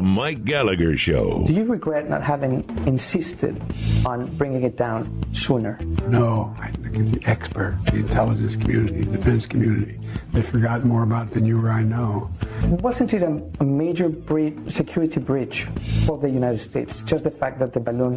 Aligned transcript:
The 0.00 0.06
Mike 0.06 0.46
Gallagher 0.46 0.96
Show. 0.96 1.44
Do 1.46 1.52
you 1.52 1.64
regret 1.64 2.08
not 2.08 2.22
having 2.22 2.64
insisted 2.86 3.60
on 4.06 4.34
bringing 4.38 4.62
it 4.62 4.78
down 4.78 5.22
sooner? 5.34 5.78
No, 6.08 6.56
I 6.58 6.70
think 6.70 7.20
the 7.20 7.28
expert, 7.28 7.78
the 7.84 7.96
intelligence 7.96 8.56
community, 8.56 9.02
the 9.04 9.18
defense 9.18 9.44
community, 9.44 10.00
they 10.32 10.40
forgot 10.40 10.86
more 10.86 11.02
about 11.02 11.26
it 11.26 11.34
than 11.34 11.44
you 11.44 11.60
or 11.62 11.68
I 11.70 11.82
know. 11.82 12.30
Wasn't 12.62 13.12
it 13.12 13.22
a, 13.22 13.42
a 13.60 13.64
major 13.64 14.08
bre- 14.08 14.70
security 14.70 15.20
breach 15.20 15.64
for 16.06 16.16
the 16.16 16.30
United 16.30 16.62
States? 16.62 17.02
Just 17.02 17.24
the 17.24 17.30
fact 17.30 17.58
that 17.58 17.74
the 17.74 17.80
balloon 17.80 18.16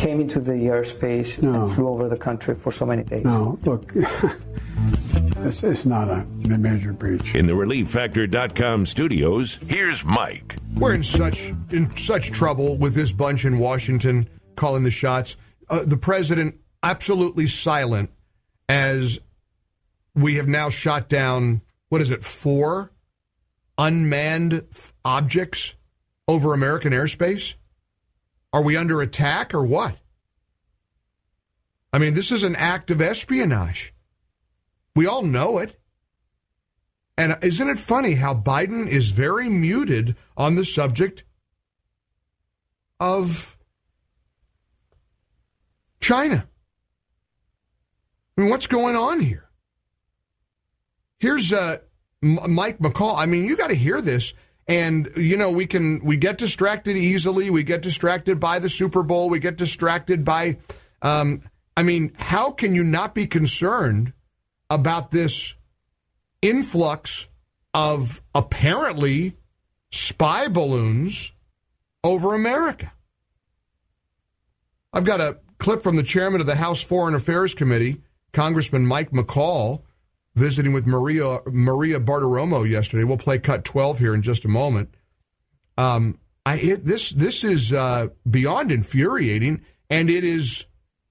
came 0.00 0.20
into 0.20 0.40
the 0.40 0.54
airspace 0.74 1.40
No. 1.40 1.66
and 1.66 1.72
flew 1.76 1.86
over 1.86 2.08
the 2.08 2.16
country 2.16 2.56
for 2.56 2.72
so 2.72 2.84
many 2.84 3.04
days. 3.04 3.22
No, 3.24 3.60
look, 3.64 3.92
it's, 5.44 5.62
it's 5.62 5.84
not 5.84 6.08
a 6.08 6.24
major 6.24 6.92
breach. 6.92 7.34
In 7.34 7.46
the 7.46 7.52
ReliefFactor.com 7.52 8.86
studios, 8.86 9.58
here's 9.66 10.04
Mike. 10.04 10.56
We're 10.74 10.94
in 10.94 11.02
such 11.02 11.52
in 11.70 11.96
such 11.96 12.30
trouble 12.30 12.76
with 12.76 12.94
this 12.94 13.12
bunch 13.12 13.44
in 13.44 13.58
Washington 13.58 14.28
calling 14.56 14.82
the 14.82 14.90
shots. 14.90 15.36
Uh, 15.68 15.84
the 15.84 15.96
president 15.96 16.56
absolutely 16.82 17.46
silent 17.46 18.10
as 18.68 19.18
we 20.14 20.36
have 20.36 20.48
now 20.48 20.70
shot 20.70 21.08
down 21.08 21.62
what 21.88 22.00
is 22.00 22.10
it 22.10 22.24
four 22.24 22.92
unmanned 23.78 24.64
f- 24.70 24.92
objects 25.04 25.74
over 26.28 26.54
American 26.54 26.92
airspace. 26.92 27.54
Are 28.52 28.62
we 28.62 28.76
under 28.76 29.00
attack 29.00 29.54
or 29.54 29.64
what? 29.64 29.96
I 31.92 31.98
mean, 31.98 32.14
this 32.14 32.32
is 32.32 32.42
an 32.42 32.56
act 32.56 32.90
of 32.90 33.00
espionage. 33.00 33.92
We 34.94 35.06
all 35.06 35.22
know 35.22 35.58
it. 35.58 35.78
And 37.16 37.36
isn't 37.42 37.68
it 37.68 37.78
funny 37.78 38.14
how 38.14 38.34
Biden 38.34 38.88
is 38.88 39.10
very 39.10 39.48
muted 39.48 40.16
on 40.36 40.54
the 40.54 40.64
subject 40.64 41.24
of 42.98 43.56
China? 46.00 46.48
I 48.36 48.40
mean, 48.40 48.50
what's 48.50 48.66
going 48.66 48.96
on 48.96 49.20
here? 49.20 49.48
Here's 51.18 51.52
uh, 51.52 51.78
Mike 52.22 52.78
McCaul. 52.78 53.16
I 53.16 53.26
mean, 53.26 53.44
you 53.44 53.56
got 53.56 53.68
to 53.68 53.74
hear 53.74 54.00
this. 54.00 54.32
And 54.66 55.10
you 55.16 55.36
know, 55.36 55.50
we 55.50 55.66
can 55.66 56.04
we 56.04 56.16
get 56.16 56.38
distracted 56.38 56.96
easily. 56.96 57.50
We 57.50 57.62
get 57.62 57.82
distracted 57.82 58.38
by 58.38 58.58
the 58.58 58.68
Super 58.68 59.02
Bowl. 59.02 59.28
We 59.28 59.38
get 59.38 59.56
distracted 59.56 60.24
by. 60.24 60.58
Um, 61.02 61.42
I 61.76 61.82
mean, 61.82 62.12
how 62.16 62.52
can 62.52 62.74
you 62.74 62.84
not 62.84 63.14
be 63.14 63.26
concerned 63.26 64.12
about 64.72 65.10
this 65.10 65.54
influx 66.40 67.26
of 67.74 68.22
apparently 68.34 69.36
spy 69.90 70.48
balloons 70.48 71.32
over 72.02 72.34
America? 72.34 72.92
I've 74.92 75.04
got 75.04 75.20
a 75.20 75.38
clip 75.58 75.82
from 75.82 75.96
the 75.96 76.02
chairman 76.02 76.40
of 76.40 76.46
the 76.46 76.56
House 76.56 76.82
Foreign 76.82 77.14
Affairs 77.14 77.54
Committee, 77.54 78.00
Congressman 78.32 78.86
Mike 78.86 79.10
McCaul, 79.10 79.82
visiting 80.34 80.72
with 80.72 80.86
Maria 80.86 81.40
Maria 81.46 82.00
Bartiromo 82.00 82.68
yesterday. 82.68 83.04
We'll 83.04 83.18
play 83.18 83.38
cut 83.38 83.64
12 83.64 83.98
here 83.98 84.14
in 84.14 84.22
just 84.22 84.44
a 84.44 84.48
moment. 84.48 84.94
Um, 85.76 86.18
I 86.46 86.56
it, 86.56 86.84
this 86.84 87.10
this 87.10 87.44
is 87.44 87.72
uh, 87.72 88.08
beyond 88.28 88.72
infuriating, 88.72 89.64
and 89.90 90.08
it 90.08 90.24
is 90.24 90.64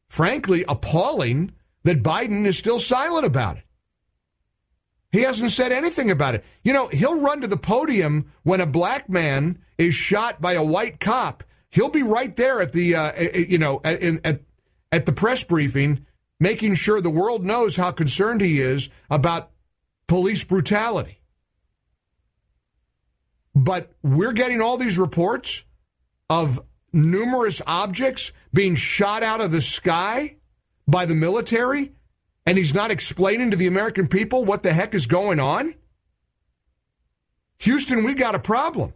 frankly 0.07 0.65
appalling 0.67 1.53
that 1.83 2.03
Biden 2.03 2.45
is 2.45 2.57
still 2.57 2.79
silent 2.79 3.25
about 3.25 3.57
it. 3.57 3.63
He 5.11 5.21
hasn't 5.21 5.51
said 5.51 5.71
anything 5.71 6.09
about 6.09 6.35
it. 6.35 6.45
You 6.63 6.73
know, 6.73 6.87
he'll 6.87 7.19
run 7.19 7.41
to 7.41 7.47
the 7.47 7.57
podium 7.57 8.31
when 8.43 8.61
a 8.61 8.65
black 8.65 9.09
man 9.09 9.59
is 9.77 9.93
shot 9.93 10.41
by 10.41 10.53
a 10.53 10.63
white 10.63 10.99
cop. 10.99 11.43
He'll 11.69 11.89
be 11.89 12.03
right 12.03 12.35
there 12.35 12.61
at 12.61 12.71
the, 12.71 12.95
uh, 12.95 13.21
you 13.21 13.57
know, 13.57 13.81
at, 13.83 14.01
at, 14.01 14.41
at 14.91 15.05
the 15.05 15.11
press 15.11 15.43
briefing, 15.43 16.05
making 16.39 16.75
sure 16.75 17.01
the 17.01 17.09
world 17.09 17.43
knows 17.43 17.75
how 17.75 17.91
concerned 17.91 18.41
he 18.41 18.61
is 18.61 18.89
about 19.09 19.51
police 20.07 20.43
brutality. 20.43 21.19
But 23.53 23.91
we're 24.01 24.33
getting 24.33 24.61
all 24.61 24.77
these 24.77 24.97
reports 24.97 25.65
of 26.29 26.61
numerous 26.93 27.61
objects 27.67 28.31
being 28.53 28.75
shot 28.75 29.23
out 29.23 29.41
of 29.41 29.51
the 29.51 29.61
sky 29.61 30.37
by 30.91 31.05
the 31.05 31.15
military, 31.15 31.93
and 32.45 32.57
he's 32.57 32.73
not 32.73 32.91
explaining 32.91 33.51
to 33.51 33.57
the 33.57 33.67
American 33.67 34.07
people 34.07 34.45
what 34.45 34.61
the 34.61 34.73
heck 34.73 34.93
is 34.93 35.07
going 35.07 35.39
on? 35.39 35.73
Houston, 37.59 38.03
we 38.03 38.13
got 38.13 38.35
a 38.35 38.39
problem. 38.39 38.93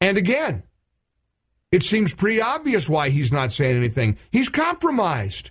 And 0.00 0.16
again, 0.16 0.62
it 1.72 1.82
seems 1.82 2.14
pretty 2.14 2.40
obvious 2.40 2.88
why 2.88 3.10
he's 3.10 3.32
not 3.32 3.52
saying 3.52 3.76
anything. 3.76 4.18
He's 4.30 4.48
compromised. 4.48 5.50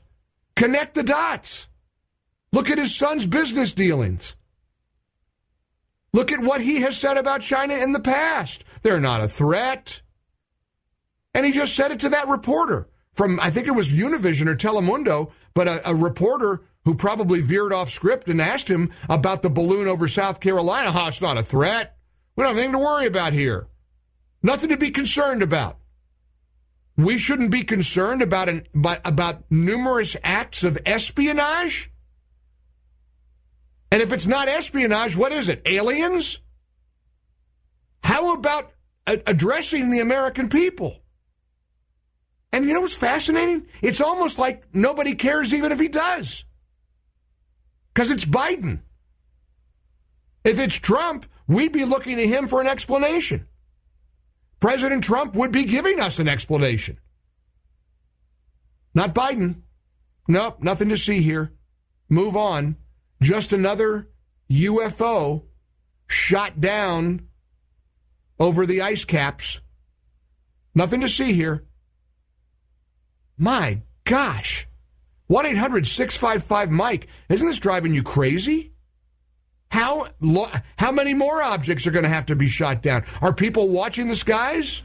Connect 0.56 0.96
the 0.96 1.04
dots. 1.04 1.68
Look 2.52 2.70
at 2.70 2.78
his 2.78 2.96
son's 2.96 3.28
business 3.28 3.74
dealings. 3.74 4.36
Look 6.14 6.32
at 6.32 6.40
what 6.40 6.62
he 6.62 6.82
has 6.82 6.98
said 6.98 7.18
about 7.18 7.42
China 7.42 7.76
in 7.76 7.92
the 7.92 8.00
past. 8.00 8.64
They're 8.82 9.02
not 9.02 9.22
a 9.22 9.28
threat. 9.28 10.02
And 11.34 11.46
he 11.46 11.52
just 11.52 11.76
said 11.76 11.92
it 11.92 12.00
to 12.00 12.10
that 12.10 12.30
reporter 12.30 12.88
from, 13.16 13.40
I 13.40 13.50
think 13.50 13.68
it 13.68 13.72
was 13.72 13.92
Univision 13.92 14.48
or 14.48 14.56
Telemundo, 14.56 15.32
but 15.54 15.68
a, 15.68 15.90
a 15.90 15.96
reporter 15.96 16.62
who 16.84 16.94
probably 16.94 17.42
veered 17.42 17.74
off 17.74 17.90
script 17.90 18.28
and 18.28 18.42
asked 18.42 18.68
him 18.68 18.92
about 19.10 19.42
the 19.42 19.50
balloon 19.50 19.88
over 19.88 20.08
South 20.08 20.40
Carolina. 20.40 20.92
Oh, 20.94 21.08
it's 21.08 21.22
not 21.22 21.38
a 21.38 21.44
threat. 21.44 21.98
We 22.36 22.44
don't 22.44 22.52
have 22.52 22.58
anything 22.58 22.74
to 22.74 22.80
worry 22.80 23.08
about 23.08 23.34
here. 23.34 23.68
Nothing 24.44 24.70
to 24.70 24.78
be 24.78 24.92
concerned 24.92 25.42
about. 25.42 25.80
We 26.98 27.18
shouldn't 27.18 27.52
be 27.52 27.64
concerned 27.64 28.22
about 28.22 28.50
an, 28.50 28.64
about, 28.74 29.00
about 29.04 29.44
numerous 29.50 30.16
acts 30.24 30.64
of 30.64 30.78
espionage. 30.86 31.92
And 33.92 34.02
if 34.02 34.12
it's 34.12 34.28
not 34.28 34.48
espionage, 34.48 35.16
what 35.16 35.32
is 35.32 35.50
it? 35.50 35.62
Aliens? 35.66 36.40
How 38.04 38.34
about 38.34 38.72
a- 39.08 39.22
addressing 39.26 39.90
the 39.90 40.02
American 40.02 40.50
people? 40.50 41.02
And 42.56 42.64
you 42.64 42.74
know 42.74 42.80
what's 42.80 42.96
fascinating? 42.96 43.68
It's 43.82 44.00
almost 44.00 44.40
like 44.40 44.64
nobody 44.74 45.14
cares 45.14 45.54
even 45.54 45.74
if 45.74 45.80
he 45.80 45.90
does. 45.90 46.46
Because 47.94 48.12
it's 48.12 48.24
Biden. 48.24 48.80
If 50.46 50.58
it's 50.58 50.76
Trump, 50.76 51.26
we'd 51.48 51.74
be 51.74 51.84
looking 51.84 52.16
to 52.16 52.26
him 52.26 52.48
for 52.48 52.62
an 52.62 52.68
explanation. 52.68 53.46
President 54.62 55.04
Trump 55.04 55.36
would 55.36 55.52
be 55.52 55.66
giving 55.66 56.00
us 56.00 56.18
an 56.18 56.30
explanation. 56.30 56.98
Not 58.94 59.14
Biden. 59.14 59.64
Nope, 60.30 60.64
nothing 60.64 60.88
to 60.88 60.98
see 60.98 61.22
here. 61.22 61.52
Move 62.08 62.38
on. 62.38 62.78
Just 63.22 63.52
another 63.52 64.12
UFO 64.50 65.44
shot 66.08 66.62
down 66.62 67.28
over 68.40 68.66
the 68.66 68.82
ice 68.82 69.04
caps. 69.04 69.60
Nothing 70.74 71.02
to 71.02 71.10
see 71.10 71.34
here. 71.34 71.66
My 73.38 73.82
gosh. 74.04 74.68
1 75.28 75.46
800 75.46 75.88
655 75.88 76.72
Mike. 76.72 77.08
Isn't 77.30 77.48
this 77.48 77.60
driving 77.60 77.94
you 77.94 78.04
crazy? 78.04 78.72
How, 79.70 80.08
lo- 80.22 80.52
how 80.78 80.92
many 80.92 81.14
more 81.14 81.42
objects 81.42 81.86
are 81.88 81.92
going 81.92 82.04
to 82.04 82.10
have 82.10 82.28
to 82.28 82.36
be 82.36 82.48
shot 82.48 82.82
down? 82.82 83.04
Are 83.22 83.34
people 83.34 83.68
watching 83.70 84.08
the 84.08 84.16
skies? 84.16 84.84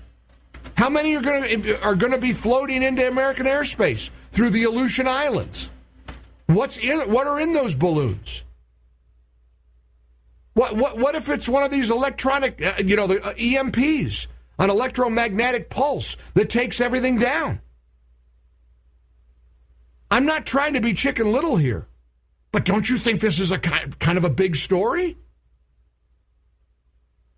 How 0.77 0.89
many 0.89 1.15
are 1.17 1.23
going 1.23 1.63
to 1.63 1.81
are 1.83 1.95
going 1.95 2.13
to 2.13 2.19
be 2.19 2.33
floating 2.33 2.83
into 2.83 3.07
American 3.07 3.47
airspace 3.47 4.11
through 4.33 4.51
the 4.51 4.65
Aleutian 4.65 5.07
Islands? 5.07 5.71
What's 6.47 6.77
in 6.77 7.01
what 7.13 7.27
are 7.27 7.41
in 7.41 7.53
those 7.53 7.75
balloons? 7.75 8.45
What 10.55 10.77
what 10.77 10.99
what 10.99 11.15
if 11.15 11.29
it's 11.29 11.49
one 11.49 11.63
of 11.63 11.71
these 11.71 11.91
electronic, 11.91 12.61
uh, 12.63 12.75
you 12.85 12.97
know, 12.97 13.07
the 13.07 13.23
uh, 13.23 13.35
EMPs, 13.35 14.27
an 14.59 14.71
electromagnetic 14.71 15.71
pulse 15.71 16.17
that 16.35 16.51
takes 16.51 16.81
everything 16.81 17.19
down. 17.19 17.61
I'm 20.11 20.27
not 20.27 20.45
trying 20.47 20.75
to 20.75 20.81
be 20.81 20.93
chicken 20.93 21.31
little 21.31 21.57
here, 21.57 21.87
but 22.51 22.65
don't 22.65 22.89
you 22.89 22.99
think 22.99 23.21
this 23.21 23.39
is 23.39 23.51
a 23.51 23.59
kind 23.59 24.19
of 24.19 24.25
a 24.25 24.31
big 24.31 24.57
story? 24.57 25.17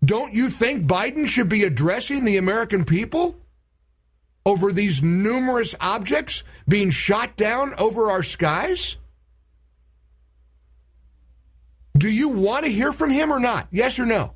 Don't 0.03 0.33
you 0.33 0.49
think 0.49 0.85
Biden 0.85 1.27
should 1.27 1.49
be 1.49 1.63
addressing 1.63 2.25
the 2.25 2.37
American 2.37 2.83
people 2.83 3.35
over 4.45 4.73
these 4.73 5.01
numerous 5.01 5.75
objects 5.79 6.43
being 6.67 6.89
shot 6.89 7.37
down 7.37 7.73
over 7.77 8.09
our 8.09 8.23
skies? 8.23 8.97
Do 11.97 12.09
you 12.09 12.29
want 12.29 12.65
to 12.65 12.71
hear 12.71 12.91
from 12.91 13.11
him 13.11 13.31
or 13.31 13.39
not? 13.39 13.67
Yes 13.71 13.99
or 13.99 14.05
no? 14.05 14.33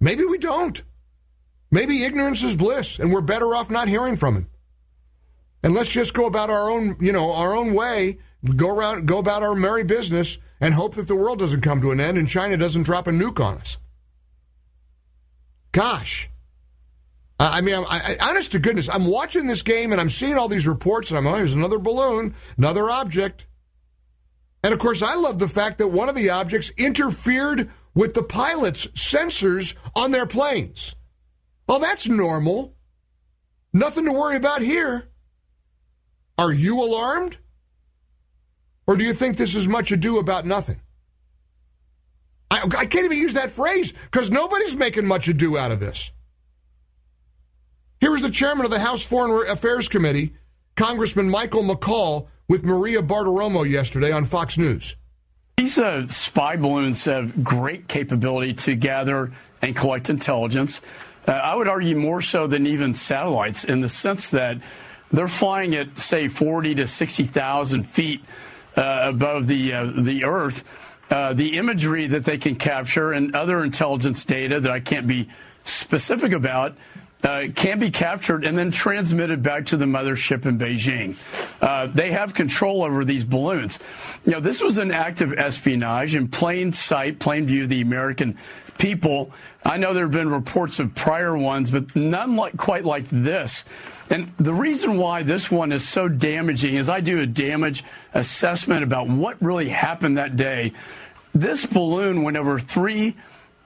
Maybe 0.00 0.24
we 0.24 0.36
don't. 0.36 0.82
Maybe 1.70 2.04
ignorance 2.04 2.42
is 2.42 2.56
bliss 2.56 2.98
and 2.98 3.12
we're 3.12 3.20
better 3.22 3.54
off 3.54 3.70
not 3.70 3.88
hearing 3.88 4.16
from 4.16 4.34
him. 4.34 4.48
And 5.62 5.74
let's 5.74 5.90
just 5.90 6.14
go 6.14 6.26
about 6.26 6.50
our 6.50 6.70
own, 6.70 6.96
you 7.00 7.12
know, 7.12 7.32
our 7.32 7.54
own 7.54 7.74
way, 7.74 8.18
go 8.56 8.68
around 8.68 9.06
go 9.06 9.18
about 9.18 9.42
our 9.42 9.54
merry 9.54 9.84
business 9.84 10.38
and 10.60 10.74
hope 10.74 10.94
that 10.94 11.08
the 11.08 11.16
world 11.16 11.38
doesn't 11.38 11.60
come 11.60 11.80
to 11.80 11.90
an 11.90 12.00
end 12.00 12.18
and 12.18 12.28
China 12.28 12.56
doesn't 12.56 12.82
drop 12.82 13.06
a 13.06 13.10
nuke 13.10 13.40
on 13.40 13.58
us. 13.58 13.78
Gosh. 15.72 16.28
I 17.38 17.60
mean, 17.60 17.74
I, 17.88 18.16
I, 18.20 18.28
honest 18.28 18.52
to 18.52 18.58
goodness, 18.58 18.88
I'm 18.88 19.06
watching 19.06 19.46
this 19.46 19.62
game 19.62 19.90
and 19.90 20.00
I'm 20.00 20.10
seeing 20.10 20.38
all 20.38 20.48
these 20.48 20.68
reports, 20.68 21.10
and 21.10 21.18
I'm, 21.18 21.26
oh, 21.26 21.34
here's 21.34 21.54
another 21.54 21.78
balloon, 21.78 22.36
another 22.56 22.88
object. 22.88 23.46
And 24.62 24.72
of 24.72 24.78
course, 24.78 25.02
I 25.02 25.16
love 25.16 25.38
the 25.38 25.48
fact 25.48 25.78
that 25.78 25.88
one 25.88 26.08
of 26.08 26.14
the 26.14 26.30
objects 26.30 26.70
interfered 26.76 27.70
with 27.94 28.14
the 28.14 28.22
pilot's 28.22 28.86
sensors 28.88 29.74
on 29.96 30.12
their 30.12 30.26
planes. 30.26 30.94
Well, 31.66 31.80
that's 31.80 32.06
normal. 32.06 32.76
Nothing 33.72 34.04
to 34.04 34.12
worry 34.12 34.36
about 34.36 34.62
here. 34.62 35.10
Are 36.38 36.52
you 36.52 36.82
alarmed? 36.82 37.36
Or 38.86 38.96
do 38.96 39.04
you 39.04 39.14
think 39.14 39.36
this 39.36 39.54
is 39.54 39.68
much 39.68 39.92
ado 39.92 40.18
about 40.18 40.46
nothing? 40.46 40.80
I, 42.50 42.62
I 42.76 42.86
can't 42.86 43.04
even 43.04 43.18
use 43.18 43.34
that 43.34 43.50
phrase 43.50 43.92
because 43.92 44.30
nobody's 44.30 44.76
making 44.76 45.06
much 45.06 45.28
ado 45.28 45.56
out 45.56 45.72
of 45.72 45.80
this. 45.80 46.10
Here 48.00 48.14
is 48.14 48.22
the 48.22 48.30
chairman 48.30 48.64
of 48.64 48.70
the 48.70 48.80
House 48.80 49.02
Foreign 49.02 49.48
Affairs 49.48 49.88
Committee, 49.88 50.34
Congressman 50.74 51.30
Michael 51.30 51.62
McCaul, 51.62 52.26
with 52.48 52.64
Maria 52.64 53.00
Bartiromo 53.00 53.68
yesterday 53.68 54.10
on 54.10 54.24
Fox 54.24 54.58
News. 54.58 54.96
These 55.56 55.78
uh, 55.78 56.08
spy 56.08 56.56
balloons 56.56 57.04
have 57.04 57.44
great 57.44 57.88
capability 57.88 58.54
to 58.54 58.74
gather 58.74 59.32
and 59.62 59.76
collect 59.76 60.10
intelligence. 60.10 60.80
Uh, 61.26 61.32
I 61.32 61.54
would 61.54 61.68
argue 61.68 61.96
more 61.96 62.20
so 62.20 62.46
than 62.46 62.66
even 62.66 62.94
satellites 62.94 63.64
in 63.64 63.80
the 63.80 63.88
sense 63.88 64.30
that 64.30 64.58
they're 65.12 65.28
flying 65.28 65.74
at, 65.74 65.98
say, 65.98 66.28
40 66.28 66.76
to 66.76 66.86
60,000 66.86 67.84
feet 67.84 68.24
uh, 68.76 69.10
above 69.10 69.46
the 69.46 69.74
uh, 69.74 69.84
the 69.84 70.24
Earth, 70.24 70.64
uh, 71.10 71.34
the 71.34 71.58
imagery 71.58 72.06
that 72.06 72.24
they 72.24 72.38
can 72.38 72.56
capture 72.56 73.12
and 73.12 73.36
other 73.36 73.62
intelligence 73.62 74.24
data 74.24 74.60
that 74.60 74.72
I 74.72 74.80
can't 74.80 75.06
be 75.06 75.28
specific 75.64 76.32
about 76.32 76.76
uh, 77.22 77.44
can 77.54 77.78
be 77.78 77.90
captured 77.90 78.44
and 78.44 78.56
then 78.58 78.70
transmitted 78.70 79.42
back 79.42 79.66
to 79.66 79.76
the 79.76 79.84
mothership 79.84 80.46
in 80.46 80.58
Beijing. 80.58 81.16
Uh, 81.60 81.86
they 81.86 82.10
have 82.10 82.34
control 82.34 82.82
over 82.82 83.04
these 83.04 83.24
balloons. 83.24 83.78
You 84.24 84.32
know, 84.32 84.40
this 84.40 84.60
was 84.60 84.78
an 84.78 84.90
act 84.90 85.20
of 85.20 85.32
espionage 85.32 86.14
in 86.14 86.28
plain 86.28 86.72
sight, 86.72 87.20
plain 87.20 87.46
view 87.46 87.64
of 87.64 87.68
the 87.68 87.80
American 87.80 88.38
people. 88.78 89.32
I 89.64 89.76
know 89.76 89.94
there 89.94 90.04
have 90.04 90.12
been 90.12 90.30
reports 90.30 90.78
of 90.78 90.94
prior 90.94 91.36
ones, 91.36 91.70
but 91.70 91.94
none 91.94 92.36
like, 92.36 92.56
quite 92.56 92.84
like 92.84 93.08
this. 93.08 93.64
And 94.10 94.32
the 94.38 94.54
reason 94.54 94.96
why 94.96 95.22
this 95.22 95.50
one 95.50 95.72
is 95.72 95.88
so 95.88 96.08
damaging 96.08 96.74
is 96.74 96.88
I 96.88 97.00
do 97.00 97.20
a 97.20 97.26
damage 97.26 97.84
assessment 98.12 98.82
about 98.82 99.08
what 99.08 99.40
really 99.40 99.68
happened 99.68 100.18
that 100.18 100.36
day. 100.36 100.72
This 101.34 101.64
balloon 101.64 102.22
went 102.22 102.36
over 102.36 102.58
three 102.58 103.16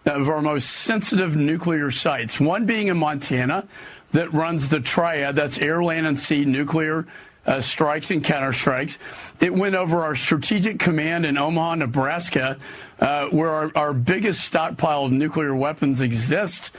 of 0.05 0.29
our 0.29 0.41
most 0.41 0.70
sensitive 0.70 1.35
nuclear 1.37 1.91
sites, 1.91 2.38
one 2.38 2.64
being 2.64 2.87
in 2.87 2.97
Montana 2.97 3.67
that 4.12 4.32
runs 4.32 4.69
the 4.69 4.81
triad, 4.81 5.35
that's 5.35 5.59
air, 5.59 5.82
land, 5.82 6.06
and 6.06 6.19
sea 6.19 6.44
nuclear 6.44 7.06
uh, 7.47 7.61
strikes 7.61 8.11
and 8.11 8.25
counterstrikes. 8.25 8.99
It 9.41 9.55
went 9.55 9.75
over 9.75 10.03
our 10.03 10.17
strategic 10.17 10.79
command 10.79 11.25
in 11.25 11.39
Omaha, 11.39 11.77
Nebraska, 11.77 12.59
uh, 13.01 13.27
where 13.27 13.51
our, 13.51 13.73
our 13.75 13.93
biggest 13.93 14.41
stockpile 14.41 15.05
of 15.05 15.13
nuclear 15.13 15.55
weapons 15.55 16.01
exists. 16.01 16.71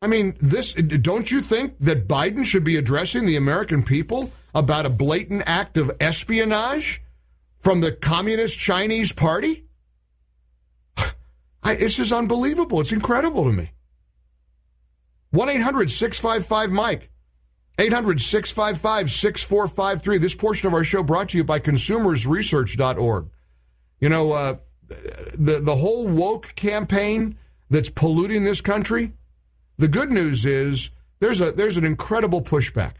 I 0.00 0.08
mean, 0.08 0.36
this 0.40 0.74
don't 0.74 1.30
you 1.30 1.40
think 1.40 1.76
that 1.78 2.08
Biden 2.08 2.44
should 2.44 2.64
be 2.64 2.76
addressing 2.76 3.24
the 3.24 3.36
American 3.36 3.84
people 3.84 4.32
about 4.52 4.84
a 4.84 4.90
blatant 4.90 5.44
act 5.46 5.76
of 5.76 5.92
espionage 6.00 7.00
from 7.60 7.80
the 7.80 7.92
Communist 7.92 8.58
Chinese 8.58 9.12
Party? 9.12 9.64
I, 11.62 11.76
this 11.76 12.00
is 12.00 12.12
unbelievable. 12.12 12.80
It's 12.80 12.90
incredible 12.90 13.44
to 13.44 13.52
me. 13.52 13.70
1 15.30 15.48
800 15.48 15.88
655 15.88 16.70
Mike. 16.70 17.11
800 17.82 18.20
655 18.20 19.10
6453. 19.10 20.18
This 20.18 20.36
portion 20.36 20.68
of 20.68 20.74
our 20.74 20.84
show 20.84 21.02
brought 21.02 21.30
to 21.30 21.36
you 21.36 21.42
by 21.42 21.58
consumersresearch.org. 21.58 23.28
You 23.98 24.08
know, 24.08 24.32
uh, 24.32 24.56
the, 25.34 25.60
the 25.60 25.74
whole 25.74 26.06
woke 26.06 26.54
campaign 26.54 27.36
that's 27.70 27.90
polluting 27.90 28.44
this 28.44 28.60
country, 28.60 29.12
the 29.78 29.88
good 29.88 30.12
news 30.12 30.44
is 30.44 30.90
there's, 31.18 31.40
a, 31.40 31.50
there's 31.50 31.76
an 31.76 31.84
incredible 31.84 32.40
pushback. 32.40 32.94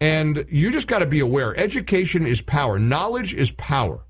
And 0.00 0.44
you 0.48 0.72
just 0.72 0.88
got 0.88 0.98
to 0.98 1.06
be 1.06 1.20
aware 1.20 1.56
education 1.56 2.26
is 2.26 2.42
power, 2.42 2.80
knowledge 2.80 3.32
is 3.32 3.52
power. 3.52 4.04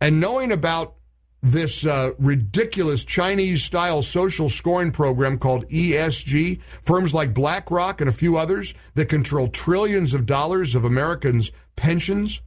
And 0.00 0.20
knowing 0.20 0.52
about 0.52 0.94
this 1.42 1.84
uh, 1.84 2.10
ridiculous 2.18 3.04
Chinese 3.04 3.62
style 3.62 4.02
social 4.02 4.48
scoring 4.48 4.90
program 4.90 5.38
called 5.38 5.68
ESG. 5.68 6.60
Firms 6.82 7.14
like 7.14 7.34
BlackRock 7.34 8.00
and 8.00 8.10
a 8.10 8.12
few 8.12 8.36
others 8.36 8.74
that 8.94 9.08
control 9.08 9.48
trillions 9.48 10.14
of 10.14 10.26
dollars 10.26 10.74
of 10.74 10.84
Americans' 10.84 11.52
pensions. 11.76 12.40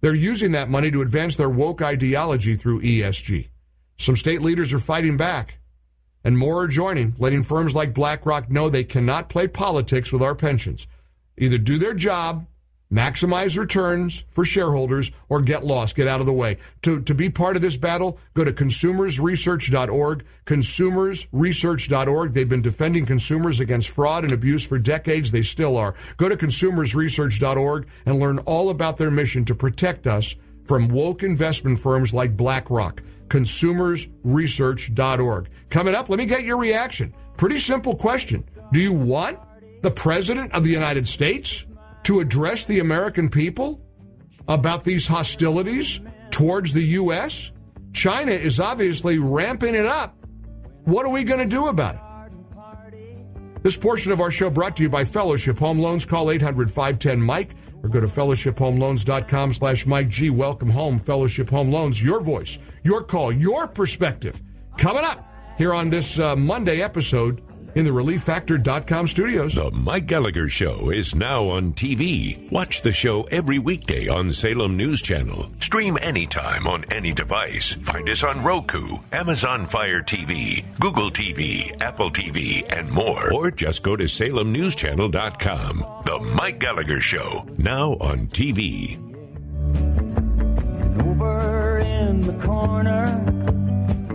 They're 0.00 0.14
using 0.14 0.52
that 0.52 0.68
money 0.68 0.90
to 0.90 1.02
advance 1.02 1.36
their 1.36 1.50
woke 1.50 1.82
ideology 1.82 2.56
through 2.56 2.82
ESG. 2.82 3.48
Some 3.98 4.16
state 4.16 4.42
leaders 4.42 4.72
are 4.72 4.78
fighting 4.78 5.16
back, 5.16 5.58
and 6.22 6.36
more 6.36 6.62
are 6.62 6.68
joining, 6.68 7.14
letting 7.18 7.42
firms 7.42 7.74
like 7.74 7.94
BlackRock 7.94 8.50
know 8.50 8.68
they 8.68 8.84
cannot 8.84 9.30
play 9.30 9.48
politics 9.48 10.12
with 10.12 10.22
our 10.22 10.34
pensions. 10.34 10.86
Either 11.38 11.58
do 11.58 11.78
their 11.78 11.94
job 11.94 12.46
maximize 12.92 13.58
returns 13.58 14.24
for 14.30 14.44
shareholders 14.44 15.10
or 15.28 15.40
get 15.40 15.64
lost, 15.64 15.96
get 15.96 16.06
out 16.06 16.20
of 16.20 16.26
the 16.26 16.32
way. 16.32 16.58
To, 16.82 17.00
to 17.00 17.14
be 17.14 17.30
part 17.30 17.56
of 17.56 17.62
this 17.62 17.76
battle, 17.76 18.20
go 18.34 18.44
to 18.44 18.52
consumersresearch.org, 18.52 20.24
consumersresearch.org. 20.46 22.32
They've 22.32 22.48
been 22.48 22.62
defending 22.62 23.04
consumers 23.06 23.58
against 23.60 23.90
fraud 23.90 24.24
and 24.24 24.32
abuse 24.32 24.64
for 24.64 24.78
decades. 24.78 25.30
They 25.30 25.42
still 25.42 25.76
are. 25.76 25.94
Go 26.16 26.28
to 26.28 26.36
consumersresearch.org 26.36 27.88
and 28.06 28.20
learn 28.20 28.38
all 28.40 28.70
about 28.70 28.96
their 28.96 29.10
mission 29.10 29.44
to 29.46 29.54
protect 29.54 30.06
us 30.06 30.34
from 30.64 30.88
woke 30.88 31.22
investment 31.22 31.78
firms 31.78 32.14
like 32.14 32.36
BlackRock. 32.36 33.02
Consumersresearch.org. 33.28 35.48
Coming 35.70 35.94
up, 35.94 36.08
let 36.08 36.18
me 36.18 36.26
get 36.26 36.44
your 36.44 36.58
reaction. 36.58 37.12
Pretty 37.36 37.58
simple 37.58 37.96
question. 37.96 38.44
Do 38.72 38.80
you 38.80 38.92
want 38.92 39.38
the 39.82 39.90
President 39.90 40.52
of 40.52 40.62
the 40.64 40.70
United 40.70 41.06
States 41.06 41.66
to 42.06 42.20
address 42.20 42.64
the 42.66 42.78
American 42.78 43.28
people 43.28 43.80
about 44.46 44.84
these 44.84 45.08
hostilities 45.08 46.00
towards 46.30 46.72
the 46.72 46.82
U.S.? 46.82 47.50
China 47.92 48.30
is 48.30 48.60
obviously 48.60 49.18
ramping 49.18 49.74
it 49.74 49.86
up. 49.86 50.16
What 50.84 51.04
are 51.04 51.10
we 51.10 51.24
going 51.24 51.40
to 51.40 51.46
do 51.46 51.66
about 51.66 51.96
it? 51.96 53.62
This 53.64 53.76
portion 53.76 54.12
of 54.12 54.20
our 54.20 54.30
show 54.30 54.48
brought 54.50 54.76
to 54.76 54.84
you 54.84 54.88
by 54.88 55.04
Fellowship 55.04 55.58
Home 55.58 55.80
Loans. 55.80 56.04
Call 56.04 56.26
800-510-MIKE 56.26 57.50
or 57.82 57.88
go 57.88 57.98
to 57.98 58.06
fellowshiphomeloans.com 58.06 59.52
slash 59.52 59.84
Mike 59.84 60.08
G. 60.08 60.30
Welcome 60.30 60.70
home, 60.70 61.00
Fellowship 61.00 61.50
Home 61.50 61.72
Loans. 61.72 62.00
Your 62.00 62.20
voice, 62.20 62.60
your 62.84 63.02
call, 63.02 63.32
your 63.32 63.66
perspective. 63.66 64.40
Coming 64.78 65.02
up 65.02 65.28
here 65.58 65.74
on 65.74 65.90
this 65.90 66.20
uh, 66.20 66.36
Monday 66.36 66.82
episode 66.82 67.42
in 67.76 67.84
the 67.84 67.90
ReliefFactor.com 67.90 69.06
studios. 69.06 69.54
The 69.54 69.70
Mike 69.70 70.06
Gallagher 70.06 70.48
Show 70.48 70.90
is 70.90 71.14
now 71.14 71.44
on 71.48 71.74
TV. 71.74 72.50
Watch 72.50 72.80
the 72.80 72.92
show 72.92 73.24
every 73.24 73.58
weekday 73.58 74.08
on 74.08 74.32
Salem 74.32 74.78
News 74.78 75.02
Channel. 75.02 75.50
Stream 75.60 75.98
anytime 76.00 76.66
on 76.66 76.86
any 76.90 77.12
device. 77.12 77.74
Find 77.82 78.08
us 78.08 78.24
on 78.24 78.42
Roku, 78.42 78.96
Amazon 79.12 79.66
Fire 79.66 80.02
TV, 80.02 80.64
Google 80.80 81.10
TV, 81.10 81.70
Apple 81.82 82.10
TV, 82.10 82.64
and 82.74 82.90
more. 82.90 83.30
Or 83.32 83.50
just 83.50 83.82
go 83.82 83.94
to 83.94 84.04
SalemNewsChannel.com. 84.04 86.02
The 86.06 86.18
Mike 86.18 86.58
Gallagher 86.58 87.02
Show, 87.02 87.46
now 87.58 87.92
on 88.00 88.28
TV. 88.28 88.94
And 89.74 91.02
over 91.02 91.78
in 91.80 92.20
the 92.20 92.42
corner, 92.42 93.18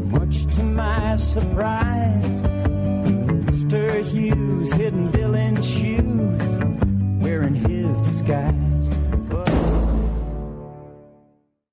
much 0.09 0.47
to 0.55 0.63
my 0.63 1.15
surprise 1.17 2.50
Hidden 3.51 5.11
Dylan's 5.11 5.69
shoes, 5.69 7.21
wearing 7.21 7.53
his 7.53 7.99
disguise. 7.99 8.87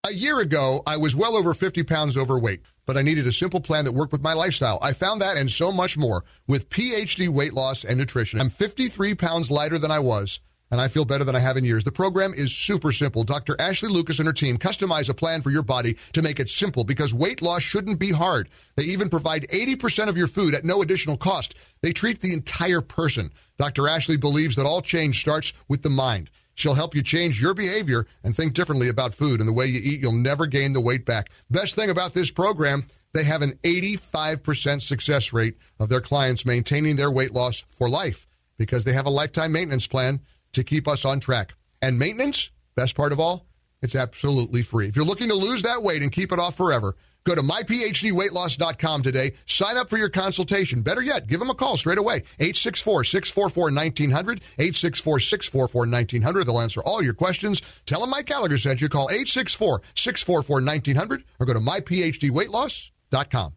A 0.04 0.12
year 0.12 0.40
ago, 0.40 0.82
I 0.87 0.97
was 0.97 1.14
well 1.14 1.37
over 1.37 1.54
50 1.54 1.85
pounds 1.85 2.16
overweight, 2.16 2.62
but 2.85 2.97
I 2.97 3.02
needed 3.02 3.28
a 3.28 3.32
simple 3.32 3.61
plan 3.61 3.85
that 3.85 3.92
worked 3.92 4.11
with 4.11 4.23
my 4.23 4.32
lifestyle. 4.32 4.80
I 4.82 4.92
found 4.92 5.20
that 5.20 5.37
and 5.37 5.49
so 5.49 5.70
much 5.70 5.97
more 5.97 6.25
with 6.49 6.68
PhD 6.68 7.28
weight 7.28 7.52
loss 7.52 7.85
and 7.85 7.97
nutrition. 7.97 8.40
I'm 8.40 8.50
53 8.50 9.14
pounds 9.14 9.49
lighter 9.49 9.78
than 9.78 9.92
I 9.92 10.00
was 10.00 10.40
and 10.70 10.80
I 10.80 10.88
feel 10.88 11.04
better 11.04 11.25
than 11.25 11.37
I 11.37 11.40
have 11.40 11.56
in 11.56 11.64
years. 11.64 11.84
The 11.84 11.92
program 11.92 12.34
is 12.34 12.52
super 12.52 12.92
simple. 12.92 13.25
Dr. 13.25 13.56
Ashley 13.60 13.88
Lucas 13.88 14.18
and 14.18 14.26
her 14.26 14.32
team 14.32 14.58
customize 14.58 15.08
a 15.08 15.14
plan 15.14 15.42
for 15.42 15.50
your 15.50 15.62
body 15.62 15.96
to 16.12 16.22
make 16.22 16.40
it 16.40 16.48
simple 16.48 16.84
because 16.84 17.14
weight 17.14 17.42
loss 17.42 17.62
shouldn't 17.62 17.98
be 17.98 18.12
hard. 18.12 18.48
They 18.76 18.84
even 18.84 19.08
provide 19.08 19.48
80% 19.48 20.08
of 20.08 20.16
your 20.16 20.26
food 20.26 20.54
at 20.54 20.64
no 20.64 20.82
additional 20.82 21.16
cost. 21.16 21.54
They 21.82 21.92
treat 21.92 22.20
the 22.20 22.32
entire 22.32 22.80
person. 22.80 23.32
Dr. 23.56 23.88
Ashley 23.88 24.16
believes 24.16 24.56
that 24.56 24.66
all 24.66 24.82
change 24.82 25.20
starts 25.20 25.52
with 25.68 25.82
the 25.82 25.90
mind. 25.90 26.30
She'll 26.54 26.75
help 26.75 26.94
you 26.94 27.02
change 27.02 27.40
your 27.40 27.54
behavior 27.54 28.06
and 28.25 28.34
think 28.34 28.52
differently 28.52 28.88
about 28.88 29.14
food 29.14 29.38
and 29.38 29.48
the 29.48 29.52
way 29.52 29.66
you 29.66 29.80
eat. 29.80 30.00
You'll 30.00 30.12
never 30.12 30.44
gain 30.46 30.72
the 30.72 30.80
weight 30.80 31.06
back. 31.06 31.30
Best 31.50 31.76
thing 31.76 31.88
about 31.88 32.14
this 32.14 32.32
program, 32.32 32.84
they 33.14 33.22
have 33.22 33.42
an 33.42 33.52
85% 33.62 34.80
success 34.80 35.32
rate 35.32 35.56
of 35.78 35.88
their 35.88 36.00
clients 36.00 36.44
maintaining 36.44 36.96
their 36.96 37.12
weight 37.12 37.32
loss 37.32 37.64
for 37.70 37.88
life 37.88 38.26
because 38.58 38.82
they 38.82 38.92
have 38.92 39.06
a 39.06 39.10
lifetime 39.10 39.52
maintenance 39.52 39.87
plan 39.87 40.20
to 40.52 40.62
keep 40.62 40.88
us 40.88 41.05
on 41.05 41.21
track. 41.21 41.55
And 41.81 41.99
maintenance, 41.99 42.50
best 42.75 42.95
part 42.95 43.12
of 43.12 43.21
all, 43.21 43.47
it's 43.83 43.95
absolutely 43.95 44.62
free. 44.62 44.88
If 44.88 44.97
you're 44.97 45.05
looking 45.05 45.28
to 45.28 45.35
lose 45.35 45.62
that 45.62 45.83
weight 45.83 46.02
and 46.02 46.11
keep 46.11 46.33
it 46.33 46.38
off 46.38 46.57
forever, 46.57 46.97
go 47.25 47.35
to 47.35 47.43
myphdweightloss.com 47.43 49.02
today. 49.02 49.33
Sign 49.47 49.76
up 49.76 49.88
for 49.88 49.99
your 49.99 50.09
consultation. 50.09 50.83
Better 50.83 51.02
yet, 51.02 51.28
give 51.28 51.38
them 51.38 51.50
a 51.50 51.55
call 51.55 51.76
straight 51.76 51.99
away. 51.99 52.23
864-644-1900, 52.40 54.40
864-644-1900. 54.59 56.45
They'll 56.45 56.61
answer 56.61 56.83
all 56.83 57.02
your 57.02 57.14
questions. 57.14 57.62
Tell 57.87 58.00
them 58.00 58.11
Mike 58.11 58.26
Gallagher 58.26 58.59
sent 58.59 58.81
you. 58.81 58.88
Call 58.88 59.09
864-644-1900 59.09 61.23
or 61.38 61.47
go 61.47 61.55
to 61.55 61.61
myphdweightloss.com. 61.61 63.52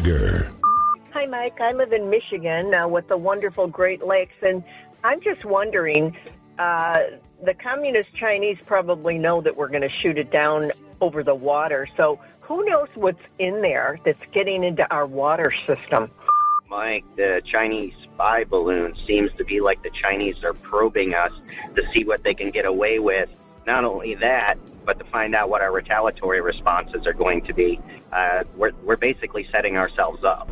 Gallagher. 0.00 0.50
Hi, 1.12 1.26
Mike. 1.26 1.60
I 1.60 1.72
live 1.72 1.92
in 1.92 2.10
Michigan 2.10 2.74
uh, 2.74 2.88
with 2.88 3.06
the 3.06 3.16
wonderful 3.16 3.68
Great 3.68 4.04
Lakes, 4.04 4.42
and 4.42 4.64
I'm 5.04 5.20
just 5.20 5.44
wondering 5.44 6.16
uh, 6.58 7.00
the 7.44 7.54
communist 7.54 8.14
Chinese 8.16 8.60
probably 8.60 9.18
know 9.18 9.40
that 9.40 9.56
we're 9.56 9.68
going 9.68 9.82
to 9.82 9.94
shoot 10.02 10.18
it 10.18 10.32
down 10.32 10.72
over 11.00 11.22
the 11.22 11.34
water. 11.34 11.88
So 11.96 12.18
who 12.40 12.64
knows 12.64 12.88
what's 12.94 13.22
in 13.38 13.62
there 13.62 14.00
that's 14.04 14.18
getting 14.32 14.64
into 14.64 14.84
our 14.92 15.06
water 15.06 15.52
system? 15.66 16.10
Mike, 16.68 17.04
the 17.14 17.40
Chinese 17.44 17.94
spy 18.02 18.42
balloon 18.42 18.96
seems 19.06 19.30
to 19.38 19.44
be 19.44 19.60
like 19.60 19.80
the 19.84 19.90
Chinese 20.02 20.42
are 20.42 20.54
probing 20.54 21.14
us 21.14 21.32
to 21.76 21.82
see 21.94 22.04
what 22.04 22.24
they 22.24 22.34
can 22.34 22.50
get 22.50 22.64
away 22.64 22.98
with. 22.98 23.28
Not 23.66 23.84
only 23.84 24.14
that, 24.16 24.56
but 24.84 24.98
to 24.98 25.04
find 25.06 25.34
out 25.34 25.48
what 25.48 25.62
our 25.62 25.72
retaliatory 25.72 26.40
responses 26.40 27.06
are 27.06 27.14
going 27.14 27.42
to 27.46 27.54
be 27.54 27.80
uh, 28.14 28.44
we're, 28.56 28.72
we're 28.84 28.96
basically 28.96 29.46
setting 29.50 29.76
ourselves 29.76 30.22
up. 30.24 30.48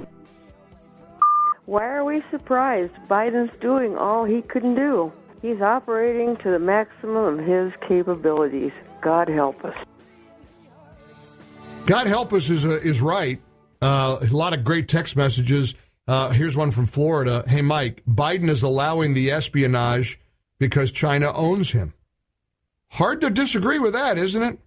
Why 1.66 1.84
are 1.84 2.04
we 2.04 2.22
surprised? 2.30 2.92
Biden's 3.08 3.56
doing 3.58 3.96
all 3.96 4.24
he 4.24 4.42
can 4.42 4.74
do. 4.74 5.12
He's 5.40 5.60
operating 5.60 6.36
to 6.38 6.50
the 6.50 6.58
maximum 6.58 7.38
of 7.38 7.46
his 7.46 7.72
capabilities. 7.86 8.72
God 9.00 9.28
help 9.28 9.64
us. 9.64 9.76
God 11.86 12.06
help 12.06 12.32
us 12.32 12.50
is, 12.50 12.64
uh, 12.64 12.80
is 12.80 13.00
right. 13.00 13.40
Uh, 13.80 14.18
a 14.20 14.36
lot 14.36 14.54
of 14.54 14.64
great 14.64 14.88
text 14.88 15.16
messages. 15.16 15.74
Uh, 16.06 16.30
here's 16.30 16.56
one 16.56 16.70
from 16.72 16.86
Florida. 16.86 17.44
Hey, 17.46 17.62
Mike, 17.62 18.02
Biden 18.08 18.48
is 18.48 18.62
allowing 18.62 19.14
the 19.14 19.30
espionage 19.30 20.18
because 20.58 20.90
China 20.90 21.32
owns 21.32 21.70
him. 21.70 21.94
Hard 22.92 23.22
to 23.22 23.30
disagree 23.30 23.78
with 23.78 23.94
that, 23.94 24.18
isn't 24.18 24.42
it? 24.42 24.58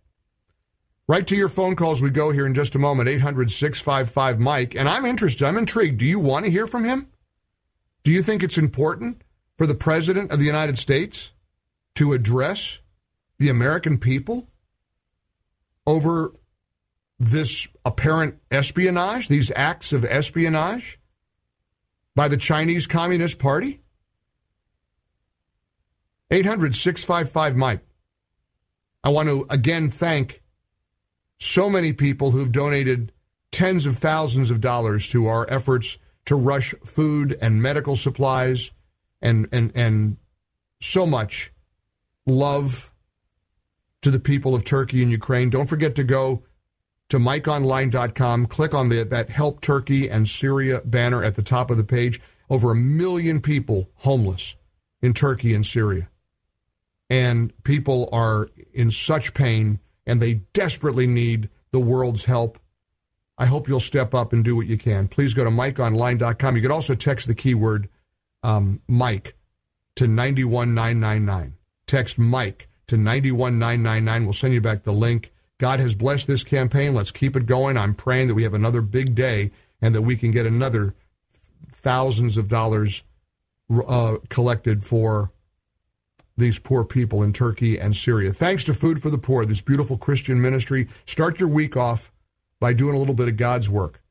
Right 1.08 1.28
to 1.28 1.36
your 1.36 1.48
phone 1.48 1.76
calls 1.76 2.02
we 2.02 2.10
go 2.10 2.32
here 2.32 2.48
in 2.48 2.56
just 2.56 2.74
a 2.74 2.80
moment 2.80 3.08
800 3.08 3.52
655 3.52 4.40
Mike. 4.40 4.74
And 4.74 4.90
I'm 4.90 5.06
interested, 5.06 5.46
I'm 5.46 5.58
intrigued. 5.58 6.00
Do 6.00 6.06
you 6.06 6.18
want 6.18 6.46
to 6.46 6.52
hear 6.52 6.66
from 6.66 6.86
him? 6.86 7.08
Do 8.04 8.12
you 8.12 8.24
think 8.24 8.42
it's 8.42 8.58
important 8.58 9.22
for 9.60 9.68
the 9.68 9.76
President 9.76 10.32
of 10.32 10.40
the 10.40 10.46
United 10.46 10.80
States 10.80 11.34
to 11.94 12.14
address 12.14 12.80
the 13.38 13.50
American 13.50 14.00
people 14.00 14.48
over 15.86 16.34
this 17.20 17.68
apparent 17.86 18.40
espionage, 18.50 19.28
these 19.28 19.52
acts 19.56 19.94
of 19.94 20.04
espionage 20.04 21.00
by 22.16 22.28
the 22.28 22.38
Chinese 22.38 22.88
Communist 22.88 23.38
Party? 23.38 23.82
800 26.32 26.74
655 26.74 27.56
Mike. 27.56 27.85
I 29.06 29.10
want 29.10 29.30
to 29.30 29.46
again 29.52 29.90
thank 29.90 30.42
so 31.40 31.70
many 31.70 31.94
people 31.94 32.32
who've 32.32 32.52
donated 32.52 33.12
tens 33.52 33.86
of 33.86 33.98
thousands 33.98 34.50
of 34.50 34.60
dollars 34.60 35.08
to 35.10 35.28
our 35.28 35.50
efforts 35.50 36.00
to 36.26 36.36
rush 36.36 36.74
food 36.84 37.38
and 37.40 37.62
medical 37.62 37.96
supplies 37.96 38.72
and 39.22 39.48
and 39.52 39.72
and 39.76 40.18
so 40.82 41.06
much 41.06 41.52
love 42.26 42.92
to 44.02 44.10
the 44.10 44.20
people 44.20 44.56
of 44.56 44.64
Turkey 44.64 45.04
and 45.04 45.12
Ukraine. 45.12 45.52
Don't 45.52 45.68
forget 45.68 45.96
to 45.96 46.04
go 46.04 46.44
to 47.10 47.20
mikeonline.com, 47.20 48.48
click 48.48 48.74
on 48.74 48.90
the, 48.90 49.04
that 49.04 49.30
Help 49.30 49.62
Turkey 49.62 50.10
and 50.10 50.28
Syria 50.28 50.82
banner 50.84 51.24
at 51.24 51.36
the 51.36 51.44
top 51.44 51.70
of 51.70 51.78
the 51.78 51.84
page. 51.84 52.20
Over 52.50 52.72
a 52.72 52.76
million 52.76 53.42
people 53.42 53.90
homeless 53.98 54.56
in 55.02 55.14
Turkey 55.14 55.54
and 55.54 55.66
Syria. 55.66 56.10
And 57.10 57.54
people 57.64 58.10
are 58.12 58.50
in 58.74 58.92
such 58.92 59.34
pain 59.34 59.80
and 60.06 60.22
they 60.22 60.36
desperately 60.54 61.08
need 61.08 61.50
the 61.72 61.80
world's 61.80 62.26
help. 62.26 62.60
I 63.38 63.48
hope 63.48 63.68
you'll 63.68 63.80
step 63.80 64.14
up 64.14 64.32
and 64.34 64.44
do 64.44 64.56
what 64.56 64.68
you 64.68 64.78
can. 64.78 65.08
Please 65.08 65.34
go 65.34 65.44
to 65.44 65.50
mikeonline.com. 65.50 66.56
You 66.56 66.62
can 66.62 66.72
also 66.72 66.96
text 66.96 67.28
the 67.28 67.36
keyword 67.36 67.90
um, 68.44 68.82
Mike 68.88 69.36
to 69.96 70.08
91999. 70.08 71.56
Text 71.88 72.18
Mike 72.18 72.70
to 72.88 72.98
91999. 72.98 74.24
We'll 74.26 74.34
send 74.34 74.54
you 74.54 74.62
back 74.62 74.84
the 74.84 74.94
link. 74.94 75.32
God 75.58 75.80
has 75.80 75.96
blessed 75.96 76.28
this 76.28 76.44
campaign. 76.44 76.94
Let's 76.94 77.12
keep 77.12 77.36
it 77.36 77.46
going. 77.46 77.78
I'm 77.78 77.94
praying 77.94 78.28
that 78.28 78.36
we 78.36 78.44
have 78.44 78.54
another 78.54 78.82
big 78.82 79.16
day 79.16 79.52
and 79.82 79.94
that 79.96 80.02
we 80.02 80.18
can 80.18 80.32
get 80.32 80.46
another 80.46 80.96
thousands 81.72 82.38
of 82.38 82.48
dollars 82.48 83.04
uh, 83.88 84.18
collected 84.30 84.84
for 84.84 85.32
these 86.38 86.60
poor 86.60 86.84
people 86.84 87.24
in 87.24 87.34
Turkey 87.34 87.80
and 87.80 87.96
Syria. 87.96 88.34
Thanks 88.34 88.64
to 88.66 88.74
Food 88.74 89.02
for 89.02 89.10
the 89.10 89.18
Poor, 89.18 89.46
this 89.46 89.62
beautiful 89.62 89.98
Christian 89.98 90.42
ministry. 90.42 90.90
Start 91.06 91.40
your 91.40 91.50
week 91.50 91.78
off 91.78 92.12
by 92.60 92.74
doing 92.74 92.96
a 92.96 93.00
little 93.00 93.14
bit 93.14 93.28
of 93.28 93.38
God's 93.38 93.70
work. 93.70 94.02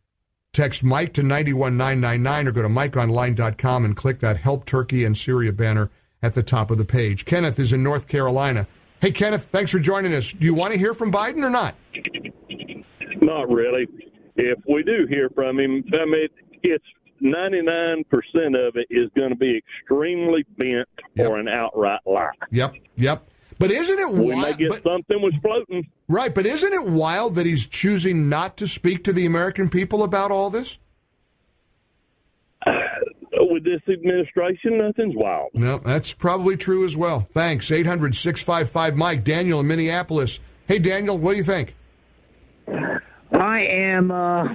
Text 0.52 0.84
Mike 0.84 1.12
to 1.14 1.22
91999 1.22 2.48
or 2.48 2.52
go 2.52 2.62
to 2.62 2.68
mikeonline.com 2.68 3.84
and 3.84 3.96
click 3.96 4.20
that 4.20 4.38
Help 4.38 4.64
Turkey 4.64 5.04
and 5.04 5.16
Syria 5.16 5.52
banner 5.52 5.90
at 6.22 6.34
the 6.34 6.42
top 6.42 6.70
of 6.70 6.78
the 6.78 6.84
page. 6.84 7.24
Kenneth 7.24 7.58
is 7.58 7.72
in 7.72 7.82
North 7.82 8.06
Carolina. 8.06 8.66
Hey, 9.00 9.10
Kenneth, 9.10 9.46
thanks 9.46 9.70
for 9.70 9.78
joining 9.78 10.14
us. 10.14 10.32
Do 10.32 10.46
you 10.46 10.54
want 10.54 10.72
to 10.72 10.78
hear 10.78 10.94
from 10.94 11.12
Biden 11.12 11.42
or 11.42 11.50
not? 11.50 11.74
Not 13.20 13.50
really. 13.50 13.86
If 14.36 14.58
we 14.68 14.82
do 14.82 15.06
hear 15.08 15.28
from 15.34 15.58
him, 15.58 15.84
I 15.92 16.04
mean, 16.04 16.28
it's 16.62 16.84
99% 17.22 18.04
of 18.68 18.76
it 18.76 18.86
is 18.90 19.10
going 19.16 19.30
to 19.30 19.36
be 19.36 19.58
extremely 19.58 20.44
bent 20.56 20.88
yep. 21.14 21.28
or 21.28 21.38
an 21.38 21.48
outright 21.48 22.00
lie. 22.06 22.30
Yep, 22.50 22.74
yep. 22.96 23.28
But 23.58 23.70
isn't 23.70 23.98
it 23.98 24.08
wild? 24.08 24.18
We 24.18 24.34
may 24.36 24.54
get 24.54 24.68
but, 24.68 24.82
something 24.82 25.22
was 25.22 25.34
floating. 25.40 25.88
Right, 26.08 26.34
but 26.34 26.46
isn't 26.46 26.72
it 26.72 26.86
wild 26.86 27.36
that 27.36 27.46
he's 27.46 27.66
choosing 27.66 28.28
not 28.28 28.56
to 28.58 28.68
speak 28.68 29.04
to 29.04 29.12
the 29.12 29.26
American 29.26 29.70
people 29.70 30.02
about 30.02 30.30
all 30.30 30.50
this? 30.50 30.78
Uh, 32.66 32.72
with 33.32 33.64
this 33.64 33.80
administration, 33.88 34.78
nothing's 34.78 35.14
wild. 35.14 35.50
No, 35.54 35.78
that's 35.78 36.12
probably 36.12 36.56
true 36.56 36.84
as 36.84 36.96
well. 36.96 37.28
Thanks. 37.32 37.70
800 37.70 38.14
655 38.14 38.96
Mike. 38.96 39.24
Daniel 39.24 39.60
in 39.60 39.66
Minneapolis. 39.66 40.40
Hey, 40.66 40.78
Daniel, 40.78 41.18
what 41.18 41.32
do 41.32 41.38
you 41.38 41.44
think? 41.44 41.74
I 42.66 43.60
am 43.60 44.10
uh, 44.10 44.54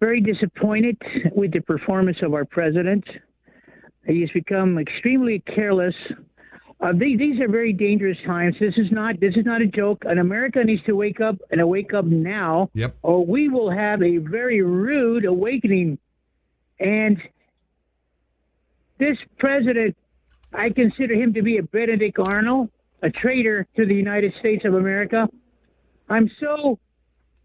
very 0.00 0.20
disappointed 0.20 0.96
with 1.32 1.52
the 1.52 1.60
performance 1.60 2.18
of 2.22 2.34
our 2.34 2.44
president. 2.44 3.04
He 4.06 4.22
has 4.22 4.30
become 4.30 4.78
extremely 4.78 5.40
careless. 5.40 5.94
Uh, 6.80 6.92
these, 6.94 7.18
these 7.18 7.40
are 7.40 7.48
very 7.48 7.74
dangerous 7.74 8.16
times. 8.26 8.56
This 8.58 8.74
is 8.78 8.90
not 8.90 9.20
this 9.20 9.36
is 9.36 9.44
not 9.44 9.60
a 9.60 9.66
joke. 9.66 10.04
And 10.06 10.18
America 10.18 10.64
needs 10.64 10.82
to 10.84 10.96
wake 10.96 11.20
up 11.20 11.36
and 11.50 11.66
wake 11.68 11.92
up 11.92 12.06
now, 12.06 12.70
yep. 12.72 12.96
or 13.02 13.24
we 13.24 13.50
will 13.50 13.70
have 13.70 14.02
a 14.02 14.16
very 14.16 14.62
rude 14.62 15.26
awakening. 15.26 15.98
And 16.78 17.20
this 18.98 19.18
president, 19.38 19.96
I 20.54 20.70
consider 20.70 21.14
him 21.14 21.34
to 21.34 21.42
be 21.42 21.58
a 21.58 21.62
Benedict 21.62 22.18
Arnold, 22.18 22.70
a 23.02 23.10
traitor 23.10 23.66
to 23.76 23.84
the 23.84 23.94
United 23.94 24.32
States 24.40 24.64
of 24.64 24.74
America. 24.74 25.28
I'm 26.08 26.30
so, 26.40 26.78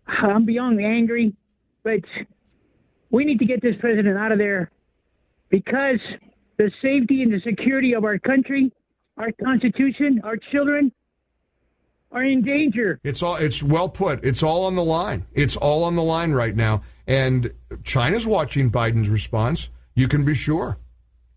I'm 0.07 0.45
beyond 0.45 0.79
angry, 0.81 1.33
but 1.83 1.99
we 3.11 3.25
need 3.25 3.39
to 3.39 3.45
get 3.45 3.61
this 3.61 3.75
president 3.79 4.17
out 4.17 4.31
of 4.31 4.37
there 4.37 4.71
because 5.49 5.99
the 6.57 6.71
safety 6.81 7.21
and 7.21 7.33
the 7.33 7.41
security 7.41 7.93
of 7.93 8.03
our 8.03 8.17
country, 8.19 8.71
our 9.17 9.31
Constitution, 9.43 10.21
our 10.23 10.37
children 10.51 10.91
are 12.11 12.23
in 12.23 12.41
danger. 12.41 12.99
It's 13.03 13.21
all 13.21 13.35
it's 13.35 13.61
well 13.61 13.89
put. 13.89 14.23
It's 14.23 14.41
all 14.41 14.65
on 14.65 14.75
the 14.75 14.83
line. 14.83 15.25
It's 15.33 15.55
all 15.55 15.83
on 15.83 15.95
the 15.95 16.03
line 16.03 16.31
right 16.31 16.55
now. 16.55 16.83
And 17.07 17.51
China's 17.83 18.25
watching 18.25 18.71
Biden's 18.71 19.09
response. 19.09 19.69
You 19.93 20.07
can 20.07 20.25
be 20.25 20.33
sure. 20.33 20.77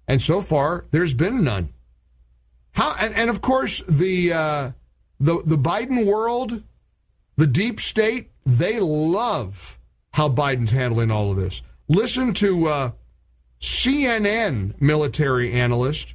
And 0.07 0.23
so 0.23 0.41
far, 0.41 0.87
there's 0.91 1.15
been 1.15 1.45
none. 1.45 1.71
How 2.73 2.95
and, 2.99 3.15
and 3.15 3.29
of 3.29 3.41
course 3.41 3.83
the 3.89 4.33
uh, 4.33 4.71
the 5.19 5.43
the 5.45 5.59
Biden 5.59 6.07
world, 6.07 6.63
the 7.37 7.47
deep 7.47 7.81
state, 7.81 8.31
they 8.47 8.79
love 8.79 9.78
how 10.19 10.29
Biden's 10.29 10.73
handling 10.73 11.13
all 11.13 11.31
of 11.31 11.37
this. 11.37 11.63
Listen 11.87 12.35
to 12.35 12.67
uh, 12.67 12.91
CNN 13.61 14.75
military 14.81 15.53
analyst 15.53 16.15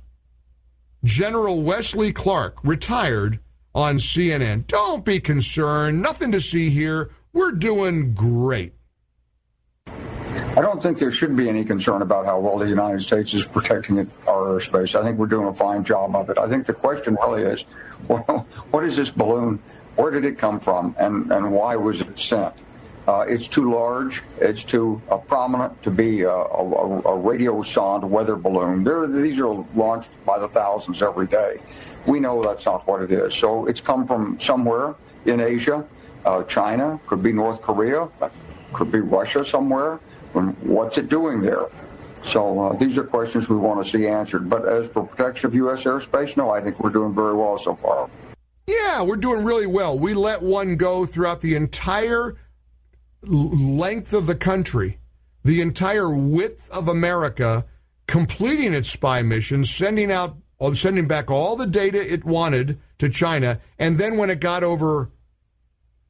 General 1.06 1.62
Wesley 1.62 2.12
Clark, 2.12 2.58
retired 2.66 3.40
on 3.74 4.00
CNN. 4.00 4.68
Don't 4.68 5.06
be 5.06 5.22
concerned. 5.22 6.02
Nothing 6.02 6.34
to 6.34 6.42
see 6.42 6.70
here. 6.70 7.12
We're 7.32 7.54
doing 7.54 8.14
great. 8.14 8.74
I 9.88 10.60
don't 10.60 10.84
think 10.84 11.00
there 11.00 11.14
should 11.14 11.38
be 11.38 11.48
any 11.48 11.64
concern 11.64 12.02
about 12.02 12.26
how 12.26 12.42
well 12.42 12.58
the 12.58 12.68
United 12.68 13.04
States 13.04 13.34
is 13.34 13.46
protecting 13.46 14.00
our 14.28 14.60
airspace. 14.60 15.00
I 15.00 15.04
think 15.04 15.18
we're 15.18 15.28
doing 15.28 15.48
a 15.48 15.54
fine 15.54 15.86
job 15.86 16.14
of 16.14 16.30
it. 16.30 16.38
I 16.38 16.50
think 16.50 16.66
the 16.66 16.74
question 16.74 17.18
really 17.26 17.44
is, 17.44 17.64
well, 18.10 18.48
what 18.70 18.84
is 18.84 18.98
this 18.98 19.10
balloon? 19.12 19.60
Where 19.96 20.12
did 20.12 20.26
it 20.26 20.38
come 20.38 20.60
from, 20.60 20.94
and, 21.00 21.32
and 21.32 21.54
why 21.54 21.78
was 21.78 22.02
it 22.02 22.20
sent? 22.20 22.54
Uh, 23.08 23.26
it's 23.28 23.50
too 23.50 23.72
large. 23.72 24.24
It's 24.40 24.64
too 24.64 25.02
uh, 25.12 25.18
prominent 25.18 25.82
to 25.84 25.92
be 25.92 26.22
a, 26.22 26.30
a, 26.30 27.00
a 27.00 27.18
radiosonde 27.18 28.06
weather 28.06 28.38
balloon. 28.38 28.84
They're, 28.84 29.08
these 29.08 29.38
are 29.40 29.54
launched 29.76 30.10
by 30.26 30.40
the 30.40 30.48
thousands 30.48 31.02
every 31.02 31.28
day. 31.28 31.58
We 32.08 32.20
know 32.20 32.42
that's 32.44 32.66
not 32.66 32.88
what 32.88 33.02
it 33.02 33.12
is. 33.12 33.36
So 33.36 33.66
it's 33.66 33.82
come 33.82 34.08
from 34.08 34.40
somewhere 34.40 34.96
in 35.26 35.42
Asia, 35.42 35.86
uh, 36.26 36.44
China, 36.44 37.00
could 37.08 37.22
be 37.22 37.34
North 37.34 37.62
Korea, 37.62 38.10
could 38.72 38.92
be 38.92 39.00
Russia 39.00 39.44
somewhere. 39.44 40.00
And 40.34 40.58
what's 40.60 40.98
it 40.98 41.10
doing 41.10 41.42
there? 41.42 41.68
So 42.24 42.60
uh, 42.60 42.78
these 42.78 42.98
are 42.98 43.04
questions 43.04 43.50
we 43.50 43.58
want 43.58 43.86
to 43.86 43.92
see 43.92 44.08
answered. 44.08 44.50
But 44.50 44.68
as 44.68 44.88
for 44.88 45.06
protection 45.06 45.48
of 45.48 45.56
U.S. 45.56 45.84
airspace, 45.84 46.38
no, 46.38 46.52
I 46.52 46.62
think 46.62 46.80
we're 46.80 46.90
doing 46.90 47.14
very 47.14 47.36
well 47.36 47.58
so 47.58 47.76
far. 47.76 48.10
Yeah, 48.66 49.02
we're 49.02 49.18
doing 49.18 49.44
really 49.44 49.68
well. 49.68 50.00
We 50.00 50.14
let 50.14 50.42
one 50.42 50.78
go 50.78 51.06
throughout 51.06 51.42
the 51.42 51.56
entire 51.56 52.38
length 53.26 54.14
of 54.14 54.28
the 54.28 54.36
country, 54.36 55.00
the 55.44 55.62
entire 55.62 56.10
width 56.10 56.70
of 56.70 56.88
America, 56.88 57.66
completing 58.08 58.74
its 58.74 58.90
spy 58.90 59.22
mission, 59.22 59.66
sending 59.66 60.12
out, 60.12 60.38
sending 60.74 61.08
back 61.08 61.30
all 61.30 61.56
the 61.56 61.68
data 61.68 62.14
it 62.14 62.24
wanted 62.24 62.80
to 63.00 63.10
China, 63.10 63.60
and 63.80 63.98
then 63.98 64.18
when 64.18 64.30
it 64.30 64.40
got 64.40 64.64
over 64.64 65.12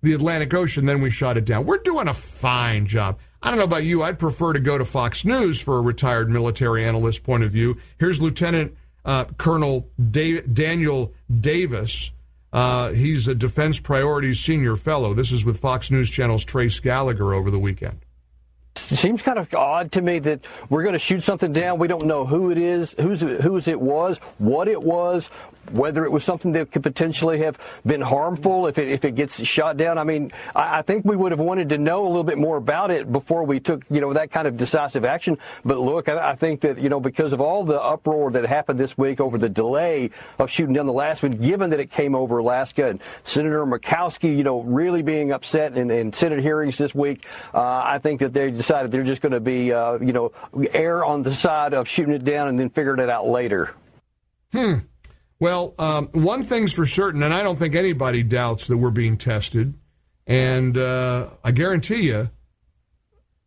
the 0.02 0.14
Atlantic 0.14 0.54
Ocean, 0.54 0.86
then 0.86 1.02
we 1.02 1.10
shot 1.10 1.38
it 1.38 1.46
down. 1.46 1.66
We're 1.66 1.78
doing 1.78 2.08
a 2.08 2.14
fine 2.14 2.88
job. 2.88 3.20
I 3.42 3.50
don't 3.50 3.58
know 3.58 3.66
about 3.66 3.84
you. 3.84 4.04
I'd 4.04 4.20
prefer 4.20 4.54
to 4.54 4.60
go 4.60 4.78
to 4.78 4.86
Fox 4.86 5.26
News 5.26 5.60
for 5.60 5.78
a 5.78 5.82
retired 5.82 6.30
military 6.30 6.86
analyst 6.86 7.24
point 7.24 7.44
of 7.44 7.52
view. 7.52 7.78
Here's 8.00 8.22
Lieutenant 8.22 8.76
uh, 9.06 9.26
Colonel 9.38 9.90
da- 10.12 10.42
Daniel 10.42 11.14
Davis 11.42 12.12
uh, 12.54 12.94
he's 12.94 13.28
a 13.28 13.36
Defense 13.36 13.80
Priorities 13.80 14.40
Senior 14.40 14.76
Fellow. 14.76 15.14
This 15.14 15.32
is 15.32 15.44
with 15.44 15.60
Fox 15.60 15.90
News 15.90 16.10
Channel's 16.10 16.46
Trace 16.46 16.80
Gallagher 16.80 17.34
over 17.34 17.50
the 17.50 17.60
weekend. 17.60 18.06
It 18.76 18.98
seems 18.98 19.22
kind 19.22 19.40
of 19.40 19.52
odd 19.54 19.92
to 19.94 20.02
me 20.02 20.20
that 20.20 20.46
we're 20.70 20.84
going 20.84 20.94
to 20.94 21.00
shoot 21.00 21.24
something 21.24 21.52
down. 21.52 21.80
We 21.80 21.88
don't 21.88 22.06
know 22.06 22.26
who 22.26 22.52
it 22.52 22.58
is, 22.58 22.94
who's 23.00 23.22
whose 23.22 23.68
it 23.68 23.80
was, 23.80 24.18
what 24.38 24.68
it 24.68 24.82
was, 24.82 25.30
whether 25.72 26.06
it 26.06 26.12
was 26.12 26.24
something 26.24 26.52
that 26.54 26.72
could 26.72 26.84
potentially 26.84 27.40
have 27.40 27.58
been 27.86 28.02
harmful 28.02 28.68
if 28.68 28.78
it 28.78 28.90
if 28.90 29.06
it 29.06 29.16
gets 29.16 29.44
shot 29.46 29.78
down. 29.78 29.98
I 29.98 30.04
mean, 30.04 30.32
I, 30.56 30.80
I 30.80 30.82
think 30.82 31.06
we 31.06 31.16
would 31.16 31.32
have 31.32 31.40
wanted 31.40 31.70
to 31.70 31.78
know 31.78 32.06
a 32.06 32.10
little 32.10 32.24
bit 32.24 32.38
more 32.38 32.58
about 32.58 32.92
it 32.92 33.12
before 33.12 33.44
we 33.44 33.60
took 33.60 33.84
you 33.90 34.02
know 34.02 34.14
that 34.14 34.32
kind 34.32 34.48
of 34.48 34.58
decisive 34.58 35.06
action. 35.06 35.38
But 35.64 35.80
look, 35.80 36.10
I, 36.10 36.32
I 36.32 36.36
think 36.36 36.62
that 36.62 36.80
you 36.80 36.90
know 36.90 37.00
because 37.00 37.34
of 37.34 37.42
all 37.42 37.64
the 37.64 37.82
uproar 37.82 38.32
that 38.32 38.46
happened 38.46 38.80
this 38.80 38.98
week 38.98 39.20
over 39.20 39.38
the 39.38 39.50
delay 39.50 40.12
of 40.40 40.50
shooting 40.50 40.74
down 40.74 40.86
the 40.86 40.94
last 40.94 41.24
one, 41.24 41.32
given 41.34 41.70
that 41.72 41.80
it 41.80 41.92
came 41.92 42.16
over 42.16 42.38
Alaska 42.38 42.88
and 42.88 43.02
Senator 43.24 43.66
Murkowski, 43.66 44.36
you 44.36 44.44
know, 44.44 44.62
really 44.62 45.02
being 45.02 45.32
upset 45.32 45.78
in, 45.78 45.92
in 45.92 46.14
Senate 46.14 46.40
hearings 46.40 46.78
this 46.78 46.94
week, 46.94 47.26
uh, 47.54 47.60
I 47.60 48.00
think 48.00 48.20
that 48.22 48.34
they 48.34 48.52
decided 48.52 48.92
they're 48.92 49.04
just 49.04 49.22
going 49.22 49.34
to 49.34 49.40
be, 49.40 49.72
uh, 49.72 50.00
you 50.00 50.14
know, 50.14 50.32
err 50.74 51.04
on 51.04 51.24
the 51.24 51.36
side 51.36 51.74
of 51.74 51.88
shooting 51.88 52.14
it 52.14 52.24
down 52.24 52.48
and 52.48 52.60
then 52.60 52.70
figuring 52.70 53.00
it 53.00 53.10
out 53.10 53.28
later. 53.28 53.74
Hmm. 54.52 54.74
Well, 55.40 55.74
um, 55.78 56.08
one 56.14 56.42
thing's 56.42 56.74
for 56.74 56.86
certain, 56.86 57.24
and 57.24 57.34
I 57.34 57.44
don't 57.44 57.58
think 57.58 57.76
anybody 57.76 58.24
doubts 58.24 58.68
that 58.68 58.78
we're 58.78 58.92
being 58.92 59.18
tested. 59.18 59.74
And 60.26 60.78
uh, 60.78 61.32
I 61.44 61.52
guarantee 61.52 62.04
you, 62.04 62.30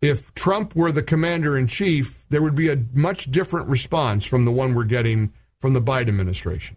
if 0.02 0.34
Trump 0.34 0.76
were 0.76 0.92
the 0.92 1.02
commander 1.02 1.56
in 1.56 1.66
chief, 1.66 2.24
there 2.28 2.42
would 2.42 2.54
be 2.54 2.68
a 2.68 2.84
much 2.92 3.30
different 3.30 3.68
response 3.68 4.26
from 4.26 4.42
the 4.42 4.52
one 4.52 4.74
we're 4.74 4.84
getting 4.84 5.32
from 5.58 5.72
the 5.72 5.80
Biden 5.80 6.08
administration. 6.08 6.76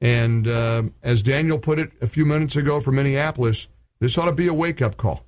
And 0.00 0.48
uh, 0.48 0.84
as 1.02 1.22
Daniel 1.22 1.58
put 1.58 1.78
it 1.78 1.92
a 2.00 2.06
few 2.06 2.24
minutes 2.24 2.56
ago 2.56 2.80
from 2.80 2.96
Minneapolis, 2.96 3.68
this 3.98 4.16
ought 4.16 4.26
to 4.26 4.32
be 4.32 4.46
a 4.46 4.54
wake 4.54 4.80
up 4.80 4.96
call. 4.96 5.24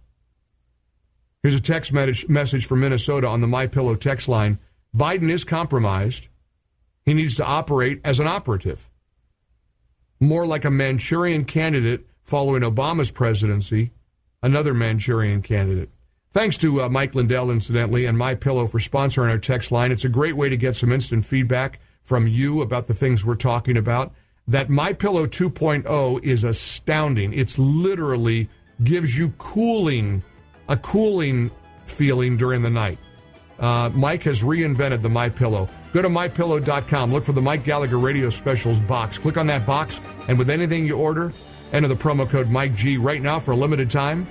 Here's 1.43 1.55
a 1.55 1.61
text 1.61 1.93
message 1.93 2.67
from 2.67 2.81
Minnesota 2.81 3.27
on 3.27 3.41
the 3.41 3.49
My 3.49 3.67
Pillow 3.67 3.97
text 3.97 4.29
line. 4.29 4.59
Biden 4.97 5.31
is 5.31 5.45
compromised. 5.45 6.29
He 7.05 7.15
needs 7.15 7.35
to 7.37 7.45
operate 7.45 8.01
as 8.05 8.21
an 8.21 8.29
operative, 8.29 8.89
more 10.23 10.47
like 10.47 10.65
a 10.65 10.71
Manchurian 10.71 11.45
candidate 11.45 12.07
following 12.23 12.63
Obama's 12.63 13.11
presidency, 13.11 13.91
another 14.43 14.73
Manchurian 14.73 15.43
candidate. 15.43 15.91
Thanks 16.33 16.57
to 16.59 16.83
uh, 16.83 16.89
Mike 16.89 17.15
Lindell, 17.15 17.51
incidentally, 17.51 18.07
and 18.07 18.17
My 18.17 18.35
Pillow 18.35 18.67
for 18.67 18.79
sponsoring 18.79 19.31
our 19.31 19.39
text 19.39 19.71
line. 19.71 19.93
It's 19.93 20.05
a 20.05 20.09
great 20.09 20.37
way 20.37 20.49
to 20.49 20.57
get 20.57 20.77
some 20.77 20.91
instant 20.93 21.27
feedback 21.27 21.79
from 22.03 22.27
you 22.27 22.63
about 22.63 22.87
the 22.87 22.95
things 22.95 23.25
we're 23.25 23.35
talking 23.35 23.77
about. 23.77 24.13
That 24.49 24.71
My 24.71 24.93
Pillow 24.93 25.27
2.0 25.27 26.25
is 26.25 26.43
astounding. 26.43 27.35
It's 27.35 27.59
literally 27.59 28.49
gives 28.83 29.17
you 29.17 29.31
cooling 29.39 30.23
a 30.69 30.77
cooling 30.77 31.51
feeling 31.85 32.37
during 32.37 32.63
the 32.63 32.71
night. 32.71 32.99
Uh, 33.59 33.91
Mike 33.93 34.23
has 34.23 34.43
reinvented 34.43 35.03
the 35.03 35.11
My 35.11 35.29
Pillow. 35.29 35.69
Go 35.93 36.03
to 36.03 36.09
mypillow.com. 36.09 37.13
Look 37.13 37.25
for 37.25 37.33
the 37.33 37.43
Mike 37.43 37.65
Gallagher 37.65 37.99
Radio 37.99 38.31
Specials 38.31 38.81
box. 38.81 39.19
Click 39.19 39.37
on 39.37 39.47
that 39.49 39.67
box, 39.67 40.01
and 40.29 40.39
with 40.39 40.51
anything 40.51 40.87
you 40.87 40.97
order, 40.97 41.33
enter 41.73 41.89
the 41.89 41.97
promo 41.97 42.29
code 42.29 42.49
Mike 42.49 42.75
G 42.75 42.97
right 42.97 43.21
now 43.21 43.39
for 43.39 43.53
a 43.53 43.57
limited 43.57 43.91
time. 43.91 44.27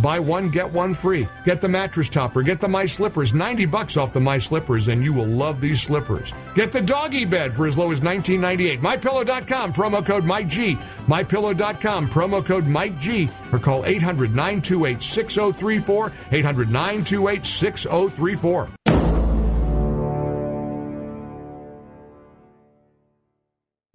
Buy 0.00 0.20
one, 0.20 0.48
get 0.48 0.70
one 0.70 0.94
free. 0.94 1.28
Get 1.44 1.60
the 1.60 1.68
mattress 1.68 2.08
topper. 2.08 2.42
Get 2.42 2.60
the 2.60 2.68
My 2.68 2.86
Slippers. 2.86 3.34
90 3.34 3.66
bucks 3.66 3.96
off 3.96 4.12
the 4.12 4.20
My 4.20 4.38
Slippers, 4.38 4.88
and 4.88 5.02
you 5.02 5.12
will 5.12 5.26
love 5.26 5.60
these 5.60 5.82
slippers. 5.82 6.32
Get 6.54 6.70
the 6.70 6.80
doggy 6.80 7.24
bed 7.24 7.52
for 7.54 7.66
as 7.66 7.76
low 7.76 7.90
as 7.90 7.98
$19.98. 8.00 8.80
MyPillow.com, 8.80 9.72
promo 9.72 10.06
code 10.06 10.24
Mike 10.24 10.48
G. 10.48 10.76
MyPillow.com, 11.06 12.08
promo 12.08 12.44
code 12.44 12.66
Mike 12.66 12.98
G. 13.00 13.28
Or 13.52 13.58
call 13.58 13.84
800 13.84 14.34
928 14.34 15.02
6034. 15.02 16.12
800 16.30 16.70
928 16.70 17.44
6034. 17.44 18.77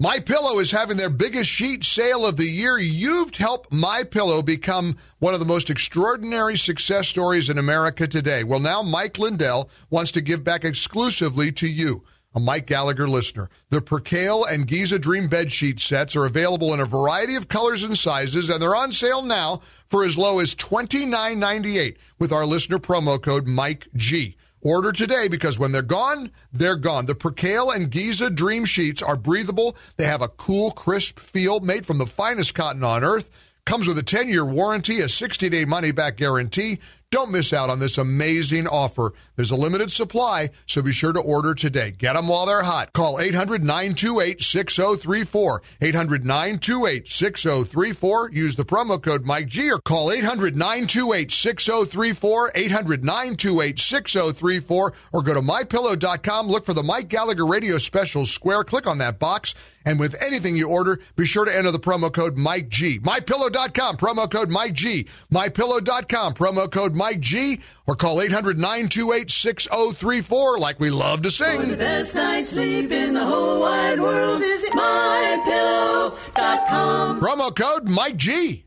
My 0.03 0.19
Pillow 0.19 0.59
is 0.59 0.69
having 0.69 0.97
their 0.97 1.09
biggest 1.09 1.49
sheet 1.49 1.85
sale 1.85 2.27
of 2.27 2.35
the 2.35 2.43
year. 2.43 2.77
You've 2.77 3.33
helped 3.35 3.71
My 3.71 4.03
Pillow 4.03 4.41
become 4.41 4.97
one 5.19 5.33
of 5.33 5.39
the 5.39 5.45
most 5.45 5.69
extraordinary 5.69 6.57
success 6.57 7.07
stories 7.07 7.49
in 7.49 7.57
America 7.57 8.05
today. 8.05 8.43
Well, 8.43 8.59
now 8.59 8.81
Mike 8.81 9.17
Lindell 9.17 9.69
wants 9.89 10.11
to 10.11 10.21
give 10.21 10.43
back 10.43 10.65
exclusively 10.65 11.53
to 11.53 11.69
you, 11.69 12.03
a 12.35 12.41
Mike 12.41 12.67
Gallagher 12.67 13.07
listener. 13.07 13.49
The 13.69 13.79
Percale 13.79 14.43
and 14.43 14.67
Giza 14.67 14.99
Dream 14.99 15.27
bed 15.27 15.53
sheet 15.53 15.79
sets 15.79 16.17
are 16.17 16.25
available 16.25 16.73
in 16.73 16.81
a 16.81 16.85
variety 16.85 17.35
of 17.35 17.47
colors 17.47 17.83
and 17.83 17.97
sizes, 17.97 18.49
and 18.49 18.61
they're 18.61 18.75
on 18.75 18.91
sale 18.91 19.21
now 19.21 19.61
for 19.87 20.03
as 20.03 20.17
low 20.17 20.39
as 20.39 20.53
$29.98 20.53 21.95
with 22.19 22.33
our 22.33 22.45
listener 22.45 22.77
promo 22.77 23.21
code 23.21 23.47
Mike 23.47 23.87
G. 23.95 24.35
Order 24.63 24.93
today 24.93 25.27
because 25.27 25.59
when 25.59 25.73
they're 25.73 25.81
gone, 25.81 26.31
they're 26.53 26.77
gone. 26.77 27.05
The 27.05 27.15
Percale 27.15 27.71
and 27.71 27.91
Giza 27.91 28.29
Dream 28.29 28.63
Sheets 28.63 29.01
are 29.01 29.17
breathable. 29.17 29.75
They 29.97 30.05
have 30.05 30.21
a 30.21 30.29
cool, 30.29 30.71
crisp 30.71 31.19
feel 31.19 31.59
made 31.59 31.85
from 31.85 31.97
the 31.97 32.05
finest 32.05 32.55
cotton 32.55 32.83
on 32.83 33.03
earth. 33.03 33.29
Comes 33.65 33.87
with 33.87 33.97
a 33.97 34.03
10 34.03 34.29
year 34.29 34.45
warranty, 34.45 34.99
a 35.01 35.09
60 35.09 35.49
day 35.49 35.65
money 35.65 35.91
back 35.91 36.15
guarantee, 36.15 36.79
Don't 37.13 37.29
miss 37.29 37.53
out 37.53 37.69
on 37.69 37.77
this 37.77 37.99
amazing 37.99 38.65
offer. 38.65 39.13
There's 39.35 39.51
a 39.51 39.55
limited 39.55 39.91
supply, 39.91 40.49
so 40.65 40.81
be 40.81 40.91
sure 40.91 41.13
to 41.13 41.19
order 41.19 41.53
today. 41.53 41.91
Get 41.91 42.13
them 42.13 42.27
while 42.27 42.47
they're 42.47 42.63
hot. 42.63 42.91
Call 42.93 43.19
800 43.19 43.63
928 43.63 44.41
6034. 44.41 45.61
800 45.79 46.25
928 46.25 47.07
6034. 47.07 48.31
Use 48.31 48.55
the 48.55 48.65
promo 48.65 48.99
code 48.99 49.25
Mike 49.25 49.45
G 49.45 49.71
or 49.71 49.77
call 49.81 50.11
800 50.11 50.57
928 50.57 51.31
6034. 51.31 52.51
800 52.55 53.05
928 53.05 53.79
6034. 53.79 54.93
Or 55.13 55.21
go 55.21 55.33
to 55.35 55.41
mypillow.com. 55.41 56.47
Look 56.47 56.65
for 56.65 56.73
the 56.73 56.81
Mike 56.81 57.09
Gallagher 57.09 57.45
Radio 57.45 57.77
Specials 57.77 58.31
square. 58.31 58.63
Click 58.63 58.87
on 58.87 58.97
that 58.97 59.19
box. 59.19 59.53
And 59.85 59.99
with 59.99 60.19
anything 60.21 60.55
you 60.55 60.69
order, 60.69 60.99
be 61.15 61.25
sure 61.25 61.45
to 61.45 61.55
enter 61.55 61.71
the 61.71 61.79
promo 61.79 62.11
code 62.11 62.37
Mike 62.37 62.69
G. 62.69 62.99
MyPillow.com, 62.99 63.97
promo 63.97 64.31
code 64.31 64.49
Mike 64.49 64.73
G. 64.73 65.07
MyPillow.com, 65.31 66.33
promo 66.35 66.71
code 66.71 66.95
Mike 66.95 67.02
G. 67.19 67.59
Or 67.87 67.95
call 67.95 68.21
800 68.21 68.57
928 68.57 69.29
6034 69.29 70.57
like 70.57 70.79
we 70.79 70.89
love 70.89 71.21
to 71.23 71.29
For 71.31 71.43
the 71.43 71.59
sing. 71.65 71.75
best 71.77 72.15
night's 72.15 72.49
sleep 72.51 72.91
in 72.91 73.13
the 73.13 73.25
whole 73.25 73.59
wide 73.61 73.99
world, 73.99 74.39
visit 74.39 74.71
mypillow.com. 74.71 77.19
Promo 77.21 77.53
code 77.55 77.89
Mike 77.89 78.15
G. 78.17 78.63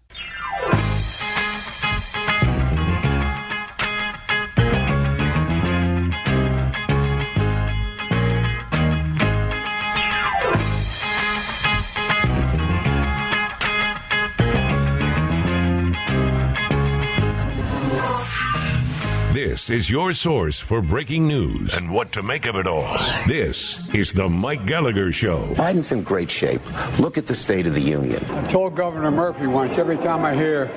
This 19.37 19.69
is 19.69 19.91
your 19.91 20.15
source 20.15 20.59
for 20.59 20.81
breaking 20.81 21.27
news 21.27 21.75
and 21.75 21.91
what 21.91 22.13
to 22.13 22.23
make 22.23 22.47
of 22.47 22.57
it 22.57 22.67
all. 22.67 22.97
This 23.27 23.87
is 23.95 24.15
the 24.15 24.31
Mike 24.31 24.65
Gallagher 24.65 25.13
Show. 25.13 25.53
Biden's 25.53 25.93
in 25.93 26.05
great 26.05 26.31
shape. 26.31 26.63
Look 26.99 27.19
at 27.19 27.27
the 27.27 27.35
State 27.35 27.67
of 27.67 27.75
the 27.75 27.83
Union. 27.83 28.25
I 28.31 28.51
told 28.51 28.75
Governor 28.75 29.11
Murphy 29.11 29.47
once, 29.47 29.77
every 29.77 29.99
time 29.99 30.25
I 30.25 30.35
hear 30.35 30.69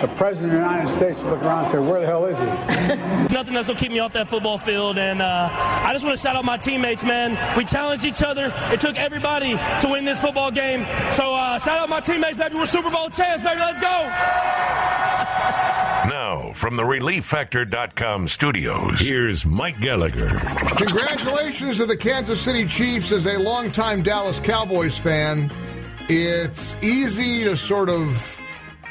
the 0.00 0.08
President 0.14 0.44
of 0.44 0.50
the 0.52 0.56
United 0.56 0.96
States 0.96 1.20
look 1.22 1.42
around 1.42 1.64
and 1.64 1.72
say, 1.72 1.78
where 1.80 2.00
the 2.00 2.06
hell 2.06 2.26
is 2.26 2.38
he? 2.38 2.44
Nothing 3.34 3.54
that's 3.54 3.66
gonna 3.66 3.76
keep 3.80 3.90
me 3.90 3.98
off 3.98 4.12
that 4.12 4.28
football 4.28 4.58
field, 4.58 4.98
and 4.98 5.20
uh, 5.20 5.48
I 5.50 5.92
just 5.92 6.04
want 6.04 6.16
to 6.16 6.22
shout 6.22 6.36
out 6.36 6.44
my 6.44 6.58
teammates, 6.58 7.02
man. 7.02 7.56
We 7.56 7.64
challenged 7.64 8.04
each 8.04 8.22
other. 8.22 8.52
It 8.72 8.78
took 8.78 8.94
everybody 8.94 9.56
to 9.56 9.88
win 9.90 10.04
this 10.04 10.20
football 10.20 10.52
game. 10.52 10.86
So 11.10 11.34
uh, 11.34 11.58
shout 11.58 11.80
out 11.80 11.88
my 11.88 12.02
teammates, 12.02 12.36
baby. 12.36 12.54
We're 12.54 12.66
Super 12.66 12.90
Bowl 12.90 13.10
champs, 13.10 13.42
baby. 13.42 13.58
Let's 13.58 13.80
go. 13.80 14.12
Now, 16.08 16.52
from 16.54 16.76
the 16.76 16.84
ReliefFactor.com 16.84 17.95
studios, 18.26 19.00
here's 19.00 19.46
Mike 19.46 19.80
Gallagher. 19.80 20.38
Congratulations 20.76 21.78
to 21.78 21.86
the 21.86 21.96
Kansas 21.96 22.40
City 22.40 22.66
Chiefs 22.66 23.10
as 23.10 23.26
a 23.26 23.38
longtime 23.38 24.02
Dallas 24.02 24.38
Cowboys 24.38 24.98
fan. 24.98 25.50
It's 26.08 26.76
easy 26.82 27.44
to 27.44 27.56
sort 27.56 27.88
of 27.88 28.38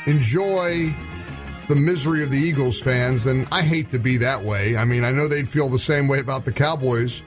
enjoy 0.07 0.95
the 1.67 1.75
misery 1.75 2.23
of 2.23 2.31
the 2.31 2.37
Eagles 2.37 2.81
fans, 2.81 3.27
and 3.27 3.47
I 3.51 3.61
hate 3.61 3.91
to 3.91 3.99
be 3.99 4.17
that 4.17 4.43
way. 4.43 4.75
I 4.75 4.85
mean, 4.85 5.03
I 5.03 5.11
know 5.11 5.27
they'd 5.27 5.47
feel 5.47 5.69
the 5.69 5.77
same 5.77 6.07
way 6.07 6.19
about 6.19 6.43
the 6.43 6.51
Cowboys. 6.51 7.21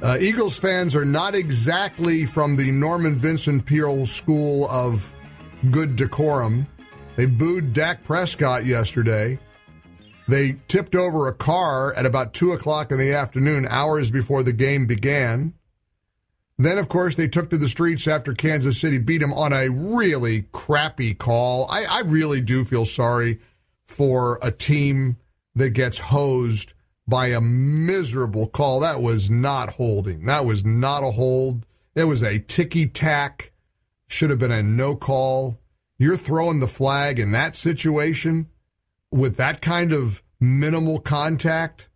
Uh, 0.00 0.18
Eagles 0.20 0.56
fans 0.56 0.94
are 0.94 1.04
not 1.04 1.34
exactly 1.34 2.26
from 2.26 2.54
the 2.54 2.70
Norman 2.70 3.16
Vincent 3.16 3.66
Peale 3.66 4.06
school 4.06 4.68
of 4.68 5.12
good 5.72 5.96
decorum. 5.96 6.66
They 7.16 7.26
booed 7.26 7.72
Dak 7.72 8.04
Prescott 8.04 8.64
yesterday. 8.64 9.40
They 10.28 10.56
tipped 10.68 10.94
over 10.94 11.26
a 11.26 11.34
car 11.34 11.94
at 11.94 12.04
about 12.04 12.34
2 12.34 12.52
o'clock 12.52 12.92
in 12.92 12.98
the 12.98 13.14
afternoon, 13.14 13.66
hours 13.66 14.10
before 14.10 14.42
the 14.42 14.52
game 14.52 14.86
began. 14.86 15.54
Then, 16.58 16.76
of 16.76 16.90
course, 16.90 17.14
they 17.14 17.28
took 17.28 17.48
to 17.50 17.56
the 17.56 17.68
streets 17.68 18.06
after 18.06 18.34
Kansas 18.34 18.78
City 18.78 18.98
beat 18.98 19.18
them 19.18 19.32
on 19.32 19.54
a 19.54 19.70
really 19.70 20.42
crappy 20.52 21.14
call. 21.14 21.66
I, 21.70 21.84
I 21.84 22.00
really 22.00 22.42
do 22.42 22.64
feel 22.64 22.84
sorry 22.84 23.40
for 23.86 24.38
a 24.42 24.52
team 24.52 25.16
that 25.54 25.70
gets 25.70 25.98
hosed 25.98 26.74
by 27.06 27.28
a 27.28 27.40
miserable 27.40 28.48
call. 28.48 28.80
That 28.80 29.00
was 29.00 29.30
not 29.30 29.70
holding. 29.74 30.26
That 30.26 30.44
was 30.44 30.62
not 30.62 31.02
a 31.02 31.12
hold. 31.12 31.64
It 31.94 32.04
was 32.04 32.22
a 32.22 32.38
ticky 32.38 32.86
tack. 32.86 33.52
Should 34.08 34.28
have 34.28 34.38
been 34.38 34.52
a 34.52 34.62
no 34.62 34.94
call. 34.94 35.58
You're 35.96 36.18
throwing 36.18 36.60
the 36.60 36.68
flag 36.68 37.18
in 37.18 37.32
that 37.32 37.56
situation 37.56 38.48
with 39.10 39.36
that 39.36 39.60
kind 39.60 39.92
of 39.92 40.22
minimal 40.40 41.00
contact, 41.00 41.88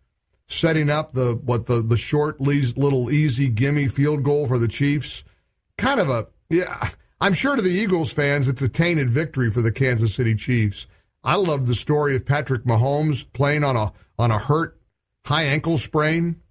setting 0.47 0.89
up 0.89 1.13
the 1.13 1.35
what 1.35 1.65
the 1.65 1.81
the 1.81 1.97
short 1.97 2.39
little 2.41 3.11
easy 3.11 3.49
gimme 3.49 3.87
field 3.87 4.23
goal 4.23 4.47
for 4.47 4.59
the 4.59 4.67
Chiefs. 4.67 5.23
Kind 5.77 5.99
of 5.99 6.09
a 6.09 6.27
yeah. 6.49 6.91
I'm 7.21 7.33
sure 7.33 7.55
to 7.55 7.61
the 7.61 7.69
Eagles 7.69 8.11
fans, 8.11 8.49
it's 8.49 8.61
a 8.61 8.67
tainted 8.67 9.09
victory 9.09 9.49
for 9.49 9.61
the 9.61 9.71
Kansas 9.71 10.13
City 10.13 10.35
Chiefs. 10.35 10.87
I 11.23 11.35
love 11.35 11.67
the 11.67 11.75
story 11.75 12.17
of 12.17 12.25
Patrick 12.25 12.65
Mahomes 12.65 13.25
playing 13.31 13.63
on 13.63 13.77
a 13.77 13.93
on 14.19 14.29
a 14.29 14.39
hurt 14.39 14.79
high 15.25 15.43
ankle 15.43 15.77
sprain. 15.77 16.41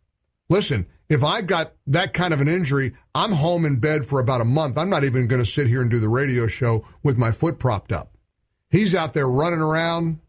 Listen, 0.49 0.87
if 1.09 1.23
I've 1.23 1.47
got 1.47 1.75
that 1.87 2.15
kind 2.15 2.33
of 2.33 2.41
an 2.41 2.49
injury, 2.49 2.95
I'm 3.15 3.33
home 3.33 3.67
in 3.67 3.81
bed 3.81 4.07
for 4.07 4.19
about 4.19 4.41
a 4.41 4.47
month. 4.47 4.79
I'm 4.79 4.89
not 4.89 5.05
even 5.05 5.27
going 5.27 5.45
to 5.45 5.51
sit 5.51 5.67
here 5.67 5.83
and 5.83 5.91
do 5.91 6.01
the 6.01 6.09
radio 6.09 6.47
show 6.47 6.87
with 7.03 7.19
my 7.19 7.33
foot 7.33 7.59
propped 7.59 7.93
up. 7.93 8.17
He's 8.71 8.95
out 8.95 9.13
there 9.13 9.29
running 9.29 9.61
around, 9.61 10.21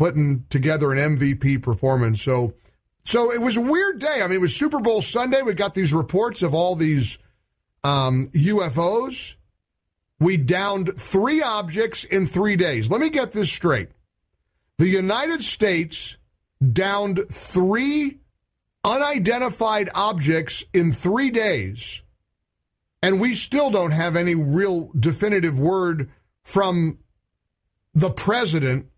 putting 0.00 0.46
together 0.48 0.92
an 0.92 1.18
MVP 1.18 1.62
performance. 1.62 2.22
So, 2.22 2.54
so 3.04 3.30
it 3.30 3.42
was 3.42 3.58
a 3.58 3.60
weird 3.60 3.98
day. 3.98 4.22
I 4.22 4.28
mean, 4.28 4.36
it 4.36 4.40
was 4.40 4.56
Super 4.56 4.80
Bowl 4.80 5.02
Sunday. 5.02 5.42
We 5.42 5.52
got 5.52 5.74
these 5.74 5.92
reports 5.92 6.40
of 6.40 6.54
all 6.54 6.74
these 6.74 7.18
um, 7.84 8.30
UFOs. 8.32 9.34
We 10.18 10.38
downed 10.38 10.94
three 10.96 11.42
objects 11.42 12.04
in 12.04 12.24
three 12.24 12.56
days. 12.56 12.90
Let 12.90 13.02
me 13.02 13.10
get 13.10 13.32
this 13.32 13.50
straight. 13.50 13.90
The 14.78 14.88
United 14.88 15.42
States 15.42 16.16
downed 16.72 17.20
three 17.30 18.20
unidentified 18.82 19.90
objects 19.94 20.64
in 20.72 20.92
three 20.92 21.30
days, 21.30 22.00
and 23.02 23.20
we 23.20 23.34
still 23.34 23.70
don't 23.70 23.90
have 23.90 24.16
any 24.16 24.34
real 24.34 24.92
definitive 24.98 25.58
word 25.58 26.10
from 26.42 27.00
the 27.92 28.08
president 28.08 28.89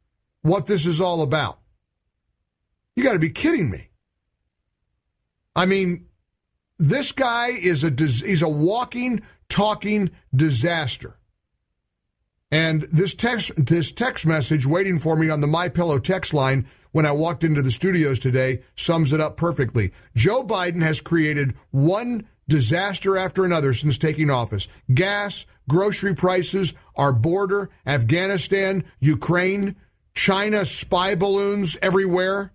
what 0.43 0.67
this 0.67 0.87
is 0.87 1.01
all 1.01 1.23
about. 1.23 1.59
You 2.95 3.05
got 3.05 3.13
to 3.13 3.19
be 3.19 3.31
kidding 3.31 3.71
me. 3.71 3.89
I 5.57 5.67
mean, 5.67 6.07
this 6.79 7.13
guy 7.13 7.49
is 7.49 7.85
a 7.85 7.91
he's 7.91 8.43
a 8.43 8.49
walking, 8.49 9.23
talking 9.49 10.11
disaster. 10.35 11.17
And 12.51 12.83
this 12.93 13.15
text 13.15 13.53
this 13.57 13.93
text 13.93 14.27
message 14.27 14.67
waiting 14.67 14.99
for 14.99 15.17
me 15.17 15.31
on 15.31 15.41
the 15.41 15.47
My 15.47 15.69
Pillow 15.69 15.99
text 15.99 16.35
line 16.35 16.67
when 16.91 17.07
I 17.07 17.13
walked 17.13 17.45
into 17.45 17.63
the 17.63 17.71
studios 17.71 18.19
today 18.19 18.63
sums 18.77 19.13
it 19.13 19.21
up 19.21 19.37
perfectly. 19.37 19.93
Joe 20.15 20.45
Biden 20.45 20.83
has 20.83 21.01
created 21.01 21.55
one 21.71 22.29
disaster 22.49 23.17
after 23.17 23.45
another 23.45 23.73
since 23.73 23.97
taking 23.97 24.29
office. 24.29 24.69
Gas, 24.93 25.47
grocery 25.69 26.15
prices, 26.15 26.75
our 26.97 27.13
border, 27.13 27.71
Afghanistan, 27.87 28.85
Ukraine, 29.01 29.77
China 30.15 30.65
spy 30.65 31.15
balloons 31.15 31.77
everywhere. 31.83 32.53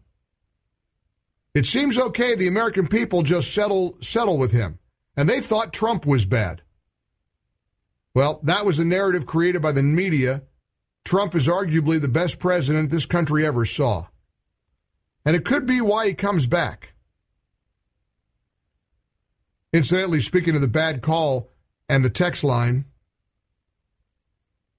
It 1.54 1.65
seems 1.65 1.98
okay 1.98 2.36
the 2.36 2.48
American 2.48 2.88
people 2.88 3.24
just 3.24 3.54
settle 3.54 3.98
settle 4.02 4.38
with 4.38 4.52
him. 4.52 4.80
And 5.15 5.28
they 5.28 5.41
thought 5.41 5.74
Trump 5.74 6.06
was 6.06 6.26
bad. 6.26 6.62
Well, 8.13 8.39
that 8.43 8.65
was 8.65 8.78
a 8.80 8.86
narrative 8.86 9.26
created 9.26 9.62
by 9.62 9.72
the 9.72 9.84
media. 9.84 10.43
Trump 11.04 11.34
is 11.36 11.48
arguably 11.48 12.00
the 12.00 12.08
best 12.08 12.38
president 12.38 12.91
this 12.91 13.06
country 13.06 13.46
ever 13.46 13.65
saw. 13.65 14.08
And 15.26 15.36
it 15.36 15.46
could 15.46 15.65
be 15.65 15.82
why 15.82 16.08
he 16.08 16.13
comes 16.13 16.48
back. 16.48 16.93
Incidentally, 19.74 20.22
speaking 20.22 20.56
of 20.56 20.62
the 20.62 20.67
bad 20.67 21.02
call 21.02 21.52
and 21.89 22.04
the 22.04 22.10
text 22.10 22.43
line, 22.43 22.86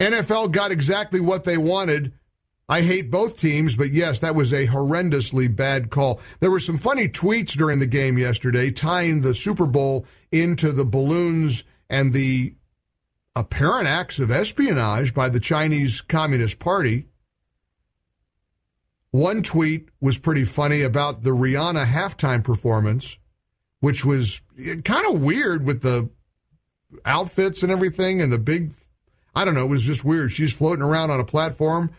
NFL 0.01 0.53
got 0.53 0.71
exactly 0.71 1.21
what 1.21 1.45
they 1.45 1.57
wanted. 1.57 2.13
I 2.69 2.83
hate 2.83 3.11
both 3.11 3.39
teams, 3.39 3.77
but 3.77 3.93
yes, 3.93 4.19
that 4.19 4.35
was 4.35 4.53
a 4.53 4.67
horrendously 4.67 5.55
bad 5.55 5.91
call. 5.91 6.21
There 6.41 6.51
were 6.51 6.61
some 6.61 6.77
funny 6.77 7.09
tweets 7.09 7.57
during 7.57 7.79
the 7.79 7.87
game 7.87 8.19
yesterday 8.19 8.71
tying 8.71 9.23
the 9.23 9.35
Super 9.35 9.67
Bowl 9.67 10.05
into 10.31 10.73
the 10.73 10.85
balloons 10.85 11.65
and 11.89 12.13
the 12.13 12.55
apparent 13.35 13.89
acts 13.89 14.19
of 14.19 14.31
espionage 14.31 15.15
by 15.15 15.31
the 15.31 15.41
Chinese 15.41 16.03
Communist 16.03 16.59
Party. 16.59 17.07
One 19.13 19.43
tweet 19.43 19.89
was 20.01 20.19
pretty 20.19 20.45
funny 20.45 20.83
about 20.83 21.23
the 21.23 21.31
Rihanna 21.31 21.87
halftime 21.87 22.45
performance, 22.45 23.17
which 23.81 24.05
was 24.05 24.43
eh, 24.63 24.77
kind 24.85 25.15
of 25.15 25.23
weird 25.23 25.65
with 25.65 25.81
the 25.81 26.11
outfits 27.07 27.63
and 27.63 27.73
everything 27.73 28.21
and 28.21 28.31
the 28.31 28.39
big 28.39 28.75
I 29.35 29.45
don't 29.45 29.55
know, 29.55 29.65
it 29.65 29.69
was 29.69 29.85
just 29.85 30.05
weird. 30.05 30.33
She's 30.33 30.53
floating 30.53 30.83
around 30.83 31.11
on 31.11 31.21
a 31.21 31.25
platform, 31.25 31.93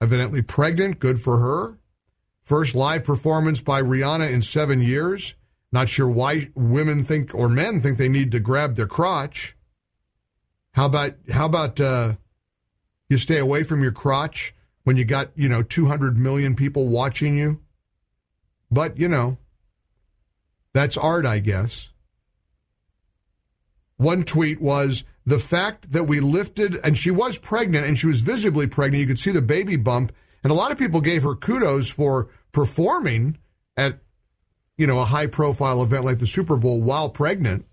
evidently 0.00 0.42
pregnant, 0.42 0.98
good 0.98 1.20
for 1.20 1.38
her. 1.38 1.78
First 2.42 2.74
live 2.74 3.04
performance 3.04 3.60
by 3.60 3.82
Rihanna 3.82 4.30
in 4.30 4.42
seven 4.42 4.80
years. 4.80 5.34
Not 5.72 5.88
sure 5.88 6.08
why 6.08 6.50
women 6.54 7.02
think 7.02 7.34
or 7.34 7.48
men 7.48 7.80
think 7.80 7.98
they 7.98 8.08
need 8.08 8.30
to 8.32 8.40
grab 8.40 8.76
their 8.76 8.86
crotch. 8.86 9.56
How 10.72 10.86
about 10.86 11.16
how 11.30 11.46
about 11.46 11.80
uh, 11.80 12.14
you 13.08 13.18
stay 13.18 13.38
away 13.38 13.64
from 13.64 13.82
your 13.82 13.92
crotch 13.92 14.54
when 14.84 14.96
you 14.96 15.04
got 15.04 15.32
you 15.34 15.48
know 15.48 15.62
200 15.62 16.16
million 16.16 16.54
people 16.54 16.86
watching 16.86 17.36
you? 17.36 17.60
But 18.70 18.98
you 18.98 19.08
know, 19.08 19.38
that's 20.72 20.96
art, 20.96 21.26
I 21.26 21.40
guess. 21.40 21.88
One 23.96 24.24
tweet 24.24 24.60
was 24.60 25.04
the 25.26 25.40
fact 25.40 25.90
that 25.92 26.04
we 26.04 26.20
lifted, 26.20 26.78
and 26.84 26.96
she 26.96 27.10
was 27.10 27.36
pregnant, 27.36 27.84
and 27.84 27.98
she 27.98 28.06
was 28.06 28.20
visibly 28.20 28.68
pregnant. 28.68 29.00
You 29.00 29.08
could 29.08 29.18
see 29.18 29.32
the 29.32 29.42
baby 29.42 29.74
bump, 29.74 30.12
and 30.44 30.52
a 30.52 30.54
lot 30.54 30.70
of 30.70 30.78
people 30.78 31.00
gave 31.00 31.24
her 31.24 31.34
kudos 31.34 31.90
for 31.90 32.28
performing 32.52 33.36
at, 33.76 33.98
you 34.78 34.86
know, 34.86 35.00
a 35.00 35.04
high 35.04 35.26
profile 35.26 35.82
event 35.82 36.04
like 36.04 36.20
the 36.20 36.26
Super 36.26 36.56
Bowl 36.56 36.80
while 36.80 37.08
pregnant. 37.08 37.66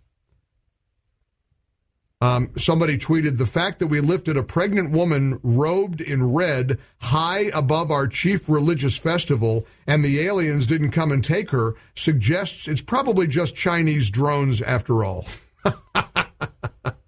Um, 2.22 2.52
somebody 2.58 2.98
tweeted 2.98 3.38
the 3.38 3.46
fact 3.46 3.80
that 3.80 3.88
we 3.88 4.00
lifted 4.00 4.38
a 4.38 4.44
pregnant 4.44 4.92
woman 4.92 5.42
robed 5.44 6.00
in 6.00 6.32
red 6.32 6.80
high 7.00 7.52
above 7.54 7.92
our 7.92 8.08
chief 8.08 8.48
religious 8.48 8.98
festival 8.98 9.68
and 9.86 10.06
the 10.06 10.22
aliens 10.22 10.66
didn't 10.66 10.92
come 10.92 11.12
and 11.12 11.22
take 11.22 11.50
her 11.50 11.76
suggests 11.96 12.70
it's 12.70 12.82
probably 12.82 13.28
just 13.28 13.56
Chinese 13.56 14.10
drones 14.10 14.62
after 14.62 15.04
all. 15.04 15.28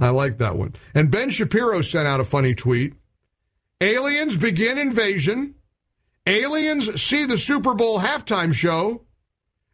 I 0.00 0.10
like 0.10 0.38
that 0.38 0.56
one. 0.56 0.74
And 0.94 1.10
Ben 1.10 1.30
Shapiro 1.30 1.82
sent 1.82 2.06
out 2.06 2.20
a 2.20 2.24
funny 2.24 2.54
tweet. 2.54 2.94
Aliens 3.80 4.36
begin 4.36 4.78
invasion. 4.78 5.54
Aliens 6.26 7.00
see 7.00 7.24
the 7.24 7.38
Super 7.38 7.74
Bowl 7.74 8.00
halftime 8.00 8.52
show. 8.52 9.02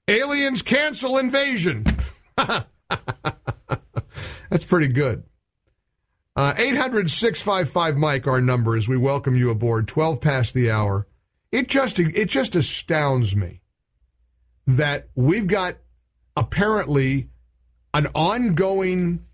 Aliens 0.09 0.63
cancel 0.63 1.19
invasion. 1.19 1.85
That's 2.37 2.65
pretty 4.67 4.89
good. 4.89 5.25
Uh, 6.35 6.55
800 6.57 7.11
655 7.11 7.97
Mike, 7.97 8.27
our 8.27 8.41
number, 8.41 8.77
as 8.77 8.89
we 8.89 8.97
welcome 8.97 9.37
you 9.37 9.51
aboard, 9.51 9.87
12 9.87 10.21
past 10.21 10.55
the 10.55 10.71
hour. 10.71 11.07
It 11.51 11.69
just, 11.69 11.99
it 11.99 12.29
just 12.29 12.57
astounds 12.57 13.37
me 13.37 13.61
that 14.67 15.09
we've 15.15 15.47
got 15.47 15.77
apparently 16.37 17.29
an 17.93 18.07
ongoing 18.15 19.27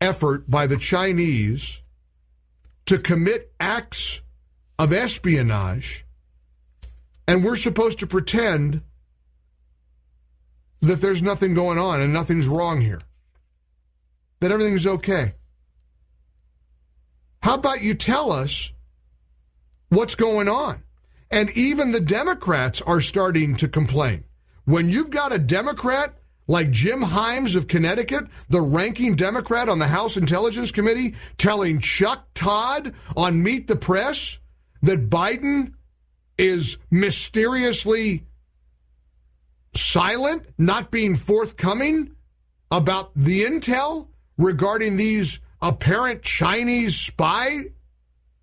effort 0.00 0.50
by 0.50 0.66
the 0.66 0.76
Chinese 0.76 1.80
to 2.86 2.98
commit 2.98 3.52
acts 3.58 4.20
of 4.78 4.92
espionage, 4.92 6.04
and 7.26 7.44
we're 7.44 7.56
supposed 7.56 7.98
to 7.98 8.06
pretend 8.06 8.82
that 10.80 11.00
there's 11.00 11.22
nothing 11.22 11.54
going 11.54 11.78
on 11.78 12.00
and 12.00 12.12
nothing's 12.12 12.46
wrong 12.46 12.80
here, 12.80 13.00
that 14.40 14.52
everything's 14.52 14.86
okay. 14.86 15.34
How 17.42 17.54
about 17.54 17.82
you 17.82 17.94
tell 17.94 18.30
us 18.32 18.72
what's 19.88 20.14
going 20.14 20.48
on? 20.48 20.82
And 21.30 21.50
even 21.50 21.90
the 21.90 22.00
Democrats 22.00 22.80
are 22.82 23.00
starting 23.00 23.56
to 23.56 23.68
complain. 23.68 24.24
When 24.64 24.90
you've 24.90 25.10
got 25.10 25.32
a 25.32 25.38
Democrat 25.38 26.14
like 26.46 26.70
Jim 26.70 27.02
Himes 27.02 27.56
of 27.56 27.66
Connecticut, 27.66 28.26
the 28.48 28.60
ranking 28.60 29.16
Democrat 29.16 29.68
on 29.68 29.78
the 29.78 29.88
House 29.88 30.16
Intelligence 30.16 30.70
Committee, 30.70 31.14
telling 31.38 31.80
Chuck 31.80 32.28
Todd 32.34 32.94
on 33.16 33.42
Meet 33.42 33.68
the 33.68 33.76
Press 33.76 34.38
that 34.82 35.10
Biden 35.10 35.72
is 36.38 36.76
mysteriously 36.90 38.24
silent, 39.74 40.46
not 40.58 40.90
being 40.90 41.16
forthcoming 41.16 42.12
about 42.70 43.10
the 43.16 43.44
intel 43.44 44.08
regarding 44.36 44.96
these 44.96 45.40
apparent 45.60 46.22
Chinese 46.22 46.96
spy 46.96 47.64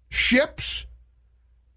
ships. 0.10 0.86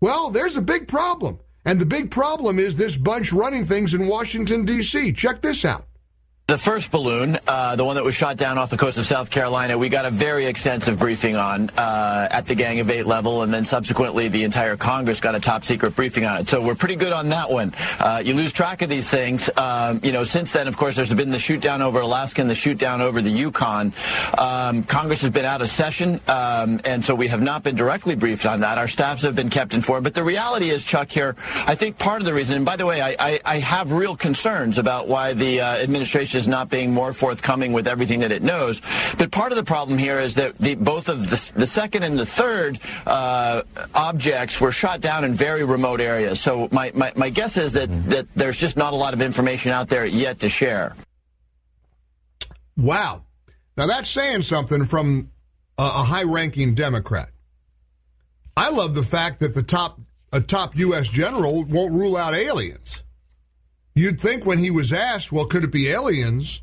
Well, 0.01 0.31
there's 0.31 0.57
a 0.57 0.63
big 0.63 0.89
problem. 0.89 1.41
And 1.65 1.81
the 1.81 1.87
big 1.87 2.11
problem 2.11 2.59
is 2.59 2.77
this 2.77 2.97
bunch 2.97 3.33
running 3.33 3.65
things 3.65 3.93
in 3.93 4.07
Washington, 4.07 4.65
D.C. 4.65 5.13
Check 5.13 5.43
this 5.43 5.65
out. 5.65 5.87
The 6.49 6.57
first 6.57 6.93
balloon, 6.93 7.41
uh, 7.49 7.75
the 7.75 7.85
one 7.85 7.97
that 7.97 8.05
was 8.05 8.15
shot 8.15 8.37
down 8.37 8.57
off 8.57 8.71
the 8.71 8.77
coast 8.77 8.99
of 8.99 9.05
South 9.05 9.31
Carolina, 9.31 9.77
we 9.77 9.89
got 9.89 10.05
a 10.07 10.13
very 10.13 10.47
extensive 10.47 10.97
briefing 10.97 11.35
on 11.35 11.71
uh, 11.71 12.29
at 12.31 12.47
the 12.47 12.55
Gang 12.55 12.79
of 12.79 12.89
Eight 12.89 13.05
level, 13.05 13.43
and 13.43 13.53
then 13.53 13.65
subsequently 13.65 14.29
the 14.29 14.45
entire 14.45 14.77
Congress 14.77 15.21
got 15.21 15.35
a 15.35 15.41
top 15.41 15.65
secret 15.65 15.97
briefing 15.97 16.25
on 16.25 16.43
it. 16.43 16.49
So 16.49 16.63
we're 16.63 16.77
pretty 16.77 16.95
good 16.95 17.13
on 17.13 17.31
that 17.31 17.51
one. 17.51 17.75
Uh, 17.99 18.23
you 18.25 18.35
lose 18.35 18.53
track 18.53 18.83
of 18.83 18.89
these 18.89 19.11
things. 19.11 19.51
Um, 19.57 19.99
you 20.05 20.13
know, 20.13 20.23
since 20.23 20.53
then, 20.53 20.69
of 20.69 20.77
course, 20.77 20.95
there's 20.95 21.13
been 21.13 21.33
the 21.33 21.41
shoot 21.41 21.61
down 21.61 21.83
over 21.83 22.01
Alaska 22.01 22.43
and 22.43 22.49
the 22.49 22.55
shoot 22.55 22.79
down 22.79 23.03
over 23.03 23.21
the 23.21 23.31
Yukon. 23.31 23.93
Um, 24.39 24.85
Congress 24.85 25.23
has 25.23 25.31
been 25.31 25.47
out 25.47 25.63
of 25.63 25.69
session, 25.69 26.21
um, 26.29 26.81
and 26.85 27.05
so 27.05 27.17
we 27.17 27.27
have 27.27 27.43
not 27.43 27.65
been 27.65 27.75
directly 27.75 28.15
briefed 28.15 28.47
on 28.47 28.61
that. 28.61 28.79
Our 28.79 28.87
staffs 28.87 29.23
have 29.23 29.35
been 29.35 29.51
kept 29.51 29.75
informed. 29.75 30.05
But 30.05 30.15
the 30.15 30.23
reality 30.23 30.71
is, 30.71 30.85
Chuck, 30.85 31.11
here, 31.11 31.35
I 31.67 31.75
think 31.75 31.99
part 31.99 32.23
of 32.23 32.25
the 32.25 32.35
reason, 32.35 32.55
and 32.55 32.65
by 32.65 32.77
the 32.77 32.87
way, 32.87 33.01
I, 33.01 33.17
I, 33.19 33.41
I 33.45 33.59
have 33.59 33.91
real 33.91 34.15
concerns 34.15 34.79
about 34.79 35.09
why 35.09 35.33
the 35.33 35.63
uh, 35.63 35.77
administration 35.79 36.36
is 36.37 36.47
not 36.47 36.71
being 36.71 36.93
more 36.93 37.13
forthcoming 37.13 37.73
with 37.73 37.89
everything 37.89 38.21
that 38.21 38.31
it 38.31 38.43
knows. 38.43 38.81
But 39.19 39.33
part 39.33 39.51
of 39.53 39.57
the 39.57 39.65
problem 39.65 39.99
here 39.99 40.21
is 40.21 40.35
that 40.35 40.57
the, 40.59 40.77
both 40.77 41.09
of 41.09 41.29
the, 41.29 41.53
the, 41.57 41.67
second 41.67 42.05
and 42.05 42.19
the 42.19 42.27
third 42.27 42.79
uh, 43.07 43.63
objects 43.95 44.61
were 44.61 44.71
shot 44.71 45.01
down 45.01 45.25
in 45.25 45.35
very 45.35 45.65
remote 45.65 46.01
areas. 46.01 46.41
So 46.41 46.69
my, 46.71 46.93
my, 46.95 47.13
my 47.17 47.31
guess 47.31 47.57
is 47.57 47.73
that, 47.73 47.89
that 48.11 48.29
there's 48.35 48.59
just 48.59 48.77
not 48.77 48.93
a 48.93 48.97
lot 48.97 49.15
of 49.15 49.21
information 49.21 49.73
out 49.73 49.89
there 49.89 50.07
yet 50.07 50.41
to 50.41 50.49
share. 50.49 50.95
Wow. 52.77 53.25
Now 53.77 53.87
that's 53.87 54.09
saying 54.09 54.43
something 54.43 54.85
from 54.85 55.31
a, 55.79 55.83
a 55.83 56.05
high-ranking 56.05 56.75
Democrat. 56.75 57.31
I 58.57 58.71
love 58.71 58.95
the 58.95 59.03
fact 59.03 59.41
that 59.41 59.55
the 59.55 59.63
top 59.63 59.99
a 60.33 60.41
top 60.41 60.77
U.S. 60.77 61.09
general 61.09 61.65
won't 61.65 61.95
rule 61.95 62.17
out 62.17 62.35
aliens. 62.35 63.03
You'd 63.97 64.21
think 64.21 64.45
when 64.45 64.59
he 64.59 64.71
was 64.71 64.93
asked, 64.93 65.33
well, 65.33 65.47
could 65.47 65.65
it 65.65 65.73
be 65.73 65.89
aliens? 65.89 66.61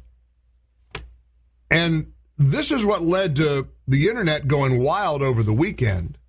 And 1.71 2.13
this 2.37 2.69
is 2.69 2.85
what 2.85 3.01
led 3.01 3.35
to 3.37 3.69
the 3.87 4.07
internet 4.07 4.47
going 4.47 4.79
wild 4.79 5.23
over 5.23 5.41
the 5.41 5.51
weekend 5.51 6.19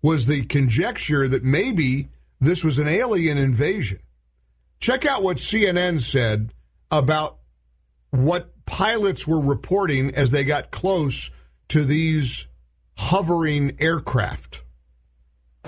was 0.00 0.24
the 0.24 0.46
conjecture 0.46 1.28
that 1.28 1.44
maybe 1.44 2.08
this 2.40 2.64
was 2.64 2.78
an 2.78 2.88
alien 2.88 3.36
invasion. 3.36 3.98
Check 4.80 5.04
out 5.04 5.22
what 5.22 5.36
CNN 5.36 6.00
said 6.00 6.54
about 6.90 7.36
what 8.10 8.64
pilots 8.64 9.26
were 9.26 9.40
reporting 9.40 10.14
as 10.14 10.30
they 10.30 10.42
got 10.42 10.70
close 10.70 11.30
to 11.68 11.84
these 11.84 12.46
hovering 12.96 13.76
aircraft. 13.78 14.62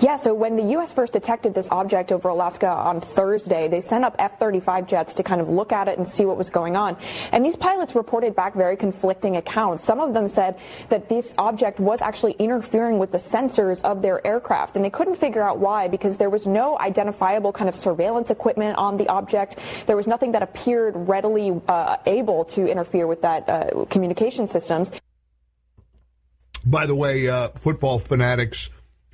Yeah, 0.01 0.15
so 0.15 0.33
when 0.33 0.55
the 0.55 0.63
U.S. 0.75 0.93
first 0.93 1.11
detected 1.11 1.53
this 1.53 1.69
object 1.71 2.13
over 2.13 2.29
Alaska 2.29 2.69
on 2.69 3.01
Thursday, 3.01 3.67
they 3.67 3.81
sent 3.81 4.05
up 4.05 4.15
F-35 4.17 4.87
jets 4.87 5.13
to 5.15 5.23
kind 5.23 5.41
of 5.41 5.49
look 5.49 5.73
at 5.73 5.89
it 5.89 5.97
and 5.97 6.07
see 6.07 6.23
what 6.23 6.37
was 6.37 6.49
going 6.49 6.77
on. 6.77 6.95
And 7.33 7.45
these 7.45 7.57
pilots 7.57 7.95
reported 7.95 8.33
back 8.33 8.55
very 8.55 8.77
conflicting 8.77 9.35
accounts. 9.35 9.83
Some 9.83 9.99
of 9.99 10.13
them 10.13 10.29
said 10.29 10.57
that 10.87 11.09
this 11.09 11.33
object 11.37 11.81
was 11.81 12.01
actually 12.01 12.31
interfering 12.39 12.97
with 12.97 13.11
the 13.11 13.17
sensors 13.17 13.81
of 13.81 14.01
their 14.01 14.25
aircraft, 14.25 14.77
and 14.77 14.85
they 14.85 14.89
couldn't 14.89 15.15
figure 15.15 15.41
out 15.41 15.59
why 15.59 15.89
because 15.89 16.15
there 16.15 16.29
was 16.29 16.47
no 16.47 16.79
identifiable 16.79 17.51
kind 17.51 17.67
of 17.67 17.75
surveillance 17.75 18.29
equipment 18.29 18.77
on 18.77 18.95
the 18.95 19.09
object. 19.09 19.57
There 19.85 19.97
was 19.97 20.07
nothing 20.07 20.31
that 20.31 20.41
appeared 20.41 20.93
readily 20.95 21.59
uh, 21.67 21.97
able 22.05 22.45
to 22.45 22.71
interfere 22.71 23.05
with 23.05 23.21
that 23.23 23.49
uh, 23.49 23.83
communication 23.89 24.47
systems. 24.47 24.93
By 26.65 26.85
the 26.85 26.95
way, 26.95 27.27
uh, 27.27 27.49
football 27.49 27.99
fanatics 27.99 28.69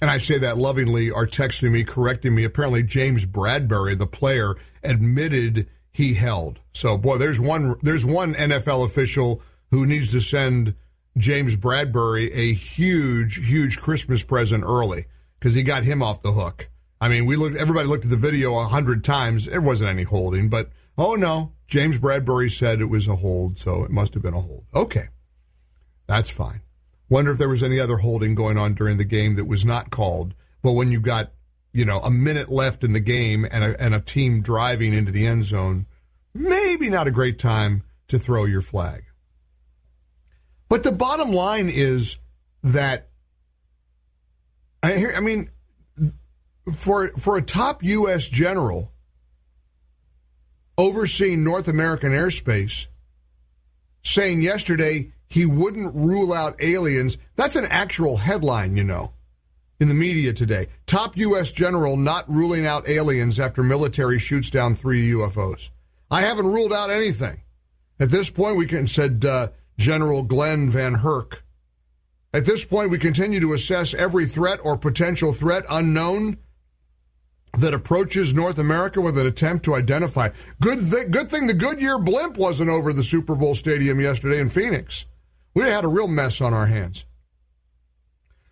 and 0.05 0.11
I 0.11 0.19
say 0.19 0.37
that 0.37 0.59
lovingly, 0.59 1.09
are 1.09 1.25
texting 1.25 1.71
me, 1.71 1.83
correcting 1.83 2.35
me. 2.35 2.43
Apparently, 2.43 2.83
James 2.83 3.25
Bradberry, 3.25 3.97
the 3.97 4.05
player, 4.05 4.53
admitted 4.83 5.67
he 5.91 6.13
held. 6.13 6.59
So, 6.73 6.95
boy, 6.95 7.17
there's 7.17 7.39
one 7.39 7.73
there's 7.81 8.05
one 8.05 8.35
NFL 8.35 8.85
official 8.85 9.41
who 9.71 9.83
needs 9.83 10.11
to 10.11 10.21
send 10.21 10.75
James 11.17 11.55
Bradberry 11.55 12.29
a 12.35 12.53
huge, 12.53 13.47
huge 13.47 13.79
Christmas 13.79 14.21
present 14.21 14.63
early 14.63 15.07
because 15.39 15.55
he 15.55 15.63
got 15.63 15.85
him 15.85 16.03
off 16.03 16.21
the 16.21 16.33
hook. 16.33 16.69
I 17.01 17.09
mean, 17.09 17.25
we 17.25 17.35
looked. 17.35 17.57
Everybody 17.57 17.87
looked 17.87 18.05
at 18.05 18.11
the 18.11 18.15
video 18.15 18.59
a 18.59 18.67
hundred 18.67 19.03
times. 19.03 19.47
There 19.47 19.59
wasn't 19.59 19.89
any 19.89 20.03
holding, 20.03 20.49
but 20.49 20.69
oh 20.99 21.15
no, 21.15 21.53
James 21.67 21.97
Bradberry 21.97 22.55
said 22.55 22.79
it 22.79 22.91
was 22.91 23.07
a 23.07 23.15
hold, 23.15 23.57
so 23.57 23.83
it 23.83 23.89
must 23.89 24.13
have 24.13 24.21
been 24.21 24.35
a 24.35 24.41
hold. 24.41 24.65
Okay, 24.75 25.07
that's 26.05 26.29
fine. 26.29 26.61
Wonder 27.09 27.31
if 27.31 27.37
there 27.37 27.49
was 27.49 27.63
any 27.63 27.79
other 27.79 27.97
holding 27.97 28.35
going 28.35 28.57
on 28.57 28.73
during 28.73 28.97
the 28.97 29.03
game 29.03 29.35
that 29.35 29.45
was 29.45 29.63
not 29.63 29.91
called. 29.91 30.33
But 30.61 30.73
when 30.73 30.91
you 30.91 30.99
got, 30.99 31.31
you 31.71 31.85
know, 31.85 31.99
a 31.99 32.09
minute 32.09 32.51
left 32.51 32.83
in 32.83 32.93
the 32.93 32.99
game 32.99 33.45
and 33.49 33.63
a, 33.63 33.81
and 33.81 33.93
a 33.93 33.99
team 33.99 34.41
driving 34.41 34.93
into 34.93 35.11
the 35.11 35.27
end 35.27 35.43
zone, 35.43 35.85
maybe 36.33 36.89
not 36.89 37.07
a 37.07 37.11
great 37.11 37.37
time 37.37 37.83
to 38.07 38.17
throw 38.17 38.45
your 38.45 38.61
flag. 38.61 39.03
But 40.67 40.83
the 40.83 40.91
bottom 40.91 41.31
line 41.31 41.69
is 41.69 42.17
that 42.63 43.09
I, 44.81 45.13
I 45.15 45.19
mean, 45.19 45.49
for 46.73 47.09
for 47.17 47.37
a 47.37 47.41
top 47.41 47.83
U.S. 47.83 48.27
general 48.27 48.91
overseeing 50.77 51.43
North 51.43 51.67
American 51.67 52.11
airspace 52.11 52.87
saying 54.03 54.41
yesterday 54.41 55.11
he 55.27 55.45
wouldn't 55.45 55.95
rule 55.95 56.33
out 56.33 56.55
aliens. 56.59 57.17
That's 57.35 57.55
an 57.55 57.65
actual 57.65 58.17
headline, 58.17 58.77
you 58.77 58.83
know, 58.83 59.13
in 59.79 59.87
the 59.87 59.93
media 59.93 60.33
today. 60.33 60.67
Top 60.85 61.17
U.S. 61.17 61.51
general 61.51 61.97
not 61.97 62.29
ruling 62.29 62.65
out 62.65 62.87
aliens 62.87 63.39
after 63.39 63.63
military 63.63 64.19
shoots 64.19 64.49
down 64.49 64.75
three 64.75 65.09
UFOs. 65.11 65.69
I 66.09 66.21
haven't 66.21 66.47
ruled 66.47 66.73
out 66.73 66.89
anything. 66.89 67.41
At 67.99 68.11
this 68.11 68.29
point, 68.29 68.57
we 68.57 68.67
can, 68.67 68.87
said 68.87 69.25
uh, 69.25 69.49
General 69.77 70.23
Glen 70.23 70.71
VanHerck. 70.71 71.37
At 72.33 72.45
this 72.45 72.65
point, 72.65 72.89
we 72.89 72.97
continue 72.97 73.39
to 73.39 73.53
assess 73.53 73.93
every 73.93 74.25
threat 74.25 74.59
or 74.61 74.77
potential 74.77 75.33
threat 75.33 75.65
unknown 75.69 76.37
that 77.57 77.73
approaches 77.73 78.33
North 78.33 78.57
America 78.57 78.99
with 78.99 79.17
an 79.17 79.25
attempt 79.25 79.63
to 79.65 79.75
identify. 79.75 80.29
Good, 80.59 80.91
th- 80.91 81.11
good 81.11 81.29
thing 81.29 81.47
the 81.47 81.53
Goodyear 81.53 81.97
blimp 81.97 82.37
wasn't 82.37 82.69
over 82.69 82.91
the 82.91 83.03
Super 83.03 83.35
Bowl 83.35 83.55
stadium 83.55 84.01
yesterday 84.01 84.39
in 84.39 84.49
Phoenix. 84.49 85.05
We 85.55 85.63
had 85.63 85.85
a 85.85 85.87
real 85.87 86.07
mess 86.07 86.41
on 86.41 86.53
our 86.53 86.67
hands. 86.67 87.05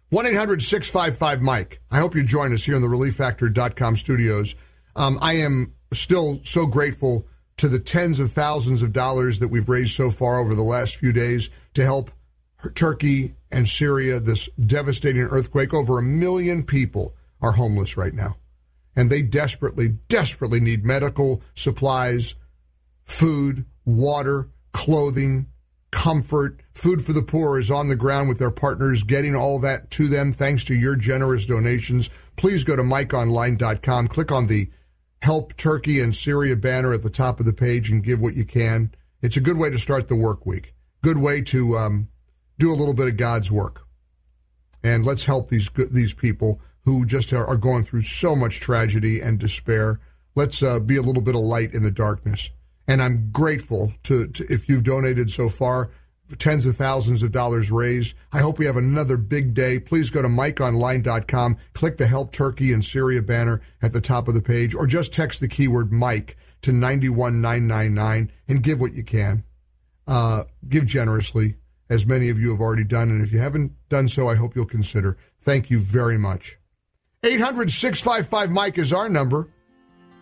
1 0.10 0.26
800 0.26 0.64
655 0.64 1.42
Mike. 1.42 1.82
I 1.92 2.00
hope 2.00 2.16
you 2.16 2.24
join 2.24 2.54
us 2.54 2.64
here 2.64 2.76
in 2.76 2.82
the 2.82 2.88
ReliefFactor.com 2.88 3.98
studios. 3.98 4.56
Um, 4.96 5.20
I 5.22 5.34
am 5.34 5.74
still 5.92 6.40
so 6.44 6.66
grateful 6.66 7.28
to 7.58 7.68
the 7.68 7.80
tens 7.80 8.20
of 8.20 8.32
thousands 8.32 8.82
of 8.82 8.94
dollars 8.94 9.40
that 9.40 9.50
we've 9.50 9.70
raised 9.70 9.96
so 9.96 10.10
far 10.10 10.40
over 10.40 10.56
the 10.56 10.64
last 10.64 10.96
few 10.96 11.12
days 11.12 11.50
to 11.74 11.84
help 11.84 12.10
Turkey 12.74 13.36
and 13.52 13.68
Syria, 13.68 14.20
this 14.20 14.48
devastating 14.66 15.24
earthquake. 15.24 15.74
Over 15.74 16.00
a 16.00 16.04
million 16.04 16.64
people 16.64 17.16
are 17.42 17.52
homeless 17.52 17.98
right 17.98 18.14
now 18.14 18.38
and 18.96 19.10
they 19.10 19.22
desperately, 19.22 19.90
desperately 20.08 20.60
need 20.60 20.86
medical 20.86 21.42
supplies, 21.56 22.36
food, 23.04 23.66
water, 23.86 24.50
clothing, 24.72 25.48
comfort. 25.94 26.60
Food 26.74 27.06
for 27.06 27.14
the 27.14 27.22
Poor 27.22 27.60
is 27.60 27.70
on 27.70 27.88
the 27.88 27.96
ground 27.96 28.28
with 28.28 28.40
their 28.40 28.52
partners, 28.52 29.04
getting 29.04 29.36
all 29.36 29.60
that 29.60 29.92
to 29.92 30.08
them 30.08 30.34
thanks 30.34 30.64
to 30.66 30.74
your 30.74 30.96
generous 30.96 31.46
donations. 31.46 32.10
Please 32.36 32.64
go 32.64 32.76
to 32.76 32.82
MikeOnline.com, 32.82 34.08
click 34.08 34.32
on 34.32 34.48
the 34.48 34.70
Help 35.22 35.56
Turkey 35.56 36.02
and 36.02 36.14
Syria 36.14 36.56
banner 36.56 36.94
at 36.94 37.04
the 37.04 37.10
top 37.10 37.40
of 37.40 37.46
the 37.46 37.54
page 37.54 37.90
and 37.90 38.04
give 38.04 38.20
what 38.20 38.34
you 38.34 38.44
can. 38.44 38.94
It's 39.22 39.38
a 39.38 39.42
good 39.42 39.58
way 39.58 39.70
to 39.70 39.78
start 39.78 40.10
the 40.10 40.16
work 40.16 40.46
week. 40.46 40.74
Good 41.02 41.20
way 41.20 41.42
to 41.44 41.78
um, 41.78 42.10
do 42.58 42.74
a 42.74 42.76
little 42.76 42.94
bit 42.94 43.08
of 43.08 43.16
God's 43.16 43.52
work. 43.52 43.86
And 44.84 45.06
let's 45.06 45.26
help 45.26 45.50
these 45.50 45.70
these 45.92 46.14
people 46.14 46.60
who 46.84 47.06
just 47.06 47.32
are, 47.32 47.56
going 47.56 47.84
through 47.86 48.02
so 48.02 48.36
much 48.36 48.60
tragedy 48.60 49.22
and 49.22 49.40
despair. 49.40 50.02
Let's 50.36 50.62
uh, 50.62 50.80
be 50.80 50.98
a 50.98 51.02
little 51.02 51.22
bit 51.22 51.36
of 51.36 51.42
light 51.42 51.74
in 51.74 51.84
the 51.84 51.92
darkness. 51.92 52.50
And 52.88 53.02
I'm 53.02 53.30
grateful 53.32 53.94
to, 54.04 54.28
to 54.28 54.46
if 54.52 54.68
you've 54.68 54.84
donated 54.84 55.32
so 55.32 55.50
far, 55.50 55.92
tens 56.38 56.66
of 56.66 56.76
thousands 56.76 57.24
of 57.24 57.32
dollars 57.32 57.72
raised. 57.72 58.16
I 58.32 58.40
hope 58.40 58.58
we 58.58 58.66
have 58.66 58.78
another 58.78 59.18
big 59.18 59.54
day. 59.54 59.80
Please 59.80 60.10
go 60.10 60.22
to 60.22 60.28
MikeOnline.com, 60.28 61.58
click 61.74 61.98
the 61.98 62.08
Help 62.08 62.32
Turkey 62.32 62.74
and 62.74 62.84
Syria 62.84 63.22
banner 63.22 63.62
at 63.82 63.94
the 63.94 64.02
top 64.02 64.28
of 64.28 64.34
the 64.34 64.42
page, 64.42 64.74
or 64.74 64.88
just 64.88 65.14
text 65.14 65.40
the 65.40 65.48
keyword 65.48 65.92
Mike 65.92 66.38
to 66.62 66.72
91999 66.72 68.32
and 68.48 68.64
give 68.64 68.80
what 68.80 68.94
you 68.94 69.04
can. 69.04 69.44
Uh, 70.08 70.44
give 70.68 70.86
generously, 70.86 71.56
as 71.90 72.06
many 72.06 72.30
of 72.30 72.40
you 72.40 72.52
have 72.52 72.60
already 72.60 72.84
done. 72.84 73.10
And 73.10 73.22
if 73.22 73.32
you 73.32 73.40
haven't 73.40 73.72
done 73.90 74.08
so, 74.08 74.28
I 74.28 74.36
hope 74.36 74.56
you'll 74.56 74.66
consider. 74.66 75.18
Thank 75.40 75.70
you 75.70 75.80
very 75.80 76.18
much. 76.18 76.58
800 77.24 77.72
655 77.72 78.52
Mike 78.52 78.78
is 78.78 78.92
our 78.92 79.08
number. 79.08 79.48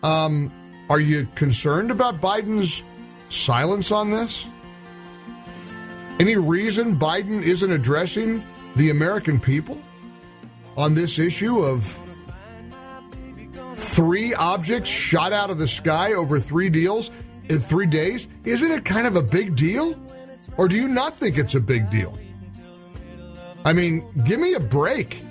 Um, 0.04 0.52
are 0.88 1.00
you 1.00 1.26
concerned 1.34 1.90
about 1.90 2.20
Biden's 2.20 2.82
silence 3.28 3.90
on 3.90 4.10
this? 4.10 4.46
Any 6.20 6.36
reason 6.36 6.98
Biden 6.98 7.42
isn't 7.42 7.70
addressing 7.70 8.44
the 8.76 8.90
American 8.90 9.40
people 9.40 9.78
on 10.76 10.94
this 10.94 11.18
issue 11.18 11.60
of 11.60 11.98
three 13.76 14.34
objects 14.34 14.88
shot 14.88 15.32
out 15.32 15.50
of 15.50 15.58
the 15.58 15.68
sky 15.68 16.12
over 16.12 16.38
three 16.38 16.68
deals 16.68 17.10
in 17.48 17.58
three 17.60 17.86
days? 17.86 18.28
Isn't 18.44 18.70
it 18.70 18.84
kind 18.84 19.06
of 19.06 19.16
a 19.16 19.22
big 19.22 19.56
deal? 19.56 19.98
Or 20.56 20.68
do 20.68 20.76
you 20.76 20.88
not 20.88 21.16
think 21.16 21.38
it's 21.38 21.54
a 21.54 21.60
big 21.60 21.90
deal? 21.90 22.18
I 23.64 23.72
mean, 23.72 24.04
give 24.26 24.40
me 24.40 24.54
a 24.54 24.60
break. 24.60 25.22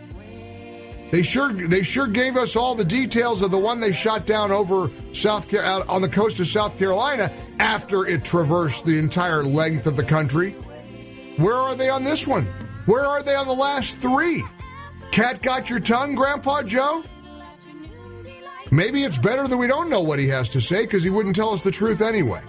They 1.12 1.24
sure 1.24 1.52
they 1.52 1.84
sure 1.84 2.08
gave 2.08 2.38
us 2.38 2.56
all 2.56 2.74
the 2.74 2.86
details 2.86 3.42
of 3.42 3.52
the 3.52 3.58
one 3.58 3.82
they 3.82 3.92
shot 3.92 4.26
down 4.26 4.50
over 4.50 4.90
South 5.12 5.50
Carolina 5.50 5.86
on 5.90 6.02
the 6.02 6.08
coast 6.08 6.40
of 6.40 6.48
South 6.48 6.78
Carolina 6.80 7.32
after 7.60 8.08
it 8.08 8.24
traversed 8.24 8.86
the 8.86 8.98
entire 8.98 9.44
length 9.44 9.88
of 9.88 9.98
the 9.98 10.04
country. 10.04 10.52
Where 11.36 11.58
are 11.58 11.76
they 11.76 11.90
on 11.90 12.06
this 12.06 12.26
one? 12.26 12.46
Where 12.86 13.06
are 13.06 13.22
they 13.22 13.36
on 13.36 13.46
the 13.46 13.54
last 13.54 13.98
three? 13.98 14.42
Cat 15.12 15.42
got 15.42 15.70
your 15.70 15.82
tongue, 15.82 16.16
Grandpa 16.16 16.64
Joe? 16.64 17.04
Maybe 18.72 19.04
it's 19.04 19.18
better 19.18 19.50
that 19.50 19.58
we 19.58 19.68
don't 19.68 19.90
know 19.90 20.00
what 20.00 20.18
he 20.18 20.30
has 20.30 20.48
to 20.50 20.62
say 20.62 20.84
because 20.84 21.04
he 21.04 21.10
wouldn't 21.10 21.36
tell 21.36 21.50
us 21.50 21.62
the 21.62 21.72
truth 21.72 22.00
anyway. 22.00 22.42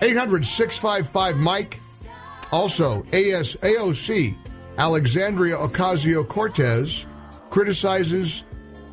800 0.00 0.44
655 0.44 1.36
Mike. 1.36 1.80
Also, 2.50 3.04
AS, 3.12 3.54
AOC, 3.62 4.34
Alexandria 4.76 5.56
Ocasio 5.56 6.26
Cortez 6.26 7.06
criticizes 7.52 8.44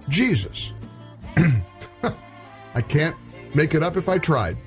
Jesus. 0.09 0.73
I 2.75 2.81
can't 2.81 3.15
make 3.55 3.73
it 3.73 3.81
up 3.81 3.95
if 3.95 4.09
I 4.09 4.17
tried. 4.17 4.57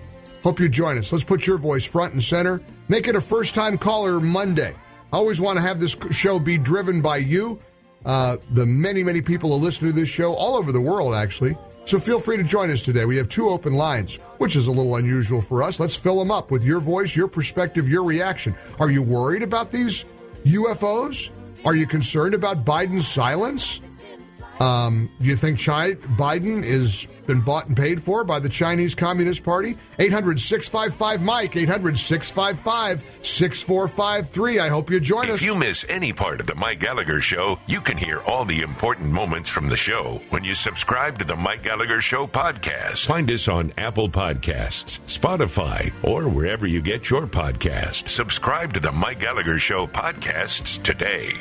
Hope 0.42 0.58
you 0.58 0.68
join 0.70 0.96
us. 0.96 1.12
Let's 1.12 1.24
put 1.24 1.46
your 1.46 1.58
voice 1.58 1.84
front 1.84 2.14
and 2.14 2.22
center. 2.22 2.62
Make 2.88 3.06
it 3.06 3.14
a 3.14 3.20
first 3.20 3.54
time 3.54 3.76
caller 3.76 4.18
Monday. 4.18 4.74
I 5.12 5.16
always 5.16 5.42
want 5.42 5.58
to 5.58 5.60
have 5.60 5.78
this 5.78 5.94
show 6.10 6.38
be 6.38 6.56
driven 6.56 7.02
by 7.02 7.18
you, 7.18 7.60
uh, 8.06 8.38
the 8.50 8.64
many, 8.64 9.04
many 9.04 9.20
people 9.20 9.56
who 9.56 9.62
listen 9.62 9.86
to 9.88 9.92
this 9.92 10.08
show 10.08 10.32
all 10.34 10.56
over 10.56 10.72
the 10.72 10.80
world, 10.80 11.14
actually. 11.14 11.54
So 11.84 12.00
feel 12.00 12.18
free 12.18 12.38
to 12.38 12.44
join 12.44 12.70
us 12.70 12.82
today. 12.82 13.04
We 13.04 13.18
have 13.18 13.28
two 13.28 13.50
open 13.50 13.74
lines, 13.74 14.16
which 14.38 14.56
is 14.56 14.68
a 14.68 14.72
little 14.72 14.96
unusual 14.96 15.42
for 15.42 15.62
us. 15.62 15.78
Let's 15.78 15.96
fill 15.96 16.18
them 16.18 16.30
up 16.30 16.50
with 16.50 16.64
your 16.64 16.80
voice, 16.80 17.14
your 17.14 17.28
perspective, 17.28 17.90
your 17.90 18.04
reaction. 18.04 18.56
Are 18.80 18.90
you 18.90 19.02
worried 19.02 19.42
about 19.42 19.70
these 19.70 20.06
UFOs? 20.44 21.30
Are 21.64 21.76
you 21.76 21.86
concerned 21.86 22.34
about 22.34 22.64
Biden's 22.64 23.06
silence? 23.06 23.80
Um, 24.60 25.10
do 25.20 25.26
you 25.26 25.36
think 25.36 25.60
Chi- 25.60 25.94
Biden 25.94 26.64
is 26.64 27.06
been 27.26 27.40
bought 27.40 27.66
and 27.68 27.76
paid 27.76 28.02
for 28.02 28.24
by 28.24 28.38
the 28.40 28.48
Chinese 28.48 28.94
Communist 28.94 29.42
Party? 29.44 29.76
800 29.98 30.38
655 30.40 31.22
Mike, 31.22 31.56
800 31.56 31.98
655 31.98 33.02
6453. 33.22 34.58
I 34.58 34.68
hope 34.68 34.90
you 34.90 35.00
join 35.00 35.30
us. 35.30 35.36
If 35.36 35.42
you 35.42 35.54
miss 35.54 35.84
any 35.88 36.12
part 36.12 36.40
of 36.40 36.46
the 36.46 36.54
Mike 36.54 36.80
Gallagher 36.80 37.20
Show, 37.20 37.58
you 37.66 37.80
can 37.80 37.96
hear 37.96 38.20
all 38.20 38.44
the 38.44 38.60
important 38.60 39.10
moments 39.10 39.48
from 39.48 39.68
the 39.68 39.76
show 39.76 40.20
when 40.30 40.44
you 40.44 40.54
subscribe 40.54 41.18
to 41.18 41.24
the 41.24 41.36
Mike 41.36 41.62
Gallagher 41.62 42.00
Show 42.00 42.26
podcast. 42.26 43.06
Find 43.06 43.30
us 43.30 43.48
on 43.48 43.72
Apple 43.78 44.08
Podcasts, 44.08 45.00
Spotify, 45.06 45.92
or 46.02 46.28
wherever 46.28 46.66
you 46.66 46.82
get 46.82 47.08
your 47.10 47.26
podcast. 47.26 48.08
Subscribe 48.08 48.74
to 48.74 48.80
the 48.80 48.92
Mike 48.92 49.20
Gallagher 49.20 49.58
Show 49.58 49.86
podcasts 49.86 50.82
today. 50.82 51.40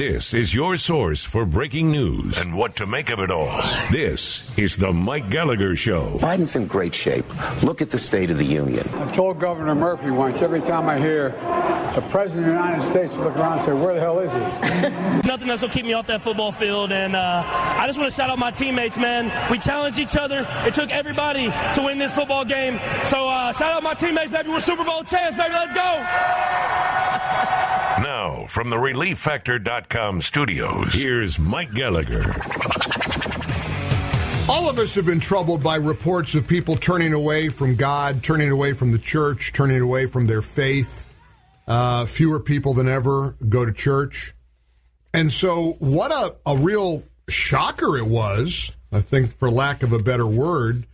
This 0.00 0.32
is 0.32 0.54
your 0.54 0.78
source 0.78 1.22
for 1.22 1.44
breaking 1.44 1.90
news 1.90 2.38
and 2.38 2.56
what 2.56 2.76
to 2.76 2.86
make 2.86 3.10
of 3.10 3.18
it 3.18 3.30
all. 3.30 3.62
This 3.90 4.50
is 4.56 4.78
the 4.78 4.94
Mike 4.94 5.28
Gallagher 5.28 5.76
Show. 5.76 6.16
Biden's 6.22 6.56
in 6.56 6.68
great 6.68 6.94
shape. 6.94 7.26
Look 7.62 7.82
at 7.82 7.90
the 7.90 7.98
State 7.98 8.30
of 8.30 8.38
the 8.38 8.46
Union. 8.46 8.88
I 8.94 9.14
told 9.14 9.38
Governor 9.38 9.74
Murphy 9.74 10.10
once, 10.10 10.40
every 10.40 10.62
time 10.62 10.88
I 10.88 10.98
hear 10.98 11.32
the 11.94 12.02
President 12.08 12.46
of 12.46 12.46
the 12.46 12.50
United 12.50 12.90
States 12.90 13.14
look 13.14 13.36
around 13.36 13.58
and 13.58 13.66
say, 13.66 13.72
where 13.74 13.92
the 13.92 14.00
hell 14.00 14.20
is 14.20 14.32
he? 14.32 14.38
Nothing 15.28 15.50
else 15.50 15.60
will 15.60 15.68
keep 15.68 15.84
me 15.84 15.92
off 15.92 16.06
that 16.06 16.22
football 16.22 16.50
field. 16.50 16.92
And 16.92 17.14
uh, 17.14 17.42
I 17.44 17.86
just 17.86 17.98
want 17.98 18.08
to 18.10 18.16
shout 18.16 18.30
out 18.30 18.38
my 18.38 18.52
teammates, 18.52 18.96
man. 18.96 19.50
We 19.50 19.58
challenged 19.58 19.98
each 19.98 20.16
other. 20.16 20.46
It 20.66 20.72
took 20.72 20.88
everybody 20.88 21.50
to 21.50 21.82
win 21.84 21.98
this 21.98 22.14
football 22.14 22.46
game. 22.46 22.80
So 23.04 23.28
uh, 23.28 23.52
shout 23.52 23.74
out 23.74 23.82
my 23.82 23.92
teammates, 23.92 24.30
baby. 24.30 24.48
We're 24.48 24.60
Super 24.60 24.84
Bowl 24.84 25.04
champs, 25.04 25.36
baby. 25.36 25.52
Let's 25.52 25.74
go. 25.74 27.66
Now, 28.12 28.46
from 28.48 28.70
the 28.70 28.76
ReliefFactor.com 28.76 30.22
studios, 30.22 30.92
here's 30.94 31.38
Mike 31.38 31.72
Gallagher. 31.72 32.34
All 34.48 34.68
of 34.68 34.80
us 34.80 34.96
have 34.96 35.06
been 35.06 35.20
troubled 35.20 35.62
by 35.62 35.76
reports 35.76 36.34
of 36.34 36.48
people 36.48 36.74
turning 36.74 37.12
away 37.12 37.50
from 37.50 37.76
God, 37.76 38.24
turning 38.24 38.50
away 38.50 38.72
from 38.72 38.90
the 38.90 38.98
church, 38.98 39.52
turning 39.52 39.80
away 39.80 40.06
from 40.06 40.26
their 40.26 40.42
faith. 40.42 41.06
Uh, 41.68 42.04
fewer 42.04 42.40
people 42.40 42.74
than 42.74 42.88
ever 42.88 43.36
go 43.48 43.64
to 43.64 43.72
church. 43.72 44.34
And 45.14 45.30
so, 45.30 45.76
what 45.78 46.10
a, 46.10 46.34
a 46.44 46.56
real 46.56 47.04
shocker 47.28 47.96
it 47.96 48.06
was, 48.06 48.72
I 48.90 49.02
think, 49.02 49.38
for 49.38 49.48
lack 49.48 49.84
of 49.84 49.92
a 49.92 50.00
better 50.00 50.26
word, 50.26 50.84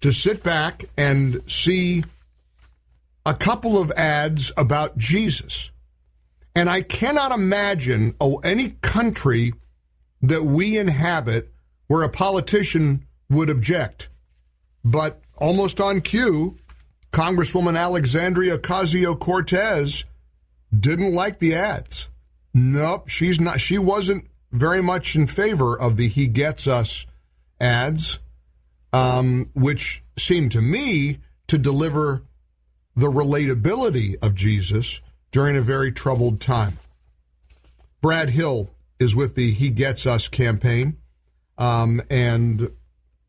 to 0.00 0.10
sit 0.10 0.42
back 0.42 0.86
and 0.96 1.40
see 1.48 2.02
a 3.24 3.32
couple 3.32 3.80
of 3.80 3.92
ads 3.92 4.50
about 4.56 4.98
Jesus. 4.98 5.70
And 6.54 6.70
I 6.70 6.82
cannot 6.82 7.32
imagine 7.32 8.14
oh, 8.20 8.38
any 8.38 8.76
country 8.80 9.52
that 10.22 10.44
we 10.44 10.78
inhabit 10.78 11.52
where 11.88 12.02
a 12.02 12.08
politician 12.08 13.06
would 13.28 13.50
object. 13.50 14.08
But 14.84 15.20
almost 15.36 15.80
on 15.80 16.00
cue, 16.00 16.56
Congresswoman 17.12 17.78
Alexandria 17.78 18.58
Ocasio 18.58 19.18
Cortez 19.18 20.04
didn't 20.78 21.14
like 21.14 21.38
the 21.38 21.54
ads. 21.54 22.08
Nope, 22.52 23.08
she's 23.08 23.40
not. 23.40 23.60
She 23.60 23.78
wasn't 23.78 24.28
very 24.52 24.82
much 24.82 25.16
in 25.16 25.26
favor 25.26 25.78
of 25.78 25.96
the 25.96 26.08
"He 26.08 26.26
Gets 26.26 26.66
Us" 26.66 27.06
ads, 27.60 28.20
um, 28.92 29.50
which 29.54 30.02
seemed 30.16 30.52
to 30.52 30.62
me 30.62 31.18
to 31.48 31.58
deliver 31.58 32.22
the 32.94 33.10
relatability 33.10 34.16
of 34.22 34.34
Jesus 34.34 35.00
during 35.34 35.56
a 35.56 35.60
very 35.60 35.90
troubled 35.90 36.40
time. 36.40 36.78
Brad 38.00 38.30
Hill 38.30 38.70
is 39.00 39.16
with 39.16 39.34
the 39.34 39.52
He 39.52 39.68
Gets 39.68 40.06
Us 40.06 40.28
campaign 40.28 40.96
um, 41.58 42.00
and 42.08 42.70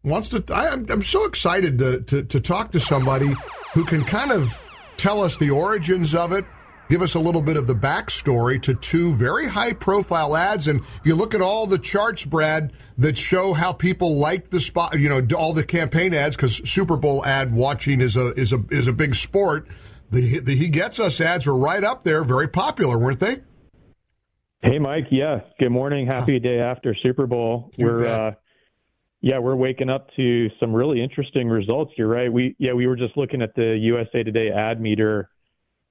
wants 0.03 0.29
to. 0.29 0.43
I, 0.53 0.67
am 0.67 0.85
I'm 0.91 1.01
so 1.01 1.25
excited 1.25 1.79
to, 1.79 2.01
to, 2.01 2.23
to 2.23 2.39
talk 2.39 2.71
to 2.73 2.79
somebody 2.79 3.33
who 3.73 3.83
can 3.85 4.03
kind 4.03 4.31
of 4.31 4.55
tell 4.97 5.23
us 5.23 5.37
the 5.37 5.49
origins 5.49 6.13
of 6.13 6.31
it, 6.31 6.45
give 6.89 7.01
us 7.01 7.15
a 7.15 7.19
little 7.19 7.41
bit 7.41 7.57
of 7.57 7.65
the 7.65 7.73
backstory 7.73 8.61
to 8.61 8.75
two 8.75 9.15
very 9.15 9.47
high 9.47 9.73
profile 9.73 10.37
ads. 10.37 10.67
And 10.67 10.81
you 11.03 11.15
look 11.15 11.33
at 11.33 11.41
all 11.41 11.65
the 11.65 11.79
charts, 11.79 12.23
Brad, 12.23 12.71
that 12.99 13.17
show 13.17 13.53
how 13.53 13.73
people 13.73 14.17
like 14.17 14.51
the 14.51 14.59
spot, 14.59 14.99
you 14.99 15.09
know, 15.09 15.25
all 15.35 15.53
the 15.53 15.63
campaign 15.63 16.13
ads, 16.13 16.35
because 16.35 16.69
Super 16.69 16.97
Bowl 16.97 17.25
ad 17.25 17.51
watching 17.51 17.99
is 17.99 18.15
a 18.15 18.31
is 18.33 18.51
a 18.51 18.63
is 18.69 18.85
a 18.85 18.93
big 18.93 19.15
sport. 19.15 19.67
The, 20.11 20.39
the 20.39 20.55
He 20.55 20.69
Gets 20.69 20.99
Us 20.99 21.19
ads 21.19 21.45
were 21.45 21.57
right 21.57 21.83
up 21.83 22.03
there, 22.03 22.23
very 22.23 22.47
popular, 22.47 22.97
weren't 22.97 23.19
they? 23.19 23.41
Hey, 24.61 24.79
Mike. 24.79 25.07
Yeah. 25.11 25.41
Good 25.59 25.69
morning. 25.69 26.07
Happy 26.07 26.39
day 26.39 26.59
after 26.59 26.95
Super 27.03 27.27
Bowl. 27.27 27.71
You 27.77 27.85
we're, 27.85 28.05
uh, 28.05 28.31
yeah, 29.21 29.39
we're 29.39 29.55
waking 29.55 29.89
up 29.89 30.09
to 30.15 30.49
some 30.59 30.73
really 30.73 31.03
interesting 31.03 31.49
results. 31.49 31.93
You're 31.97 32.07
right. 32.07 32.31
We, 32.31 32.55
yeah, 32.57 32.73
we 32.73 32.87
were 32.87 32.95
just 32.95 33.15
looking 33.17 33.41
at 33.41 33.53
the 33.55 33.77
USA 33.79 34.23
Today 34.23 34.49
ad 34.49 34.81
meter. 34.81 35.29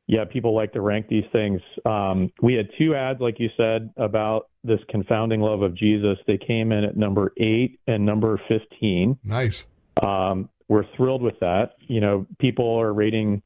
Yeah, 0.07 0.25
people 0.31 0.55
like 0.55 0.73
to 0.75 0.81
rank 0.81 1.09
these 1.09 1.25
things. 1.33 1.61
Um, 1.87 2.31
we 2.43 2.55
had 2.55 2.69
two 2.79 2.95
ads, 2.95 3.21
like 3.21 3.41
you 3.41 3.49
said, 3.57 3.91
about 3.97 4.51
this 4.63 4.81
confounding 4.91 5.41
love 5.41 5.63
of 5.63 5.75
Jesus. 5.75 6.19
They 6.27 6.37
came 6.37 6.73
in 6.73 6.85
at 6.85 6.97
number 6.97 7.33
eight 7.39 7.81
and 7.87 8.05
number 8.05 8.41
15. 8.49 9.19
Nice. 9.25 9.65
Um, 10.03 10.51
we're 10.69 10.85
thrilled 10.97 11.23
with 11.23 11.39
that. 11.41 11.77
You 11.89 12.01
know, 12.01 12.27
people 12.39 12.79
are 12.81 12.93
rating 12.93 13.43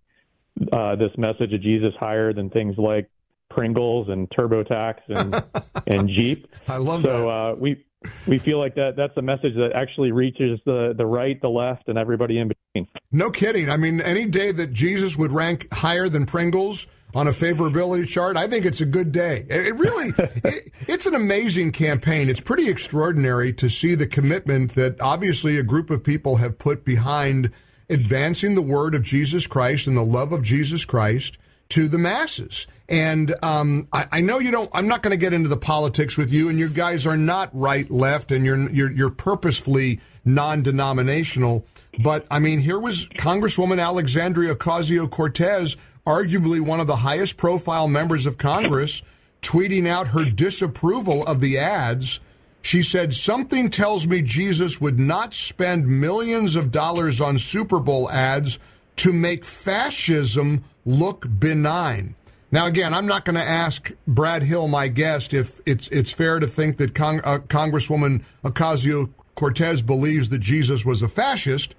uh, 0.72 0.96
this 0.96 1.10
message 1.16 1.52
of 1.52 1.62
Jesus 1.62 1.92
higher 1.98 2.32
than 2.32 2.50
things 2.50 2.76
like 2.78 3.10
Pringles 3.50 4.08
and 4.08 4.28
TurboTax 4.30 4.96
and 5.08 5.42
and 5.86 6.08
Jeep. 6.08 6.46
I 6.66 6.76
love 6.76 7.02
so, 7.02 7.08
that. 7.08 7.14
So 7.14 7.30
uh, 7.30 7.54
we 7.54 7.84
we 8.26 8.38
feel 8.38 8.58
like 8.58 8.74
that 8.76 8.94
that's 8.96 9.16
a 9.16 9.22
message 9.22 9.54
that 9.54 9.70
actually 9.74 10.12
reaches 10.12 10.60
the 10.64 10.94
the 10.96 11.06
right, 11.06 11.40
the 11.40 11.48
left, 11.48 11.88
and 11.88 11.98
everybody 11.98 12.38
in 12.38 12.48
between. 12.48 12.88
No 13.10 13.30
kidding. 13.30 13.70
I 13.70 13.76
mean, 13.76 14.00
any 14.00 14.26
day 14.26 14.52
that 14.52 14.72
Jesus 14.72 15.16
would 15.16 15.32
rank 15.32 15.72
higher 15.72 16.08
than 16.08 16.26
Pringles 16.26 16.86
on 17.14 17.26
a 17.26 17.32
favorability 17.32 18.06
chart, 18.06 18.36
I 18.36 18.46
think 18.46 18.66
it's 18.66 18.82
a 18.82 18.86
good 18.86 19.12
day. 19.12 19.46
It 19.48 19.66
it 19.68 19.76
really, 19.76 20.12
it, 20.18 20.72
it's 20.86 21.06
an 21.06 21.14
amazing 21.14 21.72
campaign. 21.72 22.28
It's 22.28 22.40
pretty 22.40 22.68
extraordinary 22.68 23.52
to 23.54 23.68
see 23.68 23.94
the 23.94 24.06
commitment 24.06 24.74
that 24.74 25.00
obviously 25.00 25.58
a 25.58 25.62
group 25.62 25.90
of 25.90 26.04
people 26.04 26.36
have 26.36 26.58
put 26.58 26.84
behind 26.84 27.50
advancing 27.90 28.54
the 28.54 28.62
word 28.62 28.94
of 28.94 29.02
Jesus 29.02 29.46
Christ 29.46 29.86
and 29.86 29.96
the 29.96 30.04
love 30.04 30.32
of 30.32 30.42
Jesus 30.42 30.84
Christ 30.84 31.38
to 31.70 31.88
the 31.88 31.98
masses. 31.98 32.66
And 32.88 33.34
um, 33.42 33.88
I, 33.92 34.06
I 34.12 34.20
know 34.22 34.38
you 34.38 34.50
don't. 34.50 34.70
I'm 34.72 34.88
not 34.88 35.02
going 35.02 35.10
to 35.10 35.18
get 35.18 35.34
into 35.34 35.50
the 35.50 35.56
politics 35.56 36.16
with 36.16 36.32
you, 36.32 36.48
and 36.48 36.58
you 36.58 36.68
guys 36.68 37.06
are 37.06 37.16
not 37.16 37.50
right, 37.52 37.90
left, 37.90 38.32
and 38.32 38.44
you're 38.46 38.70
you're, 38.70 38.90
you're 38.90 39.10
purposefully 39.10 40.00
non-denominational. 40.24 41.66
But 42.02 42.26
I 42.30 42.38
mean, 42.38 42.60
here 42.60 42.78
was 42.78 43.06
Congresswoman 43.18 43.82
Alexandria 43.82 44.54
Ocasio 44.54 45.10
Cortez, 45.10 45.76
arguably 46.06 46.60
one 46.60 46.80
of 46.80 46.86
the 46.86 46.96
highest 46.96 47.36
profile 47.36 47.88
members 47.88 48.24
of 48.24 48.38
Congress, 48.38 49.02
tweeting 49.42 49.86
out 49.86 50.08
her 50.08 50.24
disapproval 50.24 51.26
of 51.26 51.40
the 51.40 51.58
ads. 51.58 52.20
She 52.68 52.82
said, 52.82 53.14
Something 53.14 53.70
tells 53.70 54.06
me 54.06 54.20
Jesus 54.20 54.78
would 54.78 54.98
not 54.98 55.32
spend 55.32 55.88
millions 55.88 56.54
of 56.54 56.70
dollars 56.70 57.18
on 57.18 57.38
Super 57.38 57.80
Bowl 57.80 58.10
ads 58.10 58.58
to 58.96 59.10
make 59.10 59.46
fascism 59.46 60.64
look 60.84 61.26
benign. 61.38 62.14
Now, 62.52 62.66
again, 62.66 62.92
I'm 62.92 63.06
not 63.06 63.24
going 63.24 63.36
to 63.36 63.42
ask 63.42 63.90
Brad 64.06 64.42
Hill, 64.42 64.68
my 64.68 64.88
guest, 64.88 65.32
if 65.32 65.62
it's 65.64 65.88
it's 65.88 66.12
fair 66.12 66.40
to 66.40 66.46
think 66.46 66.76
that 66.76 66.94
Cong- 66.94 67.22
uh, 67.24 67.38
Congresswoman 67.38 68.22
Ocasio 68.44 69.08
Cortez 69.34 69.80
believes 69.80 70.28
that 70.28 70.40
Jesus 70.40 70.84
was 70.84 71.00
a 71.00 71.08
fascist, 71.08 71.74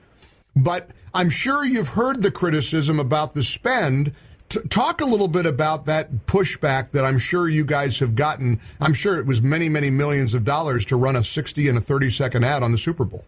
but 0.55 0.89
I'm 1.13 1.29
sure 1.29 1.63
you've 1.63 1.89
heard 1.89 2.23
the 2.23 2.31
criticism 2.31 2.99
about 2.99 3.35
the 3.35 3.43
spend. 3.43 4.11
T- 4.49 4.61
talk 4.69 4.99
a 4.99 5.05
little 5.05 5.27
bit 5.27 5.45
about 5.45 5.85
that 5.85 6.25
pushback 6.25 6.91
that 6.91 7.05
I'm 7.05 7.19
sure 7.19 7.47
you 7.47 7.63
guys 7.63 7.99
have 7.99 8.15
gotten. 8.15 8.59
I'm 8.81 8.93
sure 8.93 9.19
it 9.19 9.25
was 9.25 9.41
many, 9.41 9.69
many 9.69 9.89
millions 9.89 10.33
of 10.33 10.43
dollars 10.43 10.85
to 10.85 10.95
run 10.95 11.15
a 11.15 11.23
60 11.23 11.69
and 11.69 11.77
a 11.77 11.81
30 11.81 12.09
second 12.09 12.43
ad 12.43 12.63
on 12.63 12.71
the 12.71 12.77
Super 12.77 13.05
Bowl. 13.05 13.23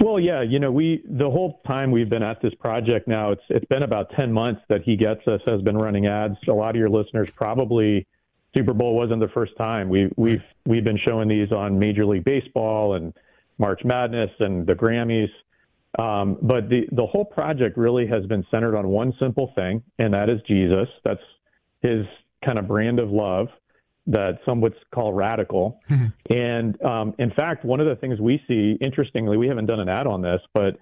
Well, 0.00 0.18
yeah, 0.18 0.42
you 0.42 0.58
know, 0.58 0.72
we 0.72 1.02
the 1.08 1.30
whole 1.30 1.60
time 1.66 1.90
we've 1.90 2.08
been 2.08 2.22
at 2.22 2.40
this 2.42 2.54
project 2.54 3.06
now, 3.06 3.30
it's 3.30 3.42
it's 3.48 3.66
been 3.66 3.82
about 3.82 4.10
ten 4.16 4.32
months 4.32 4.60
that 4.68 4.82
he 4.82 4.96
gets 4.96 5.26
us 5.28 5.40
has 5.46 5.60
been 5.62 5.76
running 5.76 6.06
ads. 6.06 6.36
A 6.48 6.52
lot 6.52 6.70
of 6.70 6.76
your 6.76 6.88
listeners 6.88 7.28
probably 7.36 8.06
Super 8.54 8.72
Bowl 8.72 8.96
wasn't 8.96 9.20
the 9.20 9.28
first 9.28 9.56
time. 9.56 9.88
We 9.88 10.10
we've 10.16 10.42
we've 10.66 10.84
been 10.84 10.98
showing 11.04 11.28
these 11.28 11.52
on 11.52 11.78
Major 11.78 12.06
League 12.06 12.24
Baseball 12.24 12.94
and 12.94 13.12
March 13.58 13.84
Madness 13.84 14.30
and 14.40 14.66
the 14.66 14.74
Grammys. 14.74 15.30
Um, 15.98 16.38
but 16.40 16.68
the 16.68 16.82
the 16.92 17.06
whole 17.06 17.24
project 17.24 17.76
really 17.76 18.06
has 18.06 18.24
been 18.26 18.44
centered 18.50 18.76
on 18.76 18.88
one 18.88 19.12
simple 19.18 19.52
thing, 19.54 19.82
and 19.98 20.14
that 20.14 20.28
is 20.28 20.40
Jesus. 20.46 20.88
That's 21.04 21.20
his 21.82 22.06
kind 22.44 22.58
of 22.58 22.68
brand 22.68 23.00
of 23.00 23.10
love 23.10 23.48
that 24.06 24.38
some 24.46 24.60
would 24.60 24.74
call 24.94 25.12
radical. 25.12 25.80
And 26.30 26.82
um, 26.82 27.14
in 27.18 27.30
fact, 27.32 27.64
one 27.64 27.80
of 27.80 27.86
the 27.86 27.96
things 27.96 28.20
we 28.20 28.40
see, 28.48 28.78
interestingly, 28.80 29.36
we 29.36 29.48
haven't 29.48 29.66
done 29.66 29.80
an 29.80 29.88
ad 29.88 30.06
on 30.06 30.22
this, 30.22 30.40
but 30.54 30.78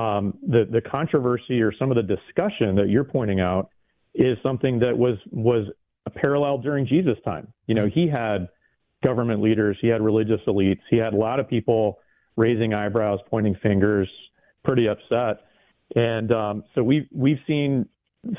um, 0.00 0.38
the 0.42 0.66
the 0.70 0.80
controversy 0.80 1.60
or 1.60 1.72
some 1.78 1.90
of 1.90 1.96
the 1.96 2.02
discussion 2.02 2.74
that 2.76 2.88
you're 2.88 3.04
pointing 3.04 3.40
out 3.40 3.68
is 4.14 4.38
something 4.42 4.78
that 4.80 4.96
was 4.96 5.18
was 5.30 5.66
a 6.06 6.10
parallel 6.10 6.58
during 6.58 6.86
Jesus' 6.86 7.18
time. 7.24 7.48
You 7.66 7.74
know, 7.74 7.86
he 7.86 8.08
had 8.08 8.48
government 9.02 9.42
leaders, 9.42 9.76
he 9.80 9.88
had 9.88 10.00
religious 10.02 10.40
elites, 10.46 10.80
he 10.90 10.96
had 10.96 11.12
a 11.12 11.16
lot 11.16 11.38
of 11.38 11.48
people 11.48 11.98
raising 12.36 12.74
eyebrows, 12.74 13.20
pointing 13.30 13.54
fingers, 13.62 14.08
pretty 14.64 14.88
upset. 14.88 15.44
And 15.94 16.32
um, 16.32 16.64
so 16.74 16.82
we've 16.82 17.06
we've 17.12 17.38
seen 17.46 17.86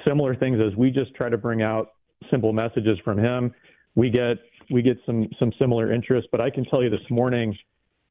similar 0.05 0.35
things 0.35 0.59
as 0.59 0.75
we 0.75 0.91
just 0.91 1.13
try 1.13 1.29
to 1.29 1.37
bring 1.37 1.61
out 1.61 1.93
simple 2.31 2.53
messages 2.53 2.97
from 3.03 3.17
him. 3.17 3.53
We 3.95 4.09
get 4.09 4.37
we 4.69 4.81
get 4.81 4.97
some 5.05 5.29
some 5.39 5.51
similar 5.59 5.93
interest, 5.93 6.27
but 6.31 6.41
I 6.41 6.49
can 6.49 6.65
tell 6.65 6.83
you 6.83 6.89
this 6.89 7.07
morning 7.09 7.55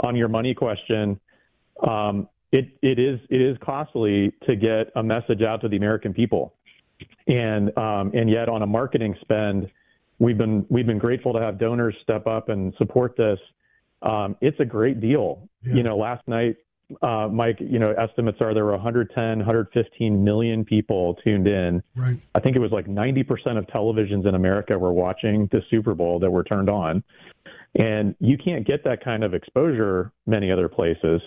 on 0.01 0.17
your 0.17 0.29
money 0.29 0.55
question, 0.55 1.19
um, 1.87 2.29
it 2.53 2.69
it 2.83 2.99
is 2.99 3.19
it 3.31 3.41
is 3.41 3.57
costly 3.63 4.33
to 4.47 4.57
get 4.57 4.91
a 4.97 5.03
message 5.03 5.43
out 5.43 5.61
to 5.63 5.69
the 5.69 5.77
American 5.77 6.15
people, 6.15 6.55
and 7.27 7.77
um, 7.77 8.13
and 8.15 8.31
yet 8.31 8.49
on 8.49 8.63
a 8.63 8.67
marketing 8.67 9.15
spend, 9.21 9.69
we've 10.19 10.39
been 10.39 10.65
we've 10.71 10.87
been 10.87 10.99
grateful 10.99 11.33
to 11.33 11.41
have 11.41 11.59
donors 11.59 11.95
step 12.03 12.27
up 12.27 12.49
and 12.49 12.73
support 12.79 13.17
this. 13.17 13.39
Um, 14.03 14.37
it's 14.41 14.59
a 14.61 14.65
great 14.65 15.01
deal. 15.01 15.49
Yeah. 15.65 15.75
You 15.75 15.83
know, 15.83 15.97
last 15.97 16.27
night 16.29 16.57
uh, 17.03 17.29
Mike, 17.33 17.59
you 17.61 17.79
know, 17.79 17.93
estimates 17.93 18.39
are 18.41 18.55
there 18.55 18.65
were 18.65 18.73
110, 18.73 19.39
115 19.39 20.25
million 20.25 20.65
people 20.65 21.15
tuned 21.25 21.47
in. 21.47 21.83
Right. 21.97 22.19
I 22.35 22.41
think 22.41 22.57
it 22.57 22.59
was 22.59 22.73
like 22.73 22.87
90% 22.87 23.59
of 23.59 23.67
televisions 23.67 24.27
in 24.29 24.35
America 24.35 24.79
were 24.79 24.93
watching 24.93 25.49
the 25.51 25.61
Super 25.71 25.95
Bowl 25.95 26.19
that 26.21 26.31
were 26.31 26.45
turned 26.45 26.69
on. 26.69 27.03
And 27.77 28.15
you 28.21 28.37
can't 28.39 28.67
get 28.67 28.85
that 28.85 29.03
kind 29.03 29.25
of 29.25 29.35
exposure 29.35 30.13
many 30.27 30.51
other 30.51 30.69
places. 30.69 31.21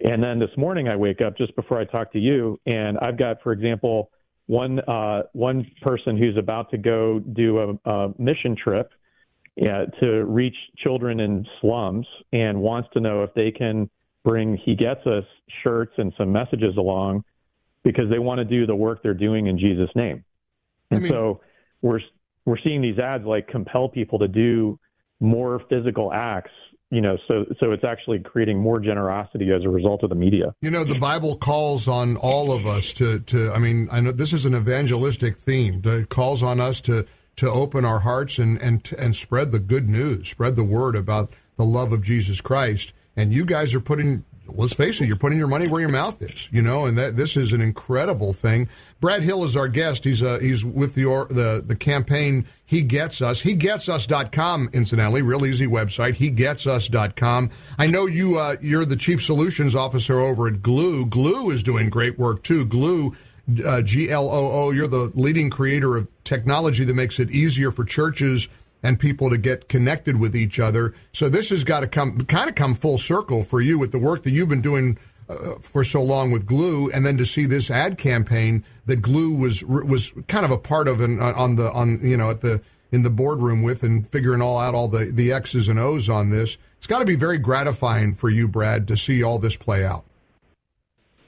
And 0.00 0.22
then 0.22 0.38
this 0.38 0.50
morning 0.56 0.88
I 0.88 0.96
wake 0.96 1.20
up 1.20 1.36
just 1.36 1.54
before 1.56 1.78
I 1.80 1.84
talk 1.84 2.12
to 2.12 2.18
you, 2.18 2.60
and 2.66 2.98
I've 2.98 3.16
got, 3.16 3.40
for 3.42 3.52
example, 3.52 4.10
one 4.46 4.80
uh, 4.80 5.22
one 5.32 5.64
person 5.80 6.18
who's 6.18 6.36
about 6.36 6.70
to 6.72 6.78
go 6.78 7.20
do 7.20 7.78
a, 7.86 7.90
a 7.90 8.14
mission 8.18 8.56
trip 8.56 8.90
yeah, 9.56 9.84
to 10.00 10.24
reach 10.24 10.56
children 10.78 11.20
in 11.20 11.46
slums 11.60 12.06
and 12.32 12.60
wants 12.60 12.88
to 12.94 13.00
know 13.00 13.22
if 13.22 13.32
they 13.34 13.50
can 13.50 13.88
bring 14.24 14.56
He 14.56 14.74
Gets 14.74 15.06
Us 15.06 15.24
shirts 15.62 15.92
and 15.98 16.12
some 16.16 16.32
messages 16.32 16.76
along 16.76 17.24
because 17.84 18.08
they 18.10 18.18
want 18.18 18.38
to 18.38 18.44
do 18.44 18.66
the 18.66 18.76
work 18.76 19.02
they're 19.02 19.14
doing 19.14 19.46
in 19.46 19.58
Jesus' 19.58 19.90
name. 19.94 20.24
And 20.90 20.98
I 20.98 21.02
mean, 21.02 21.12
so 21.12 21.40
we're 21.80 22.00
we're 22.44 22.58
seeing 22.62 22.82
these 22.82 22.98
ads 22.98 23.24
like 23.24 23.48
compel 23.48 23.88
people 23.88 24.18
to 24.18 24.28
do 24.28 24.78
more 25.20 25.60
physical 25.68 26.12
acts 26.12 26.50
you 26.90 27.00
know 27.00 27.16
so 27.26 27.44
so 27.58 27.72
it's 27.72 27.84
actually 27.84 28.18
creating 28.18 28.58
more 28.58 28.78
generosity 28.78 29.50
as 29.50 29.64
a 29.64 29.68
result 29.68 30.02
of 30.02 30.10
the 30.10 30.14
media 30.14 30.54
you 30.60 30.70
know 30.70 30.84
the 30.84 30.98
bible 30.98 31.36
calls 31.36 31.88
on 31.88 32.16
all 32.16 32.52
of 32.52 32.66
us 32.66 32.92
to 32.92 33.18
to 33.20 33.50
i 33.52 33.58
mean 33.58 33.88
i 33.90 34.00
know 34.00 34.12
this 34.12 34.32
is 34.32 34.44
an 34.44 34.54
evangelistic 34.54 35.36
theme 35.38 35.80
it 35.84 36.08
calls 36.08 36.42
on 36.42 36.60
us 36.60 36.80
to 36.80 37.04
to 37.34 37.50
open 37.50 37.84
our 37.84 38.00
hearts 38.00 38.38
and 38.38 38.60
and 38.60 38.90
and 38.98 39.16
spread 39.16 39.52
the 39.52 39.58
good 39.58 39.88
news 39.88 40.28
spread 40.28 40.54
the 40.54 40.64
word 40.64 40.94
about 40.94 41.32
the 41.56 41.64
love 41.64 41.92
of 41.92 42.02
jesus 42.02 42.40
christ 42.40 42.92
and 43.16 43.32
you 43.32 43.44
guys 43.44 43.74
are 43.74 43.80
putting 43.80 44.24
let's 44.48 44.74
face 44.74 45.00
it, 45.00 45.06
you're 45.06 45.16
putting 45.16 45.38
your 45.38 45.48
money 45.48 45.66
where 45.66 45.80
your 45.80 45.90
mouth 45.90 46.20
is, 46.22 46.48
you 46.50 46.62
know, 46.62 46.84
and 46.86 46.98
that 46.98 47.16
this 47.16 47.36
is 47.36 47.52
an 47.52 47.60
incredible 47.60 48.32
thing. 48.32 48.68
Brad 49.00 49.22
Hill 49.22 49.44
is 49.44 49.56
our 49.56 49.68
guest. 49.68 50.04
He's 50.04 50.22
uh, 50.22 50.38
he's 50.40 50.64
with 50.64 50.94
the 50.94 51.04
the 51.30 51.62
the 51.66 51.76
campaign 51.76 52.46
He 52.64 52.82
Gets 52.82 53.20
Us. 53.20 53.40
He 53.40 53.54
Gets 53.54 53.88
Us.com, 53.88 54.70
incidentally, 54.72 55.22
real 55.22 55.44
easy 55.46 55.66
website. 55.66 56.14
He 56.14 56.30
Gets 56.30 56.66
Us.com. 56.66 57.50
I 57.78 57.86
know 57.86 58.06
you 58.06 58.38
uh, 58.38 58.56
you're 58.60 58.84
the 58.84 58.96
chief 58.96 59.22
solutions 59.24 59.74
officer 59.74 60.20
over 60.20 60.48
at 60.48 60.62
Gloo. 60.62 61.06
Gloo 61.06 61.50
is 61.50 61.62
doing 61.62 61.90
great 61.90 62.18
work 62.18 62.42
too. 62.42 62.64
Gloo 62.64 63.16
uh, 63.64 63.82
G 63.82 64.10
L 64.10 64.28
O 64.28 64.52
O. 64.52 64.70
You're 64.70 64.88
the 64.88 65.10
leading 65.14 65.50
creator 65.50 65.96
of 65.96 66.06
technology 66.24 66.84
that 66.84 66.94
makes 66.94 67.18
it 67.18 67.30
easier 67.30 67.72
for 67.72 67.84
churches 67.84 68.48
and 68.82 68.98
people 68.98 69.30
to 69.30 69.38
get 69.38 69.68
connected 69.68 70.18
with 70.18 70.34
each 70.34 70.58
other. 70.58 70.94
So 71.12 71.28
this 71.28 71.50
has 71.50 71.64
got 71.64 71.80
to 71.80 71.86
come 71.86 72.18
kind 72.26 72.48
of 72.48 72.54
come 72.54 72.74
full 72.74 72.98
circle 72.98 73.42
for 73.42 73.60
you 73.60 73.78
with 73.78 73.92
the 73.92 73.98
work 73.98 74.24
that 74.24 74.32
you've 74.32 74.48
been 74.48 74.62
doing 74.62 74.98
uh, 75.28 75.54
for 75.60 75.84
so 75.84 76.02
long 76.02 76.30
with 76.30 76.46
Gloo, 76.46 76.90
and 76.90 77.06
then 77.06 77.16
to 77.16 77.24
see 77.24 77.46
this 77.46 77.70
ad 77.70 77.96
campaign 77.96 78.64
that 78.86 79.02
Gloo 79.02 79.36
was 79.36 79.62
was 79.64 80.12
kind 80.28 80.44
of 80.44 80.50
a 80.50 80.58
part 80.58 80.88
of 80.88 81.00
and 81.00 81.20
on 81.20 81.56
the 81.56 81.70
on 81.72 82.00
you 82.02 82.16
know 82.16 82.30
at 82.30 82.40
the 82.40 82.60
in 82.90 83.02
the 83.02 83.10
boardroom 83.10 83.62
with 83.62 83.82
and 83.82 84.06
figuring 84.08 84.42
all 84.42 84.58
out 84.58 84.74
all 84.74 84.88
the 84.88 85.06
the 85.12 85.32
X's 85.32 85.68
and 85.68 85.78
O's 85.78 86.08
on 86.08 86.30
this. 86.30 86.58
It's 86.76 86.86
got 86.86 86.98
to 86.98 87.04
be 87.04 87.14
very 87.14 87.38
gratifying 87.38 88.14
for 88.14 88.28
you, 88.28 88.48
Brad, 88.48 88.88
to 88.88 88.96
see 88.96 89.22
all 89.22 89.38
this 89.38 89.56
play 89.56 89.84
out. 89.84 90.04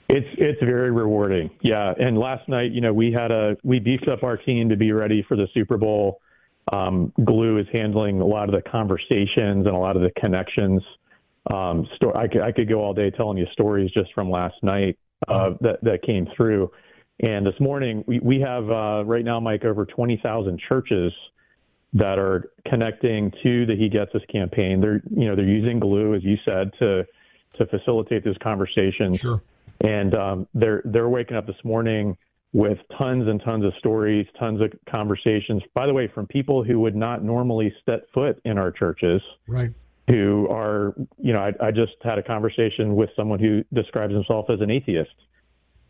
It's 0.09 0.27
it's 0.37 0.61
very 0.61 0.91
rewarding, 0.91 1.51
yeah. 1.63 1.95
And 1.99 2.19
last 2.19 2.49
night, 2.49 2.73
you 2.73 2.81
know, 2.81 2.93
we 2.93 3.13
had 3.13 3.31
a 3.31 3.57
we 3.65 3.79
beefed 3.79 4.09
up 4.09 4.23
our 4.23 4.37
team 4.37 4.69
to 4.69 4.77
be 4.77 4.93
ready 4.93 5.25
for 5.27 5.37
the 5.37 5.49
Super 5.55 5.79
Bowl 5.79 6.21
um, 6.73 7.13
Gloo 7.25 7.59
is 7.59 7.67
handling 7.73 8.21
a 8.21 8.27
lot 8.27 8.49
of 8.49 8.55
the 8.55 8.69
conversations 8.71 9.67
and 9.67 9.69
a 9.69 9.79
lot 9.79 9.97
of 9.97 10.03
the 10.03 10.11
connections. 10.19 10.83
Um, 11.53 11.87
sto- 11.97 12.15
I, 12.15 12.27
could, 12.27 12.41
I 12.41 12.53
could 12.53 12.69
go 12.69 12.77
all 12.77 12.95
day 12.95 13.11
telling 13.11 13.37
you 13.37 13.47
stories 13.53 13.91
just 13.93 14.13
from 14.15 14.31
last 14.31 14.55
night 14.63 14.99
uh, 15.29 15.51
that, 15.61 15.83
that 15.83 16.03
came 16.03 16.27
through. 16.37 16.71
And 17.21 17.47
this 17.47 17.59
morning, 17.61 18.03
we, 18.07 18.19
we 18.21 18.41
have 18.41 18.69
uh, 18.71 19.05
right 19.05 19.25
now, 19.25 19.39
Mike, 19.41 19.65
over 19.65 19.85
20,000 19.85 20.61
churches 20.69 21.13
that 21.93 22.19
are 22.19 22.51
connecting 22.67 23.31
to 23.43 23.67
the 23.67 23.77
He 23.77 23.89
Gets 23.89 24.15
Us 24.15 24.23
campaign. 24.31 24.81
They're, 24.81 25.01
you 25.11 25.29
know, 25.29 25.37
they're 25.37 25.45
using 25.45 25.79
Gloo, 25.79 26.15
as 26.15 26.25
you 26.25 26.37
said, 26.45 26.73
to 26.81 27.05
to 27.59 27.67
facilitate 27.67 28.25
those 28.25 28.37
conversations. 28.43 29.21
Sure. 29.21 29.41
And 29.81 30.13
um, 30.15 30.49
they're 30.55 30.83
they're 30.85 31.09
waking 31.09 31.37
up 31.37 31.47
this 31.47 31.63
morning 31.63 32.17
with 32.55 32.79
tons 32.97 33.27
and 33.29 33.43
tons 33.45 33.65
of 33.65 33.73
stories, 33.81 34.27
tons 34.39 34.61
of 34.63 34.73
conversations. 34.89 35.61
By 35.75 35.87
the 35.87 35.93
way, 35.93 36.09
from 36.15 36.27
people 36.29 36.63
who 36.63 36.79
would 36.81 36.95
not 36.95 37.23
normally 37.23 37.75
set 37.85 38.03
foot 38.15 38.41
in 38.45 38.57
our 38.57 38.71
churches. 38.71 39.21
Right. 39.47 39.73
Who 40.09 40.47
are, 40.51 40.95
you 41.19 41.33
know, 41.33 41.41
I, 41.41 41.67
I 41.67 41.71
just 41.71 41.93
had 42.03 42.19
a 42.19 42.23
conversation 42.23 42.95
with 42.95 43.11
someone 43.17 43.41
who 43.41 43.65
describes 43.73 44.13
himself 44.13 44.51
as 44.51 44.61
an 44.61 44.71
atheist. 44.71 45.15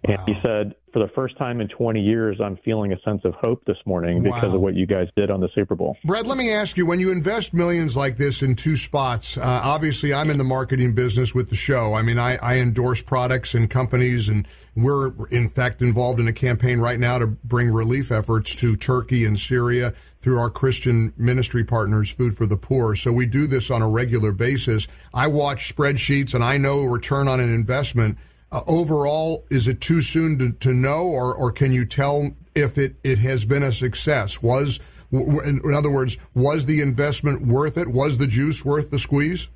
And 0.07 0.18
wow. 0.18 0.24
he 0.26 0.34
said, 0.42 0.74
for 0.92 0.98
the 0.98 1.11
first 1.14 1.36
time 1.38 1.61
in 1.61 1.68
20 1.68 2.00
years, 2.00 2.38
I'm 2.42 2.59
feeling 2.59 2.92
a 2.92 3.00
sense 3.00 3.22
of 3.24 3.34
hope 3.34 3.64
this 3.64 3.78
morning 3.86 4.22
wow. 4.22 4.34
because 4.34 4.55
of 4.55 4.61
what 4.61 4.74
you 4.74 4.86
guys 4.86 5.09
did 5.16 5.30
on 5.30 5.40
the 5.40 5.48
Super 5.55 5.74
Bowl. 5.74 5.96
Brad, 6.05 6.26
let 6.26 6.36
me 6.36 6.52
ask 6.52 6.76
you 6.76 6.86
when 6.86 7.00
you 7.00 7.11
invest 7.11 7.55
millions 7.55 7.96
like 7.96 8.18
this 8.18 8.42
in 8.42 8.55
two 8.55 8.76
spots, 8.76 9.36
uh, 9.38 9.40
obviously 9.42 10.12
I'm 10.12 10.30
in 10.30 10.36
the 10.36 10.44
marketing 10.44 10.94
business 10.94 11.34
with 11.34 11.48
the 11.48 11.57
show. 11.57 11.94
I 11.94 12.02
mean, 12.02 12.18
I, 12.18 12.36
I 12.36 12.57
endorse 12.57 13.00
products 13.00 13.55
and 13.55 13.68
companies, 13.68 14.28
and 14.28 14.46
we're 14.76 15.26
in 15.28 15.48
fact 15.48 15.80
involved 15.80 16.20
in 16.20 16.28
a 16.28 16.32
campaign 16.32 16.80
right 16.80 17.00
now 17.00 17.18
to 17.18 17.26
bring 17.26 17.72
relief 17.72 18.12
efforts 18.12 18.55
to 18.57 18.76
Turkey 18.76 19.24
and 19.24 19.38
Syria 19.38 19.94
through 20.20 20.38
our 20.38 20.50
Christian 20.50 21.14
ministry 21.16 21.64
partners, 21.64 22.11
Food 22.11 22.36
for 22.36 22.46
the 22.46 22.57
Poor. 22.57 22.94
So 22.94 23.11
we 23.11 23.26
do 23.26 23.46
this 23.46 23.70
on 23.70 23.82
a 23.82 23.88
regular 23.88 24.32
basis. 24.32 24.86
I 25.12 25.28
watch 25.28 25.74
spreadsheets 25.74 26.34
and 26.34 26.44
I 26.44 26.57
know 26.59 26.82
return 26.82 27.26
on 27.26 27.40
an 27.40 27.52
investment 27.52 28.18
uh, 28.55 28.62
overall, 28.68 29.44
is 29.50 29.66
it 29.66 29.80
too 29.80 30.00
soon 30.00 30.38
to, 30.38 30.52
to 30.52 30.72
know, 30.72 31.02
or, 31.02 31.34
or 31.34 31.50
can 31.50 31.72
you 31.72 31.84
tell 31.84 32.30
if 32.55 32.78
it, 32.78 32.94
it 33.02 33.18
has 33.18 33.44
been 33.44 33.64
a 33.64 33.72
success? 33.72 34.40
Was, 34.40 34.78
in 35.11 35.74
other 35.74 35.90
words, 35.90 36.16
was 36.34 36.66
the 36.66 36.80
investment 36.80 37.44
worth 37.44 37.76
it? 37.76 37.88
Was 37.88 38.18
the 38.18 38.28
juice 38.28 38.64
worth 38.64 38.90
the 38.90 38.98
squeeze? 39.00 39.48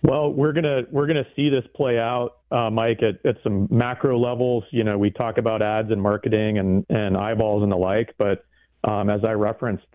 Well, 0.00 0.32
we're 0.32 0.52
gonna 0.52 0.82
we're 0.92 1.08
gonna 1.08 1.26
see 1.34 1.48
this 1.48 1.64
play 1.74 1.98
out, 1.98 2.36
uh, 2.52 2.70
Mike, 2.70 3.00
at, 3.02 3.26
at 3.28 3.42
some 3.42 3.66
macro 3.68 4.16
levels. 4.16 4.62
You 4.70 4.84
know, 4.84 4.96
we 4.96 5.10
talk 5.10 5.38
about 5.38 5.60
ads 5.60 5.90
and 5.90 6.00
marketing 6.00 6.58
and 6.58 6.86
and 6.88 7.16
eyeballs 7.16 7.64
and 7.64 7.72
the 7.72 7.76
like, 7.76 8.14
but 8.16 8.44
um, 8.84 9.10
as 9.10 9.24
I 9.24 9.32
referenced, 9.32 9.86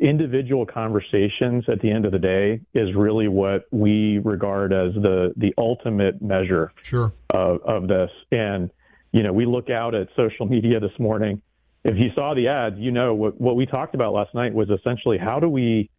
individual 0.00 0.64
conversations 0.64 1.64
at 1.68 1.80
the 1.80 1.90
end 1.90 2.06
of 2.06 2.12
the 2.12 2.18
day 2.18 2.60
is 2.72 2.94
really 2.94 3.28
what 3.28 3.64
we 3.72 4.18
regard 4.18 4.72
as 4.72 4.94
the 4.94 5.32
the 5.36 5.52
ultimate 5.58 6.22
measure 6.22 6.72
sure. 6.82 7.12
of, 7.30 7.60
of 7.62 7.88
this. 7.88 8.10
And 8.30 8.70
you 9.12 9.22
know, 9.22 9.32
we 9.32 9.44
look 9.44 9.70
out 9.70 9.94
at 9.94 10.08
social 10.16 10.46
media 10.46 10.78
this 10.78 10.96
morning. 10.98 11.42
If 11.84 11.96
you 11.96 12.10
saw 12.14 12.34
the 12.34 12.48
ads, 12.48 12.76
you 12.78 12.92
know 12.92 13.14
what 13.14 13.40
what 13.40 13.56
we 13.56 13.66
talked 13.66 13.94
about 13.94 14.12
last 14.12 14.34
night 14.34 14.54
was 14.54 14.70
essentially 14.70 15.18
how 15.18 15.40
do 15.40 15.48
we 15.48 15.90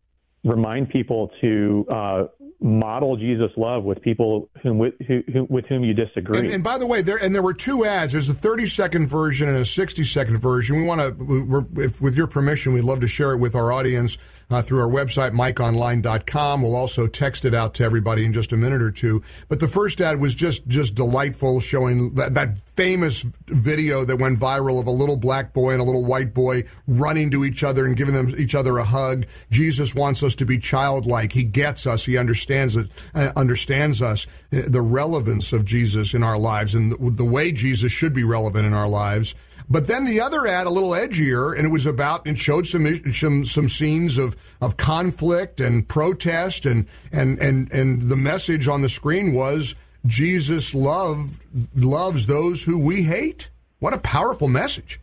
remind 0.46 0.90
people 0.90 1.32
to 1.42 1.86
uh, 1.92 2.24
model 2.62 3.16
Jesus' 3.16 3.52
love 3.56 3.84
with 3.84 4.02
people 4.02 4.50
whom 4.62 4.78
with, 4.78 4.94
who, 5.08 5.48
with 5.50 5.66
whom 5.66 5.84
you 5.84 5.94
disagree. 5.94 6.40
And, 6.40 6.52
and, 6.52 6.64
by 6.64 6.78
the 6.78 6.86
way, 6.86 7.02
there 7.02 7.18
and 7.18 7.34
there 7.34 7.42
were 7.42 7.54
two 7.54 7.86
ads. 7.86 8.12
There's 8.12 8.30
a 8.30 8.34
30 8.34 8.68
second 8.68 9.08
version 9.08 9.48
and 9.48 9.58
a 9.58 9.66
60 9.66 10.04
second 10.04 10.40
version. 10.40 10.76
We 10.76 10.84
want 10.84 11.02
to, 11.02 11.92
with 12.02 12.16
your 12.16 12.28
permission, 12.28 12.74
we'd 12.74 12.84
love 12.84 13.00
to 13.02 13.08
share 13.08 13.32
it 13.32 13.38
with 13.38 13.56
our 13.56 13.72
audience 13.72 14.18
uh, 14.50 14.62
through 14.62 14.80
our 14.80 14.90
website, 14.90 15.32
mikeonline.com. 15.32 16.62
We'll 16.62 16.76
also 16.76 17.08
text 17.08 17.46
it 17.46 17.54
out 17.54 17.74
to 17.76 17.84
everybody 17.84 18.26
in 18.26 18.34
just 18.34 18.52
a 18.52 18.58
minute 18.58 18.82
or 18.82 18.92
two. 18.92 19.22
But 19.48 19.60
the 19.60 19.68
first 19.68 20.02
ad 20.02 20.20
was 20.20 20.36
just 20.36 20.68
just 20.68 20.96
delightful, 20.96 21.60
showing 21.60 22.16
that, 22.16 22.34
that 22.34 22.60
famous 22.60 23.24
video 23.48 24.06
that 24.06 24.18
went 24.18 24.40
viral 24.40 24.80
of 24.80 24.88
a 24.88 24.92
little 24.92 25.18
black 25.18 25.54
boy 25.54 25.74
and 25.74 25.82
a 25.82 25.86
little 25.86 26.06
white 26.06 26.34
boy 26.34 26.64
running 26.88 27.30
to 27.32 27.46
each 27.46 27.64
other 27.64 27.86
and 27.86 27.96
giving 27.96 28.14
them 28.14 28.34
each 28.38 28.56
other 28.56 28.78
a 28.78 28.84
hug. 28.84 29.26
Jesus 29.52 29.94
wants 29.94 30.24
us 30.24 30.36
to 30.36 30.46
be 30.46 30.58
childlike. 30.58 31.34
He 31.34 31.44
gets 31.44 31.86
us. 31.86 32.06
He 32.06 32.18
understands 32.18 32.76
it. 32.76 32.90
Uh, 33.14 33.32
understands 33.36 34.02
us. 34.02 34.26
Uh, 34.52 34.62
the 34.68 34.82
relevance 34.82 35.54
of 35.54 35.66
Jesus 35.66 36.14
in 36.14 36.24
our 36.24 36.38
lives 36.38 36.74
and 36.74 36.92
the, 36.92 37.12
the 37.12 37.26
way 37.26 37.52
Jesus 37.52 37.92
should 37.92 38.14
be 38.14 38.24
relevant 38.24 38.66
in 38.66 38.74
our 38.74 38.88
lives. 38.88 39.36
But 39.70 39.88
then 39.88 40.06
the 40.06 40.20
other 40.20 40.48
ad, 40.48 40.66
a 40.66 40.72
little 40.72 40.92
edgier, 40.92 41.56
and 41.56 41.66
it 41.66 41.70
was 41.70 41.86
about 41.86 42.26
and 42.26 42.38
showed 42.38 42.66
some 42.66 43.14
some 43.14 43.46
some 43.46 43.70
scenes 43.70 44.18
of 44.18 44.36
of 44.60 44.78
conflict 44.78 45.60
and 45.60 45.88
protest, 45.88 46.66
and 46.66 46.88
and 47.12 47.40
and 47.40 47.72
and 47.72 48.10
the 48.10 48.18
message 48.18 48.68
on 48.68 48.82
the 48.82 48.90
screen 48.90 49.34
was 49.34 49.76
Jesus 50.06 50.74
love 50.74 51.40
loves 51.76 52.26
those 52.26 52.64
who 52.64 52.80
we 52.80 53.04
hate. 53.04 53.50
What 53.80 53.94
a 53.94 54.00
powerful 54.00 54.48
message. 54.48 55.00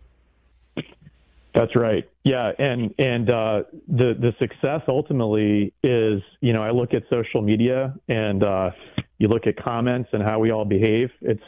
That's 1.55 1.75
right. 1.75 2.05
Yeah, 2.25 2.51
and 2.59 2.93
and 2.99 3.31
uh, 3.31 3.63
the 3.89 4.15
the 4.19 4.35
success 4.39 4.83
ultimately 4.89 5.73
is, 5.83 6.21
you 6.41 6.53
know, 6.53 6.63
I 6.63 6.71
look 6.71 6.93
at 6.93 7.05
social 7.09 7.41
media 7.41 7.95
and 8.09 8.43
uh, 8.43 8.73
you 9.19 9.29
look 9.29 9.47
at 9.47 9.57
comments 9.57 10.11
and 10.13 10.23
how 10.23 10.39
we 10.39 10.51
all 10.51 10.67
behave. 10.67 11.11
It's, 11.23 11.43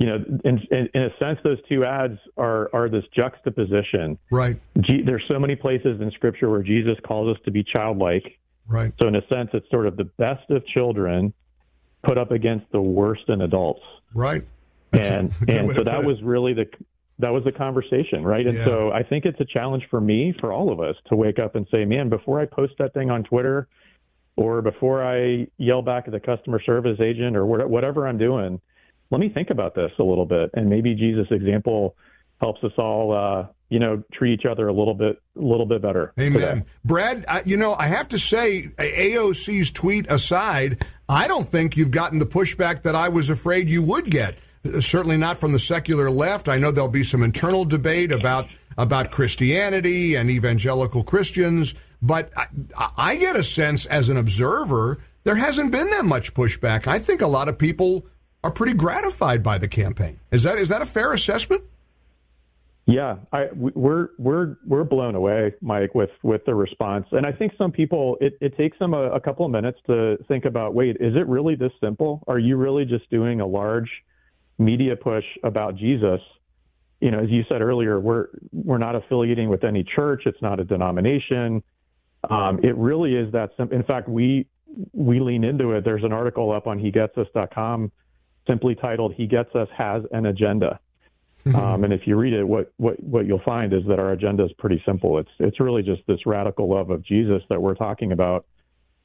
you 0.00 0.06
know, 0.06 0.16
in, 0.46 0.58
in, 0.70 0.88
in 0.94 1.02
a 1.02 1.10
sense, 1.18 1.38
those 1.44 1.58
two 1.68 1.84
ads 1.84 2.18
are 2.38 2.70
are 2.74 2.88
this 2.88 3.04
juxtaposition. 3.14 4.18
Right. 4.30 4.58
G- 4.80 5.02
there's 5.04 5.22
so 5.28 5.38
many 5.38 5.54
places 5.56 6.00
in 6.00 6.10
Scripture 6.12 6.48
where 6.48 6.62
Jesus 6.62 6.96
calls 7.06 7.36
us 7.36 7.42
to 7.44 7.50
be 7.50 7.62
childlike. 7.62 8.38
Right. 8.66 8.94
So 8.98 9.08
in 9.08 9.14
a 9.16 9.20
sense, 9.28 9.50
it's 9.52 9.68
sort 9.70 9.86
of 9.86 9.98
the 9.98 10.04
best 10.04 10.50
of 10.50 10.66
children 10.66 11.34
put 12.02 12.16
up 12.16 12.30
against 12.30 12.64
the 12.72 12.80
worst 12.80 13.24
in 13.28 13.42
adults. 13.42 13.82
Right. 14.14 14.42
and 14.94 15.32
and 15.48 15.70
so 15.76 15.84
that 15.84 16.02
was 16.02 16.16
really 16.22 16.54
the 16.54 16.64
that 17.18 17.28
was 17.28 17.44
the 17.44 17.52
conversation, 17.52 18.24
right? 18.24 18.46
And 18.46 18.56
Yeah. 18.56 18.64
so 18.64 18.90
I 18.92 19.02
think 19.02 19.26
it's 19.26 19.38
a 19.38 19.44
challenge 19.44 19.86
for 19.90 20.00
me, 20.00 20.32
for 20.40 20.50
all 20.50 20.72
of 20.72 20.80
us, 20.80 20.96
to 21.10 21.16
wake 21.16 21.38
up 21.38 21.56
and 21.56 21.66
say, 21.70 21.84
man, 21.84 22.08
before 22.08 22.40
I 22.40 22.46
post 22.46 22.72
that 22.78 22.94
thing 22.94 23.10
on 23.10 23.22
Twitter, 23.24 23.68
or 24.36 24.62
before 24.62 25.04
I 25.04 25.46
yell 25.58 25.82
back 25.82 26.04
at 26.06 26.12
the 26.12 26.20
customer 26.20 26.58
service 26.62 26.98
agent, 27.02 27.36
or 27.36 27.44
whatever 27.44 28.08
I'm 28.08 28.16
doing, 28.16 28.62
let 29.10 29.20
me 29.20 29.28
think 29.28 29.50
about 29.50 29.74
this 29.74 29.90
a 29.98 30.02
little 30.02 30.26
bit, 30.26 30.50
and 30.54 30.68
maybe 30.68 30.94
Jesus' 30.94 31.26
example 31.30 31.96
helps 32.40 32.62
us 32.64 32.72
all, 32.78 33.12
uh, 33.12 33.46
you 33.68 33.78
know, 33.78 34.02
treat 34.12 34.32
each 34.32 34.46
other 34.46 34.68
a 34.68 34.72
little 34.72 34.94
bit, 34.94 35.20
a 35.36 35.40
little 35.40 35.66
bit 35.66 35.82
better. 35.82 36.12
today. 36.16 36.26
Amen. 36.26 36.64
Brad, 36.84 37.24
I, 37.28 37.42
you 37.44 37.56
know, 37.56 37.74
I 37.74 37.86
have 37.86 38.08
to 38.10 38.18
say, 38.18 38.70
AOC's 38.78 39.70
tweet 39.72 40.10
aside, 40.10 40.84
I 41.08 41.28
don't 41.28 41.46
think 41.46 41.76
you've 41.76 41.90
gotten 41.90 42.18
the 42.18 42.26
pushback 42.26 42.82
that 42.82 42.94
I 42.94 43.08
was 43.08 43.30
afraid 43.30 43.68
you 43.68 43.82
would 43.82 44.10
get. 44.10 44.36
Uh, 44.64 44.80
Certainly 44.80 45.18
not 45.18 45.38
from 45.38 45.52
the 45.52 45.58
secular 45.58 46.10
left. 46.10 46.48
I 46.48 46.58
know 46.58 46.70
there'll 46.70 46.88
be 46.88 47.04
some 47.04 47.22
internal 47.22 47.64
debate 47.64 48.12
about 48.12 48.48
about 48.78 49.10
Christianity 49.10 50.14
and 50.14 50.30
evangelical 50.30 51.02
Christians, 51.02 51.74
but 52.00 52.30
I, 52.36 52.46
I 52.96 53.16
get 53.16 53.36
a 53.36 53.42
sense 53.42 53.84
as 53.84 54.08
an 54.08 54.16
observer 54.16 55.02
there 55.24 55.36
hasn't 55.36 55.70
been 55.70 55.90
that 55.90 56.04
much 56.04 56.34
pushback. 56.34 56.86
I 56.86 56.98
think 56.98 57.20
a 57.20 57.26
lot 57.26 57.48
of 57.48 57.58
people 57.58 58.06
are 58.42 58.50
pretty 58.50 58.74
gratified 58.74 59.42
by 59.42 59.58
the 59.58 59.68
campaign. 59.68 60.18
Is 60.30 60.42
that 60.44 60.58
is 60.58 60.68
that 60.68 60.82
a 60.82 60.86
fair 60.86 61.12
assessment? 61.12 61.62
Yeah, 62.86 63.16
I, 63.32 63.48
we- 63.54 63.72
we're 63.74 64.08
we're 64.18 64.56
we're 64.66 64.84
blown 64.84 65.14
away, 65.14 65.54
Mike, 65.60 65.94
with 65.94 66.10
with 66.22 66.44
the 66.46 66.54
response, 66.54 67.06
and 67.12 67.26
I 67.26 67.32
think 67.32 67.52
some 67.56 67.70
people 67.70 68.16
it, 68.20 68.36
it 68.40 68.56
takes 68.56 68.78
them 68.78 68.94
a, 68.94 69.10
a 69.12 69.20
couple 69.20 69.44
of 69.44 69.52
minutes 69.52 69.78
to 69.86 70.16
think 70.28 70.44
about. 70.44 70.74
Wait, 70.74 70.96
is 70.98 71.14
it 71.14 71.26
really 71.28 71.54
this 71.54 71.72
simple? 71.80 72.24
Are 72.26 72.38
you 72.38 72.56
really 72.56 72.84
just 72.84 73.08
doing 73.10 73.40
a 73.40 73.46
large 73.46 73.90
media 74.58 74.96
push 74.96 75.24
about 75.44 75.76
Jesus? 75.76 76.20
You 77.00 77.10
know, 77.10 77.20
as 77.20 77.30
you 77.30 77.44
said 77.48 77.62
earlier, 77.62 78.00
we're 78.00 78.28
we're 78.52 78.78
not 78.78 78.96
affiliating 78.96 79.48
with 79.50 79.62
any 79.62 79.84
church. 79.84 80.22
It's 80.26 80.40
not 80.42 80.58
a 80.58 80.64
denomination. 80.64 81.62
Um, 82.28 82.60
it 82.62 82.76
really 82.76 83.14
is 83.14 83.32
that 83.32 83.50
simple. 83.56 83.76
In 83.76 83.84
fact, 83.84 84.08
we 84.08 84.46
we 84.92 85.20
lean 85.20 85.44
into 85.44 85.72
it. 85.72 85.84
There's 85.84 86.04
an 86.04 86.12
article 86.12 86.50
up 86.50 86.66
on 86.66 86.78
hegetsus.com 86.80 87.92
simply 88.50 88.74
titled 88.74 89.14
"He 89.14 89.26
Gets 89.26 89.54
Us 89.54 89.68
Has 89.76 90.02
an 90.12 90.26
Agenda." 90.26 90.80
Um, 91.54 91.84
and 91.84 91.92
if 91.92 92.06
you 92.06 92.16
read 92.16 92.34
it, 92.34 92.44
what, 92.44 92.72
what, 92.76 93.02
what 93.02 93.26
you'll 93.26 93.40
find 93.44 93.72
is 93.72 93.82
that 93.88 93.98
our 93.98 94.12
agenda 94.12 94.44
is 94.44 94.52
pretty 94.58 94.82
simple. 94.84 95.18
It's, 95.18 95.30
it's 95.38 95.58
really 95.58 95.82
just 95.82 96.02
this 96.06 96.26
radical 96.26 96.68
love 96.68 96.90
of 96.90 97.02
Jesus 97.02 97.42
that 97.48 97.60
we're 97.60 97.74
talking 97.74 98.12
about. 98.12 98.44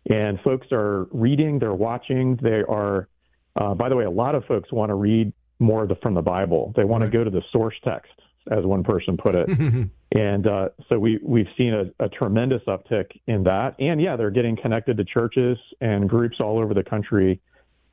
And 0.09 0.39
folks 0.41 0.67
are 0.71 1.07
reading, 1.11 1.59
they're 1.59 1.73
watching, 1.73 2.37
they 2.41 2.61
are, 2.67 3.07
uh, 3.55 3.73
by 3.73 3.89
the 3.89 3.95
way, 3.95 4.03
a 4.03 4.11
lot 4.11 4.35
of 4.35 4.43
folks 4.45 4.71
want 4.71 4.89
to 4.89 4.95
read 4.95 5.31
more 5.59 5.87
the, 5.87 5.95
from 5.95 6.13
the 6.13 6.21
Bible. 6.21 6.73
They 6.75 6.83
want 6.83 7.03
to 7.03 7.09
go 7.09 7.23
to 7.23 7.29
the 7.29 7.41
source 7.51 7.75
text, 7.83 8.11
as 8.51 8.65
one 8.65 8.83
person 8.83 9.17
put 9.17 9.33
it. 9.33 9.49
and 10.11 10.45
uh, 10.45 10.69
so 10.89 10.99
we, 10.99 11.19
we've 11.23 11.47
seen 11.57 11.73
a, 11.73 12.03
a 12.03 12.09
tremendous 12.09 12.61
uptick 12.67 13.05
in 13.27 13.43
that. 13.43 13.75
And 13.79 14.01
yeah, 14.01 14.17
they're 14.17 14.29
getting 14.29 14.57
connected 14.57 14.97
to 14.97 15.05
churches 15.05 15.57
and 15.79 16.07
groups 16.09 16.37
all 16.39 16.59
over 16.59 16.73
the 16.73 16.83
country. 16.83 17.39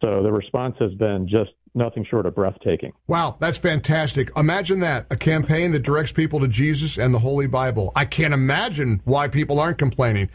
So 0.02 0.22
the 0.22 0.32
response 0.32 0.74
has 0.80 0.92
been 0.94 1.28
just 1.28 1.52
nothing 1.74 2.04
short 2.04 2.26
of 2.26 2.34
breathtaking. 2.34 2.92
Wow, 3.06 3.36
that's 3.38 3.56
fantastic. 3.56 4.30
Imagine 4.36 4.80
that 4.80 5.06
a 5.10 5.16
campaign 5.16 5.70
that 5.70 5.84
directs 5.84 6.10
people 6.10 6.40
to 6.40 6.48
Jesus 6.48 6.98
and 6.98 7.14
the 7.14 7.20
Holy 7.20 7.46
Bible. 7.46 7.92
I 7.94 8.04
can't 8.04 8.34
imagine 8.34 9.00
why 9.04 9.28
people 9.28 9.60
aren't 9.60 9.78
complaining. 9.78 10.28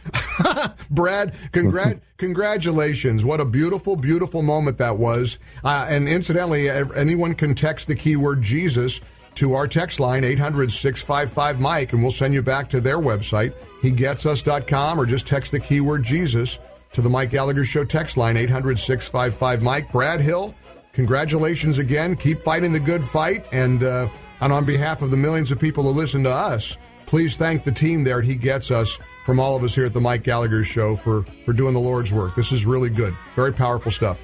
Brad, 0.89 1.36
congrat- 1.51 1.99
congratulations. 2.18 3.26
What 3.26 3.41
a 3.41 3.45
beautiful, 3.45 3.97
beautiful 3.97 4.41
moment 4.41 4.78
that 4.78 4.97
was. 4.97 5.38
Uh, 5.63 5.86
and 5.89 6.07
incidentally, 6.07 6.70
anyone 6.70 7.36
can 7.36 7.53
text 7.53 7.88
the 7.88 7.95
keyword 7.95 8.41
Jesus 8.41 9.01
to 9.36 9.53
our 9.53 9.68
text 9.68 9.99
line, 9.99 10.24
800 10.24 10.72
655 10.72 11.59
Mike, 11.59 11.93
and 11.93 12.01
we'll 12.01 12.11
send 12.11 12.34
you 12.34 12.41
back 12.41 12.70
to 12.70 12.82
their 12.82 12.97
website, 12.97 13.53
hegetsus.com, 13.84 14.99
or 14.99 15.05
just 15.05 15.28
text 15.28 15.51
the 15.51 15.59
keyword 15.59 16.03
Jesus 16.03 16.57
to 16.93 17.01
the 17.01 17.09
Mike 17.09 17.29
Gallagher 17.29 17.65
Show 17.65 17.83
text 17.83 18.17
line, 18.17 18.38
800 18.38 18.79
655 18.79 19.61
Mike. 19.61 19.91
Brad 19.91 20.21
Hill, 20.21 20.55
congratulations 20.93 21.77
again. 21.77 22.15
Keep 22.15 22.41
fighting 22.41 22.71
the 22.71 22.79
good 22.79 23.03
fight. 23.03 23.45
And, 23.51 23.83
uh, 23.83 24.09
and 24.41 24.51
on 24.53 24.65
behalf 24.65 25.01
of 25.01 25.11
the 25.11 25.17
millions 25.17 25.51
of 25.51 25.59
people 25.59 25.83
who 25.83 25.89
listen 25.89 26.23
to 26.23 26.31
us, 26.31 26.77
please 27.05 27.35
thank 27.35 27.63
the 27.63 27.71
team 27.71 28.03
there 28.03 28.21
He 28.21 28.35
Gets 28.35 28.71
Us 28.71 28.97
from 29.25 29.39
all 29.39 29.55
of 29.55 29.63
us 29.63 29.75
here 29.75 29.85
at 29.85 29.93
the 29.93 30.01
Mike 30.01 30.23
Gallagher 30.23 30.63
Show 30.63 30.95
for, 30.95 31.23
for 31.45 31.53
doing 31.53 31.73
the 31.73 31.79
Lord's 31.79 32.13
work. 32.13 32.35
This 32.35 32.51
is 32.51 32.65
really 32.65 32.89
good. 32.89 33.15
Very 33.35 33.51
powerful 33.53 33.91
stuff. 33.91 34.21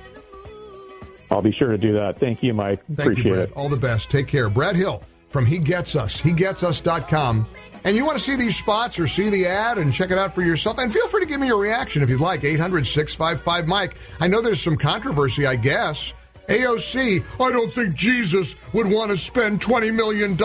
I'll 1.30 1.42
be 1.42 1.52
sure 1.52 1.72
to 1.72 1.78
do 1.78 1.94
that. 1.94 2.20
Thank 2.20 2.44
you, 2.44 2.54
Mike. 2.54 2.80
Thank 2.88 3.00
Appreciate 3.00 3.26
you, 3.26 3.34
Brad. 3.34 3.50
it. 3.50 3.56
All 3.56 3.70
the 3.70 3.78
best. 3.78 4.10
Take 4.10 4.28
care. 4.28 4.50
Brad 4.50 4.76
Hill 4.76 5.04
from 5.30 5.46
He 5.46 5.58
Gets 5.58 5.96
Us, 5.96 6.22
hegetsus.com. 6.22 7.48
And 7.86 7.96
you 7.98 8.06
want 8.06 8.18
to 8.18 8.24
see 8.24 8.36
these 8.38 8.56
spots 8.56 8.98
or 8.98 9.08
see 9.08 9.30
the 9.30 9.46
ad 9.46 9.78
and 9.78 9.94
check 9.94 10.12
it 10.12 10.18
out 10.18 10.34
for 10.34 10.42
yourself? 10.42 10.78
And 10.80 10.92
feel 10.92 11.08
free 11.10 11.22
to 11.22 11.28
give 11.28 11.40
me 11.40 11.48
your 11.48 11.60
reaction 11.60 12.02
if 12.02 12.10
you'd 12.10 12.22
like. 12.22 12.44
800 12.44 12.88
655 12.88 13.68
Mike. 13.68 13.96
I 14.20 14.28
know 14.28 14.42
there's 14.42 14.62
some 14.62 14.78
controversy, 14.78 15.46
I 15.46 15.56
guess. 15.56 16.14
AOC, 16.48 17.26
I 17.40 17.52
don't 17.52 17.74
think 17.74 17.96
Jesus 17.96 18.56
would 18.74 18.88
want 18.88 19.12
to 19.12 19.18
spend 19.18 19.62
$20 19.62 19.94
million 19.94 20.42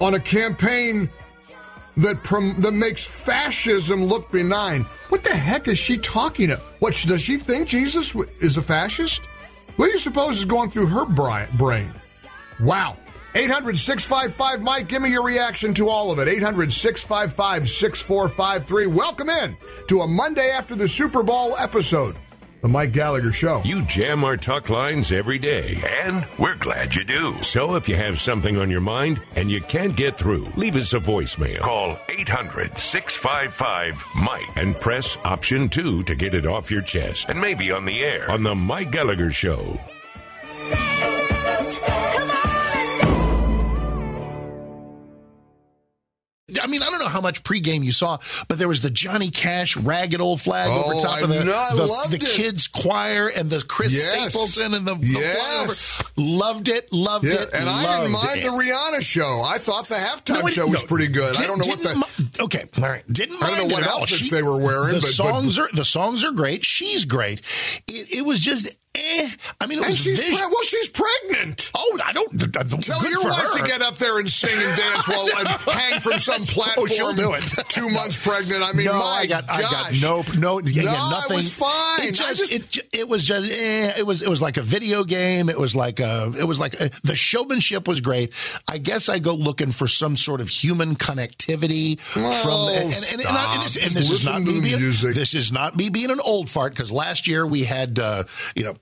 on 0.00 0.14
a 0.14 0.20
campaign 0.20 1.08
that 1.96 2.22
prom- 2.22 2.60
that 2.60 2.72
makes 2.72 3.04
fascism 3.04 4.04
look 4.04 4.30
benign. 4.30 4.82
What 5.08 5.24
the 5.24 5.34
heck 5.34 5.66
is 5.68 5.78
she 5.78 5.98
talking 5.98 6.50
about? 6.50 6.64
What 6.80 6.94
does 6.94 7.22
she 7.22 7.38
think 7.38 7.68
Jesus 7.68 8.14
is 8.40 8.56
a 8.56 8.62
fascist? 8.62 9.22
What 9.76 9.86
do 9.86 9.92
you 9.92 9.98
suppose 9.98 10.38
is 10.38 10.44
going 10.44 10.70
through 10.70 10.86
her 10.86 11.04
brain? 11.04 11.92
Wow. 12.60 12.96
800 13.36 13.78
655 13.78 14.62
Mike, 14.62 14.88
give 14.88 15.02
me 15.02 15.10
your 15.10 15.22
reaction 15.22 15.74
to 15.74 15.90
all 15.90 16.10
of 16.10 16.18
it. 16.18 16.26
800 16.26 16.72
655 16.72 17.68
6453. 17.68 18.86
Welcome 18.86 19.28
in 19.28 19.58
to 19.88 20.00
a 20.00 20.08
Monday 20.08 20.48
after 20.48 20.74
the 20.74 20.88
Super 20.88 21.22
Bowl 21.22 21.54
episode. 21.58 22.16
The 22.62 22.68
Mike 22.68 22.92
Gallagher 22.92 23.34
Show. 23.34 23.60
You 23.62 23.84
jam 23.84 24.24
our 24.24 24.38
talk 24.38 24.70
lines 24.70 25.12
every 25.12 25.38
day, 25.38 25.82
and 25.84 26.26
we're 26.38 26.54
glad 26.54 26.94
you 26.94 27.04
do. 27.04 27.42
So 27.42 27.74
if 27.74 27.90
you 27.90 27.96
have 27.96 28.18
something 28.18 28.56
on 28.56 28.70
your 28.70 28.80
mind 28.80 29.20
and 29.36 29.50
you 29.50 29.60
can't 29.60 29.94
get 29.94 30.16
through, 30.16 30.50
leave 30.56 30.74
us 30.74 30.94
a 30.94 30.98
voicemail. 30.98 31.60
Call 31.60 31.98
800 32.08 32.78
655 32.78 34.02
Mike 34.14 34.56
and 34.56 34.74
press 34.76 35.18
option 35.24 35.68
2 35.68 36.04
to 36.04 36.14
get 36.14 36.34
it 36.34 36.46
off 36.46 36.70
your 36.70 36.80
chest 36.80 37.28
and 37.28 37.38
maybe 37.38 37.70
on 37.70 37.84
the 37.84 38.02
air 38.02 38.30
on 38.30 38.42
The 38.42 38.54
Mike 38.54 38.90
Gallagher 38.92 39.30
Show. 39.30 39.78
I 46.66 46.68
mean, 46.68 46.82
I 46.82 46.90
don't 46.90 46.98
know 46.98 47.06
how 47.08 47.20
much 47.20 47.44
pregame 47.44 47.84
you 47.84 47.92
saw, 47.92 48.18
but 48.48 48.58
there 48.58 48.66
was 48.66 48.80
the 48.80 48.90
Johnny 48.90 49.30
Cash 49.30 49.76
ragged 49.76 50.20
old 50.20 50.40
flag 50.40 50.68
Oh, 50.72 50.82
over 50.84 50.94
top 51.00 51.18
I 51.18 51.20
of 51.20 51.28
the 51.28 51.44
know, 51.44 51.76
the, 51.76 51.86
loved 51.86 52.10
the 52.10 52.16
it. 52.16 52.22
kids 52.22 52.66
choir 52.66 53.28
and 53.28 53.48
the 53.48 53.62
Chris 53.62 53.94
Yes. 53.94 54.32
Stapleton 54.32 54.74
and 54.74 54.86
the, 54.86 54.94
the 54.96 55.06
Yes. 55.20 56.02
flyover. 56.02 56.12
Loved 56.16 56.68
it, 56.68 56.92
loved 56.92 57.24
Yeah, 57.26 57.34
it, 57.42 57.50
and 57.54 57.68
I 57.68 57.98
didn't 58.00 58.12
mind 58.12 58.38
it. 58.38 58.42
the 58.44 58.48
Rihanna 58.50 59.00
show. 59.02 59.42
I 59.44 59.58
thought 59.58 59.86
the 59.86 59.94
halftime 59.94 60.42
No, 60.42 60.48
show 60.48 60.66
was 60.66 60.82
no, 60.82 60.88
pretty 60.88 61.06
good. 61.08 61.36
I 61.36 61.46
don't 61.46 61.58
know 61.58 61.66
what 61.66 61.82
the. 61.82 61.94
mi- 61.96 62.44
okay, 62.44 62.64
all 62.78 62.82
right. 62.88 63.04
Didn't 63.12 63.40
mind 63.40 63.54
I 63.54 63.58
don't 63.58 63.68
know 63.68 63.74
what 63.74 63.84
outfits 63.86 64.16
She- 64.26 64.30
they 64.30 64.42
were 64.42 64.56
wearing, 64.60 64.88
The 64.94 65.00
but- 65.00 65.02
but- 65.02 65.10
songs 65.12 65.58
are 65.58 65.68
the 65.72 65.84
songs 65.84 66.24
are 66.24 66.32
great. 66.32 66.64
She's 66.64 67.04
great. 67.04 67.42
It, 67.86 68.16
it 68.18 68.24
was 68.24 68.40
just 68.40 68.74
Eh, 68.96 69.28
I 69.60 69.66
mean, 69.66 69.78
it 69.78 69.82
and 69.84 69.90
was 69.90 69.98
she's 69.98 70.20
pre- 70.20 70.32
well, 70.32 70.62
she's 70.64 70.88
pregnant. 70.88 71.70
Oh, 71.74 71.98
I 72.04 72.12
don't. 72.12 72.42
I 72.56 72.62
don't 72.62 72.82
Tell 72.82 73.10
your 73.10 73.22
wife 73.24 73.38
her. 73.42 73.58
to 73.58 73.64
get 73.66 73.82
up 73.82 73.98
there 73.98 74.18
and 74.18 74.30
sing 74.30 74.56
and 74.56 74.76
dance 74.76 75.06
while 75.08 75.28
I 75.36 75.58
hang 75.72 76.00
from 76.00 76.18
some 76.18 76.44
platform. 76.46 76.74
Oh, 76.78 76.86
she'll 76.86 77.12
do 77.14 77.32
it. 77.34 77.42
Two 77.68 77.88
months 77.88 78.22
pregnant. 78.22 78.62
I 78.62 78.72
mean, 78.72 78.86
no, 78.86 79.00
I 79.00 79.26
got, 79.26 79.48
I 79.48 79.62
got 79.62 79.92
no, 80.02 80.22
no, 80.38 80.60
yeah, 80.60 80.82
No, 80.82 80.92
yeah, 80.92 81.10
nothing. 81.10 81.32
it 81.34 81.36
was 81.36 81.52
fine. 81.54 82.08
It 82.08 82.20
I 82.20 82.34
just, 82.34 82.52
it, 82.52 82.78
it 82.92 83.08
was 83.08 83.24
just, 83.24 83.50
eh, 83.50 83.92
it 83.98 84.06
was, 84.06 84.20
it 84.22 84.28
was 84.28 84.42
like 84.42 84.56
a 84.56 84.62
video 84.62 85.04
game. 85.04 85.48
It 85.48 85.58
was 85.58 85.74
like 85.74 86.00
a, 86.00 86.32
it 86.38 86.44
was 86.44 86.58
like 86.60 86.78
a, 86.80 86.90
the 87.02 87.14
showmanship 87.16 87.88
was 87.88 88.00
great. 88.00 88.32
I 88.68 88.78
guess 88.78 89.08
I 89.08 89.18
go 89.20 89.34
looking 89.34 89.72
for 89.72 89.88
some 89.88 90.16
sort 90.16 90.40
of 90.40 90.48
human 90.48 90.96
connectivity 90.96 91.98
from, 92.00 92.24
Oh, 92.24 92.68
and, 92.74 92.92
and, 92.92 93.04
and, 93.12 93.20
and, 93.20 93.28
I- 93.36 93.60
this, 93.62 93.76
and 93.76 93.90
this 93.90 94.10
is 94.10 94.26
not 94.26 94.42
me 94.42 94.60
being, 94.60 94.78
music. 94.78 95.14
this 95.14 95.34
is 95.34 95.50
not 95.52 95.76
me 95.76 95.88
being 95.88 96.10
an 96.10 96.20
old 96.20 96.48
fart 96.50 96.72
because 96.72 96.92
last 96.92 97.26
year 97.26 97.46
we 97.46 97.64
had, 97.64 97.98
uh, 97.98 98.24
you 98.54 98.64
know. 98.64 98.76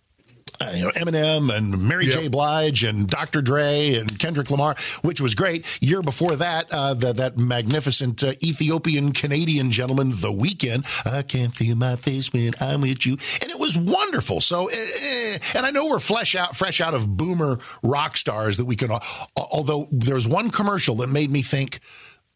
Uh, 0.61 0.72
you 0.74 0.84
know 0.84 0.90
Eminem 0.90 1.55
and 1.55 1.88
Mary 1.88 2.07
J. 2.07 2.28
Blige 2.28 2.84
and 2.84 3.09
Dr. 3.09 3.42
Dre 3.42 3.94
and 3.94 4.18
Kendrick 4.18 4.50
Lamar, 4.50 4.76
which 5.02 5.20
was 5.20 5.34
great. 5.34 5.64
Year 5.80 6.02
before 6.02 6.36
that, 6.36 6.70
uh, 6.70 6.94
the, 6.94 7.12
that 7.12 7.36
magnificent 7.36 8.22
uh, 8.22 8.32
Ethiopian 8.42 9.12
Canadian 9.12 9.72
gentleman, 9.72 10.11
The 10.11 10.32
Weeknd. 10.32 10.86
I 11.07 11.22
can't 11.22 11.55
feel 11.55 11.76
my 11.76 11.96
face 11.96 12.32
when 12.32 12.52
I'm 12.61 12.82
with 12.82 13.05
you, 13.07 13.18
and 13.42 13.50
it 13.50 13.59
was 13.59 13.76
wonderful. 13.76 14.40
So, 14.40 14.66
eh, 14.68 14.76
eh, 14.76 15.38
and 15.55 15.66
I 15.66 15.70
know 15.70 15.86
we're 15.86 15.98
fresh 15.98 16.34
out, 16.34 16.57
fresh 16.57 16.80
out 16.80 16.94
of 16.94 17.16
boomer 17.16 17.59
rock 17.82 18.16
stars 18.16 18.57
that 18.59 18.64
we 18.64 18.76
can. 18.76 18.90
Although 19.36 19.88
there's 19.90 20.28
one 20.28 20.50
commercial 20.50 20.96
that 20.96 21.09
made 21.09 21.30
me 21.30 21.42
think 21.42 21.80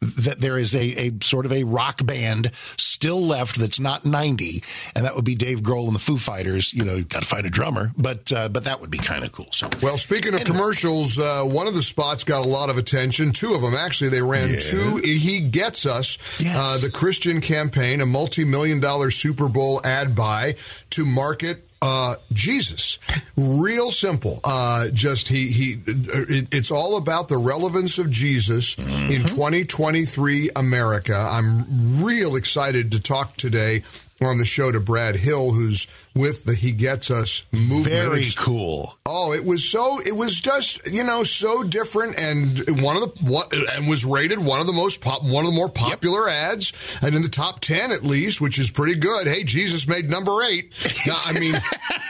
that 0.01 0.40
there 0.40 0.57
is 0.57 0.74
a, 0.76 1.09
a 1.09 1.12
sort 1.22 1.44
of 1.44 1.53
a 1.53 1.64
rock 1.64 2.05
band 2.07 2.53
still 2.76 3.20
left 3.26 3.59
that's 3.59 3.80
not 3.80 4.05
90 4.05 4.62
and 4.94 5.05
that 5.05 5.16
would 5.16 5.24
be 5.24 5.34
Dave 5.34 5.61
Grohl 5.61 5.86
and 5.86 5.94
the 5.94 5.99
Foo 5.99 6.16
Fighters 6.16 6.72
you 6.72 6.84
know 6.84 7.03
got 7.03 7.22
to 7.22 7.28
find 7.28 7.44
a 7.44 7.51
drummer 7.51 7.90
but 7.96 8.30
uh, 8.32 8.49
but 8.49 8.62
that 8.64 8.80
would 8.80 8.90
be 8.90 8.99
kind 8.99 9.24
of 9.24 9.32
cool 9.32 9.49
so 9.51 9.68
Well, 9.82 9.99
speaking 9.99 10.34
of 10.34 10.44
commercials, 10.44 11.18
uh, 11.18 11.42
one 11.44 11.66
of 11.66 11.74
the 11.74 11.82
spots 11.82 12.22
got 12.22 12.44
a 12.44 12.49
lot 12.49 12.70
of 12.70 12.78
attention. 12.78 13.32
Two 13.32 13.55
of 13.55 13.61
them, 13.62 13.74
actually. 13.74 14.11
They 14.11 14.22
ran 14.22 14.49
Yes. 14.51 14.70
two. 14.70 14.96
He 15.05 15.40
Gets 15.40 15.84
Us, 15.86 16.16
uh, 16.46 16.78
the 16.78 16.90
Christian 16.90 17.40
campaign, 17.40 18.01
a 18.01 18.07
multi 18.07 18.44
million 18.44 18.78
dollar 18.80 19.11
Super 19.11 19.49
Bowl 19.49 19.80
ad 19.84 20.14
buy 20.14 20.55
to 20.90 21.05
market. 21.05 21.67
Uh, 21.81 22.16
Jesus, 22.33 22.99
real 23.37 23.91
simple. 23.91 24.41
Uh, 24.45 24.89
just 24.93 25.29
he 25.29 25.49
he. 25.49 25.81
It, 25.87 26.49
it's 26.53 26.70
all 26.70 26.97
about 26.97 27.29
the 27.29 27.37
relevance 27.37 27.99
of 27.99 28.11
Jesus 28.11 28.76
in 28.76 29.22
2023 29.22 30.51
America. 30.57 31.14
I'm 31.14 32.03
real 32.05 32.35
excited 32.37 32.93
to 32.93 33.01
talk 33.01 33.37
today 33.37 33.85
on 34.20 34.39
the 34.39 34.45
show 34.45 34.72
to 34.72 34.81
Brad 34.81 35.16
Hill, 35.16 35.53
who's 35.53 35.87
with 36.18 36.44
the 36.44 36.54
He 36.54 36.72
Gets 36.72 37.10
Us 37.10 37.44
movement. 37.52 37.84
very 37.86 38.18
It's- 38.20 38.34
cool 38.34 38.94
Oh, 39.10 39.32
it 39.32 39.42
was 39.42 39.64
so. 39.64 40.02
It 40.04 40.14
was 40.14 40.38
just 40.38 40.86
you 40.86 41.02
know 41.02 41.22
so 41.24 41.62
different, 41.62 42.18
and 42.18 42.82
one 42.82 42.94
of 42.94 43.02
the 43.02 43.08
what 43.24 43.50
and 43.54 43.88
was 43.88 44.04
rated 44.04 44.38
one 44.38 44.60
of 44.60 44.66
the 44.66 44.74
most 44.74 45.00
pop, 45.00 45.22
one 45.24 45.46
of 45.46 45.50
the 45.50 45.56
more 45.56 45.70
popular 45.70 46.28
ads, 46.28 46.74
and 47.00 47.14
in 47.14 47.22
the 47.22 47.28
top 47.30 47.60
ten 47.60 47.90
at 47.90 48.04
least, 48.04 48.42
which 48.42 48.58
is 48.58 48.70
pretty 48.70 48.96
good. 49.00 49.26
Hey, 49.26 49.44
Jesus 49.44 49.88
made 49.88 50.10
number 50.10 50.42
eight. 50.42 50.72
Now, 51.06 51.16
I 51.24 51.38
mean, 51.38 51.54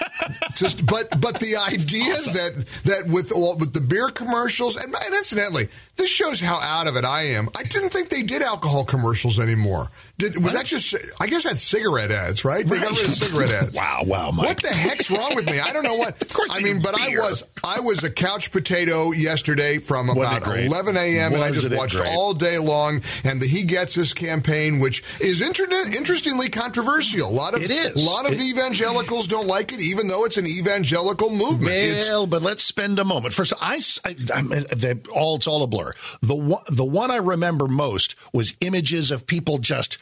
just 0.56 0.84
but 0.86 1.08
but 1.20 1.38
the 1.38 1.56
idea 1.56 2.04
that 2.32 2.64
that 2.84 3.06
with 3.06 3.30
all 3.30 3.56
with 3.56 3.72
the 3.72 3.80
beer 3.80 4.08
commercials, 4.08 4.74
and, 4.76 4.92
and 4.92 5.14
incidentally, 5.14 5.68
this 5.96 6.10
shows 6.10 6.40
how 6.40 6.58
out 6.60 6.88
of 6.88 6.96
it 6.96 7.04
I 7.04 7.22
am. 7.26 7.48
I 7.56 7.62
didn't 7.62 7.90
think 7.90 8.08
they 8.08 8.22
did 8.24 8.42
alcohol 8.42 8.84
commercials 8.84 9.38
anymore. 9.38 9.88
Did 10.18 10.42
was 10.42 10.52
that 10.54 10.64
just? 10.66 10.96
I 11.20 11.28
guess 11.28 11.44
that's 11.44 11.62
cigarette 11.62 12.10
ads, 12.10 12.44
right? 12.44 12.66
They 12.66 12.78
got 12.78 12.90
rid 12.90 13.06
of 13.06 13.12
cigarette 13.12 13.50
ads. 13.50 13.78
wow 13.78 13.97
wow 14.06 14.30
Mike. 14.30 14.46
What 14.46 14.62
the 14.62 14.68
heck's 14.68 15.10
wrong 15.10 15.34
with 15.34 15.46
me? 15.46 15.58
I 15.60 15.72
don't 15.72 15.84
know 15.84 15.94
what. 15.96 16.16
Of 16.28 16.32
course 16.34 16.50
I 16.52 16.60
mean, 16.60 16.80
but 16.82 16.98
I 16.98 17.08
was 17.16 17.44
I 17.64 17.80
was 17.80 18.04
a 18.04 18.10
couch 18.10 18.52
potato 18.52 19.12
yesterday 19.12 19.78
from 19.78 20.08
about 20.10 20.46
11 20.46 20.96
a.m. 20.96 21.34
and 21.34 21.42
I 21.42 21.50
just 21.50 21.72
watched 21.72 21.96
great? 21.96 22.08
all 22.08 22.34
day 22.34 22.58
long. 22.58 23.02
And 23.24 23.40
the 23.40 23.46
He 23.46 23.62
Gets 23.64 23.96
Us 23.98 24.12
campaign, 24.12 24.78
which 24.78 25.02
is 25.20 25.40
inter- 25.40 25.66
interestingly 25.96 26.48
controversial. 26.48 27.28
A 27.28 27.30
lot 27.30 27.54
of 27.54 27.62
It 27.62 27.70
is. 27.70 27.94
a 27.96 28.10
lot 28.10 28.26
of 28.26 28.32
It- 28.32 28.40
evangelicals 28.40 29.26
don't 29.26 29.46
like 29.46 29.72
it, 29.72 29.80
even 29.80 30.06
though 30.08 30.24
it's 30.24 30.36
an 30.36 30.46
evangelical 30.46 31.30
movement. 31.30 31.72
It's- 31.72 32.08
Well, 32.08 32.26
but 32.26 32.42
let's 32.42 32.62
spend 32.62 32.98
a 32.98 33.04
moment. 33.04 33.32
First, 33.34 33.52
I, 33.60 33.80
I, 34.04 34.16
I'm, 34.34 34.48
they, 34.76 34.94
all 35.12 35.36
it's 35.36 35.46
all 35.46 35.62
a 35.62 35.66
blur. 35.66 35.92
The 36.22 36.34
one, 36.36 36.62
the 36.68 36.84
one 36.84 37.10
I 37.10 37.16
remember 37.16 37.66
most 37.68 38.14
was 38.32 38.54
images 38.60 39.10
of 39.10 39.26
people 39.26 39.58
just, 39.58 39.98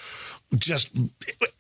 just 0.55 0.91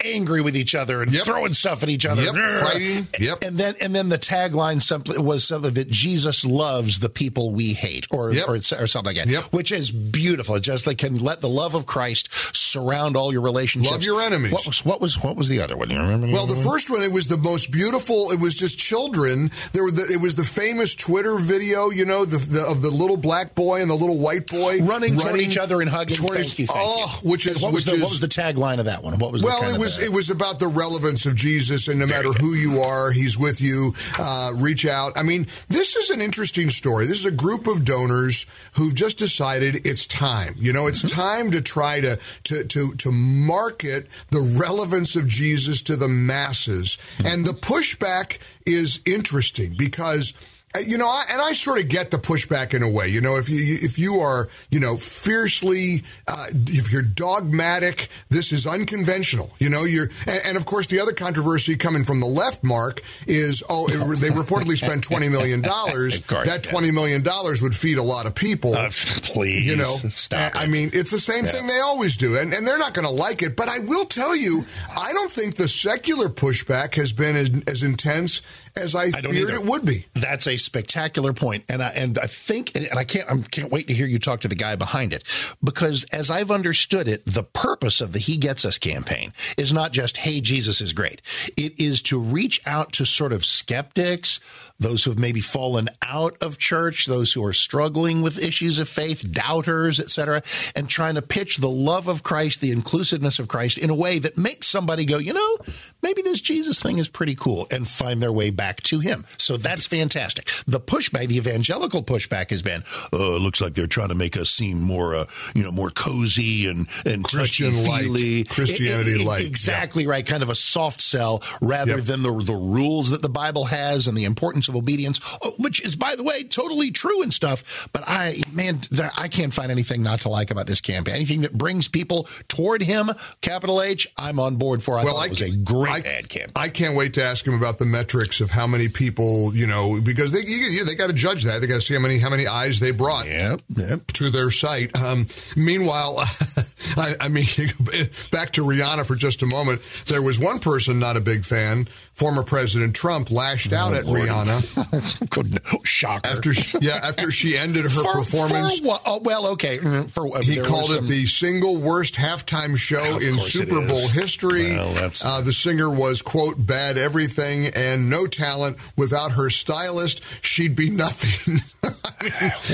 angry 0.05 0.41
with 0.41 0.57
each 0.57 0.75
other 0.75 1.03
and 1.03 1.13
throwing 1.13 1.53
stuff 1.53 1.83
at 1.83 1.89
each 1.89 2.07
other, 2.07 2.23
Yep, 2.23 2.61
fighting. 2.61 3.09
Yep. 3.19 3.45
And 3.45 3.59
then, 3.59 3.75
and 3.81 3.95
then 3.95 4.09
the 4.09 4.19
tagline 4.19 4.81
simply 4.81 5.19
was 5.19 5.45
something 5.45 5.75
that 5.75 5.91
Jesus 5.91 6.45
loves 6.45 7.01
the 7.01 7.09
people 7.09 7.53
we 7.53 7.73
hate, 7.73 8.07
or 8.11 8.33
Yep. 8.33 8.49
or, 8.49 8.55
or 8.55 8.87
something 8.87 9.17
like 9.17 9.27
that, 9.27 9.53
which 9.53 9.73
is 9.73 9.91
beautiful. 9.91 10.59
Just 10.61 10.87
like 10.87 10.99
can 10.99 11.19
let 11.19 11.41
the 11.41 11.49
love 11.49 11.75
of 11.75 11.87
Christ 11.87 12.29
surround 12.55 13.17
all 13.17 13.33
your 13.33 13.43
relationships. 13.43 13.93
Love 13.93 14.03
your 14.05 14.23
enemies. 14.23 14.53
What 14.53 14.67
was 14.67 14.85
what 14.85 15.01
was 15.01 15.23
what 15.23 15.37
was 15.37 15.49
the 15.49 15.61
other 15.61 15.77
one? 15.77 15.91
You 15.91 15.99
remember? 15.99 16.29
Well, 16.29 16.47
the 16.47 16.57
first 16.57 16.89
one, 16.91 17.03
it 17.03 17.13
was 17.13 17.27
the 17.27 17.39
most 17.39 17.71
beautiful. 17.71 18.31
It 18.31 18.41
was 18.41 18.55
just 18.55 18.79
children. 18.79 19.51
There 19.73 19.83
were 19.85 19.91
the, 19.91 20.09
it 20.13 20.21
was 20.21 20.35
the 20.37 20.45
famous 20.45 20.95
Twitter 20.95 21.37
video, 21.37 21.91
you 21.91 22.05
know, 22.05 22.25
the, 22.25 22.39
the 22.39 22.65
of 22.67 22.83
the 22.83 22.91
little 22.91 23.17
black 23.17 23.55
boy 23.55 23.81
and 23.81 23.91
the 23.91 23.95
little 23.95 24.19
white 24.19 24.47
boy 24.47 24.79
running, 24.83 25.17
toward 25.17 25.41
each 25.41 25.57
other 25.57 25.81
and 25.81 25.91
hugging. 25.91 26.17
toward 26.17 26.35
Thank 26.35 26.59
you. 26.59 26.67
Thank 26.67 26.81
oh, 26.81 27.21
you. 27.23 27.31
which 27.31 27.47
is 27.47 27.63
what 27.63 27.73
was, 27.73 27.85
which 27.85 27.87
the, 27.87 27.97
is 27.97 28.03
what 28.03 28.11
was 28.11 28.21
the 28.21 28.29
tagline 28.29 28.76
of 28.79 28.87
that 28.87 29.03
one? 29.03 29.19
What 29.19 29.33
was 29.33 29.43
well, 29.43 29.63
it 29.75 29.79
was 29.79 30.03
it 30.03 30.13
was 30.13 30.31
about 30.31 30.59
the 30.59 30.67
relevance 30.69 31.27
of 31.27 31.35
Jesus, 31.35 31.89
and 31.89 31.99
no 31.99 32.07
matter 32.07 32.33
who 32.33 32.55
you 32.55 32.81
are, 32.81 33.11
He's 33.13 33.39
with 33.39 33.61
you. 33.61 33.95
Uh, 34.19 34.53
reach 34.57 34.87
out. 34.87 35.17
I 35.17 35.23
mean, 35.23 35.47
this 35.69 35.97
is 35.97 36.11
an 36.11 36.21
interesting 36.21 36.71
story. 36.71 37.07
This 37.07 37.19
is 37.21 37.27
a 37.27 37.33
group 37.37 37.67
of 37.67 37.85
donors 37.85 38.47
who've 38.75 38.95
just 38.95 39.19
decided 39.19 39.87
it's 39.87 40.07
time. 40.07 40.55
You 40.59 40.73
know, 40.73 40.87
it's 40.87 41.05
Mm-hmm. 41.05 41.21
time 41.21 41.51
to 41.53 41.61
try 41.61 42.01
to 42.01 42.19
to 42.45 42.65
to 42.65 42.95
to 42.95 43.13
market 43.13 44.07
the 44.31 44.41
relevance 44.59 45.17
of 45.17 45.27
Jesus 45.27 45.83
to 45.83 45.97
the 45.97 46.09
masses, 46.09 46.97
Mm-hmm. 47.19 47.27
and 47.27 47.47
the 47.47 47.53
pushback 47.53 48.39
is 48.67 49.01
interesting 49.07 49.75
because. 49.77 50.33
Uh, 50.77 50.81
You 50.87 50.99
know, 50.99 51.09
I, 51.09 51.25
and 51.31 51.41
I 51.41 51.53
sort 51.53 51.81
of 51.81 51.89
get 51.89 52.11
the 52.11 52.19
pushback 52.19 52.75
in 52.75 52.83
a 52.83 52.91
way. 52.91 53.09
You 53.09 53.21
know, 53.21 53.37
if 53.37 53.49
you 53.49 53.79
if 53.83 53.99
you 53.99 54.21
are 54.21 54.49
you 54.71 54.81
know 54.81 54.97
fiercely, 54.97 56.03
uh, 56.29 56.47
if 56.69 56.93
you're 56.93 57.03
dogmatic, 57.03 58.09
this 58.29 58.53
is 58.53 58.67
unconventional. 58.67 59.51
You 59.59 59.71
know, 59.71 59.85
you're 59.85 60.11
and, 60.27 60.41
and 60.45 60.57
of 60.57 60.67
course 60.67 60.87
the 60.87 61.01
other 61.01 61.13
controversy 61.13 61.77
coming 61.77 62.05
from 62.05 62.21
the 62.21 62.27
left, 62.27 62.63
Mark, 62.65 63.03
is 63.27 63.63
oh 63.69 63.87
it, 63.89 64.19
they 64.21 64.29
reportedly 64.31 64.77
spent 64.77 65.03
twenty 65.03 65.29
million 65.29 65.61
dollars. 65.63 66.21
That 66.23 66.63
twenty 66.63 66.91
million 66.91 67.23
dollars 67.23 67.63
would 67.63 67.75
feed 67.75 67.99
a 67.99 68.03
lot 68.03 68.27
of 68.27 68.35
people. 68.35 68.75
Uh, 68.75 68.91
please, 69.23 69.67
you 69.67 69.77
know, 69.77 69.97
stop 70.11 70.53
I 70.57 70.67
mean, 70.67 70.91
it's 70.93 71.11
the 71.11 71.21
same 71.21 71.45
Yeah. 71.45 71.53
thing 71.53 71.67
they 71.67 71.81
always 71.81 72.17
do, 72.17 72.37
and 72.37 72.53
and 72.53 72.67
they're 72.67 72.79
not 72.79 72.95
going 72.95 73.07
to 73.07 73.13
like 73.13 73.43
it. 73.43 73.57
But 73.57 73.69
I 73.69 73.79
will 73.81 74.05
tell 74.05 74.35
you, 74.37 74.65
I 74.97 75.13
don't 75.13 75.31
think 75.31 75.57
the 75.57 75.69
secular 75.69 76.29
pushback 76.29 76.95
has 76.95 77.13
been 77.13 77.37
as, 77.37 77.51
as 77.67 77.83
intense 77.83 78.43
as 78.77 78.95
I, 78.95 79.05
I 79.05 79.11
feared 79.23 79.35
either. 79.35 79.55
it 79.55 79.65
would 79.65 79.85
be. 79.85 80.07
That's 80.15 80.47
a 80.47 80.57
spectacular 80.67 81.33
point, 81.33 81.65
and 81.69 81.83
I 81.83 81.89
and 81.91 82.19
I 82.19 82.27
think, 82.27 82.77
and 82.77 82.87
I 82.97 83.05
can't, 83.05 83.31
I 83.31 83.39
can't 83.51 83.73
wait 83.73 83.89
to 83.89 83.95
hear 83.95 84.07
you 84.07 84.19
talk 84.19 84.43
to 84.43 84.49
the 84.49 84.55
guy 84.55 84.77
behind 84.77 85.15
it, 85.15 85.25
because 85.65 86.05
as 86.13 86.31
I've 86.31 86.51
understood 86.51 87.09
it, 87.09 87.25
the 87.25 87.43
purpose 87.43 88.01
of 88.01 88.13
the 88.13 88.19
He 88.19 88.37
Gets 88.37 88.65
Us 88.65 88.77
campaign 88.77 89.33
is 89.57 89.73
not 89.73 89.93
just 89.93 90.19
"Hey, 90.19 90.41
Jesus 90.41 90.81
is 90.81 90.93
great." 90.93 91.23
It 91.57 91.81
is 91.81 92.03
to 92.03 92.21
reach 92.21 92.61
out 92.67 92.93
to 92.95 93.07
sort 93.07 93.33
of 93.33 93.45
skeptics, 93.45 94.41
those 94.79 95.05
who 95.05 95.11
have 95.11 95.19
maybe 95.19 95.41
fallen 95.41 95.89
out 96.03 96.37
of 96.43 96.59
church, 96.59 97.07
those 97.07 97.33
who 97.33 97.45
are 97.45 97.53
struggling 97.53 98.23
with 98.23 98.39
issues 98.39 98.79
of 98.79 98.89
faith, 98.89 99.31
doubters, 99.33 99.99
etc., 100.01 100.43
and 100.75 100.89
trying 100.89 101.15
to 101.15 101.23
pitch 101.23 101.59
the 101.59 101.69
love 101.71 102.09
of 102.09 102.23
Christ, 102.23 102.61
the 102.61 102.73
inclusiveness 102.73 103.39
of 103.39 103.49
Christ, 103.49 103.79
in 103.79 103.91
a 103.91 103.95
way 103.95 104.19
that 104.19 104.37
makes 104.37 104.67
somebody 104.67 105.05
go, 105.07 105.19
you 105.19 105.33
know, 105.33 105.57
maybe 106.03 106.23
this 106.23 106.41
Jesus 106.41 106.81
thing 106.83 106.99
is 106.99 107.09
pretty 107.09 107.35
cool, 107.35 107.67
and 107.71 107.89
find 107.89 108.23
their 108.23 108.33
way 108.33 108.51
back 108.51 108.83
to 108.85 109.01
Him. 109.01 109.25
So 109.39 109.57
that's 109.57 109.87
fantastic. 109.87 110.49
The 110.67 110.81
pushback, 110.81 111.29
the 111.29 111.37
evangelical 111.37 112.03
pushback, 112.03 112.51
has 112.51 112.63
been, 112.63 112.85
oh, 113.13 113.37
it 113.37 113.41
looks 113.41 113.61
like 113.61 113.75
they're 113.75 113.87
trying 113.87 114.09
to 114.11 114.15
make 114.15 114.37
us 114.37 114.51
seem 114.51 114.81
more, 114.83 115.15
uh, 115.15 115.25
you 115.55 115.63
know, 115.63 115.73
more 115.73 115.91
cozy 115.91 116.67
and 116.69 116.87
and 117.05 117.25
Christian 117.25 117.85
light. 117.87 118.49
Christianity 118.49 119.13
It- 119.13 119.21
it- 119.23 119.27
light. 119.27 119.45
Exactly 119.47 120.07
right. 120.07 120.25
Kind 120.27 120.43
of 120.43 120.51
a 120.51 120.55
soft 120.55 121.01
sell 121.01 121.43
rather 121.63 121.97
Yep. 121.97 122.05
than 122.05 122.23
the 122.23 122.33
the 122.43 122.55
rules 122.55 123.11
that 123.11 123.23
the 123.23 123.29
Bible 123.29 123.65
has 123.67 124.07
and 124.07 124.17
the 124.17 124.25
importance 124.25 124.66
of 124.69 124.77
obedience, 124.77 125.21
oh, 125.43 125.55
which 125.59 125.81
is, 125.85 125.97
by 125.97 126.15
the 126.17 126.23
way, 126.23 126.45
totally 126.45 126.91
true 126.91 127.23
and 127.23 127.33
stuff. 127.33 127.89
But 127.93 128.05
I, 128.07 128.43
man, 128.53 128.81
I 129.17 129.29
can't 129.29 129.53
find 129.53 129.71
anything 129.71 130.03
not 130.03 130.23
to 130.23 130.29
like 130.29 130.51
about 130.51 130.67
this 130.67 130.81
campaign. 130.81 131.17
Anything 131.17 131.43
that 131.43 131.57
brings 131.57 131.89
people 131.89 132.29
toward 132.49 132.83
Him, 132.83 133.11
capital 133.41 133.83
H, 133.83 134.07
I'm 134.17 134.39
on 134.39 134.57
board 134.57 134.83
for. 134.83 134.99
I 134.99 135.05
thought 135.05 135.27
it 135.27 135.31
was 135.31 135.43
a 135.43 135.51
great 135.51 136.07
ad 136.07 136.29
campaign. 136.29 136.53
I 136.57 136.69
can't 136.69 136.97
wait 136.97 137.15
to 137.15 137.23
ask 137.23 137.47
him 137.47 137.55
about 137.55 137.79
the 137.79 137.87
metrics 137.87 138.41
of 138.41 138.51
how 138.51 138.67
many 138.67 138.89
people, 138.89 139.55
you 139.55 139.67
know, 139.67 140.01
because 140.01 140.33
they 140.33 140.41
you, 140.41 140.85
they 140.85 140.95
got 140.95 141.09
to 141.09 141.13
judge 141.13 141.45
that. 141.45 141.61
They 141.61 141.67
got 141.67 141.77
to 141.77 141.81
see 141.81 141.95
how 141.95 142.01
many 142.01 142.19
how 142.19 142.31
many 142.31 142.47
eyes 142.47 142.81
they 142.81 142.91
brought 142.91 143.27
yep, 143.27 143.61
yep. 143.69 144.07
to 144.09 144.31
their 144.31 144.51
site. 144.51 144.97
Um, 145.01 145.27
meanwhile, 145.57 146.23
I, 146.97 147.17
I, 147.21 147.29
mean, 147.29 147.47
back 148.31 148.53
to 148.53 148.63
Rihanna 148.63 149.07
for 149.07 149.17
just 149.17 149.43
a 149.43 149.47
moment. 149.47 149.81
There 150.07 150.23
was 150.23 150.39
one 150.39 150.59
person 150.59 150.99
not 150.99 151.17
a 151.17 151.21
big 151.21 151.45
fan. 151.45 151.89
Former 152.13 152.43
President 152.43 152.95
Trump 152.95 153.31
lashed 153.31 153.73
out 153.73 153.93
oh, 153.93 153.97
at 153.97 154.07
Lord. 154.07 154.23
Rihanna. 154.23 155.31
Good 155.31 155.53
no, 155.53 155.81
shocker. 155.85 156.29
After 156.29 156.55
she, 156.55 156.79
yeah, 156.81 157.01
after 157.03 157.31
she 157.31 157.57
ended 157.57 157.85
her 157.85 157.91
for, 157.91 158.13
performance. 158.13 158.81
For 158.81 158.99
oh, 159.05 159.21
well, 159.23 159.49
okay. 159.49 159.79
Mm, 159.79 160.11
for, 160.11 160.35
uh, 160.37 160.43
he 160.43 160.61
called 160.61 160.93
it 160.93 160.97
some... 160.97 161.09
the 161.09 161.27
single 161.27 161.77
worst 161.77 162.15
halftime 162.15 162.77
show 162.77 163.19
in 163.19 163.39
Super 163.39 163.87
Bowl 163.87 164.09
history. 164.09 164.71
Well, 164.71 165.11
uh, 165.25 165.41
the 165.43 165.53
singer 165.53 165.91
was 165.91 166.23
quote 166.23 166.55
bad 166.65 166.99
everything 166.99 167.67
and 167.69 168.09
no 168.09 168.27
talent. 168.27 168.79
Without 168.97 169.33
her 169.33 169.51
stylist, 169.51 170.23
she'd 170.43 170.77
be 170.77 170.91
nothing. 170.91 171.61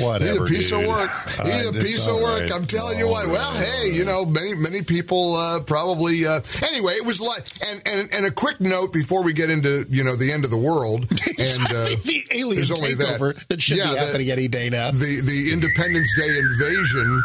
Whatever. 0.00 0.46
He's 0.46 0.70
a 0.70 0.70
piece 0.70 0.70
dude. 0.70 0.80
of 0.80 0.86
work. 0.86 1.10
He's 1.26 1.66
uh, 1.66 1.70
a 1.70 1.72
piece 1.72 2.06
of 2.06 2.14
work. 2.14 2.40
Right. 2.42 2.52
I'm 2.52 2.64
telling 2.64 2.98
you 2.98 3.08
what. 3.08 3.26
Well, 3.26 3.52
hey, 3.54 3.91
you 3.92 4.04
know, 4.04 4.24
many 4.24 4.54
many 4.54 4.82
people 4.82 5.36
uh, 5.36 5.60
probably. 5.60 6.26
Uh, 6.26 6.40
anyway, 6.62 6.94
it 6.94 7.06
was 7.06 7.20
like, 7.20 7.46
and, 7.66 7.82
and 7.86 8.12
and 8.12 8.26
a 8.26 8.30
quick 8.30 8.60
note 8.60 8.92
before 8.92 9.22
we 9.22 9.32
get 9.32 9.50
into 9.50 9.86
you 9.90 10.04
know 10.04 10.16
the 10.16 10.32
end 10.32 10.44
of 10.44 10.50
the 10.50 10.58
world 10.58 11.00
and 11.10 11.62
uh, 11.66 11.96
the 12.04 12.24
alien 12.30 12.62
takeover 12.62 13.34
that, 13.34 13.48
that 13.48 13.62
should 13.62 13.78
yeah, 13.78 13.92
be 13.92 13.98
happening 13.98 14.26
the, 14.26 14.32
any 14.32 14.48
day 14.48 14.70
now. 14.70 14.90
The 14.90 15.20
the 15.20 15.50
Independence 15.52 16.14
Day 16.16 16.38
invasion. 16.38 17.22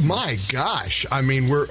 My 0.00 0.38
gosh, 0.50 1.06
I 1.10 1.22
mean, 1.22 1.48
we're 1.48 1.66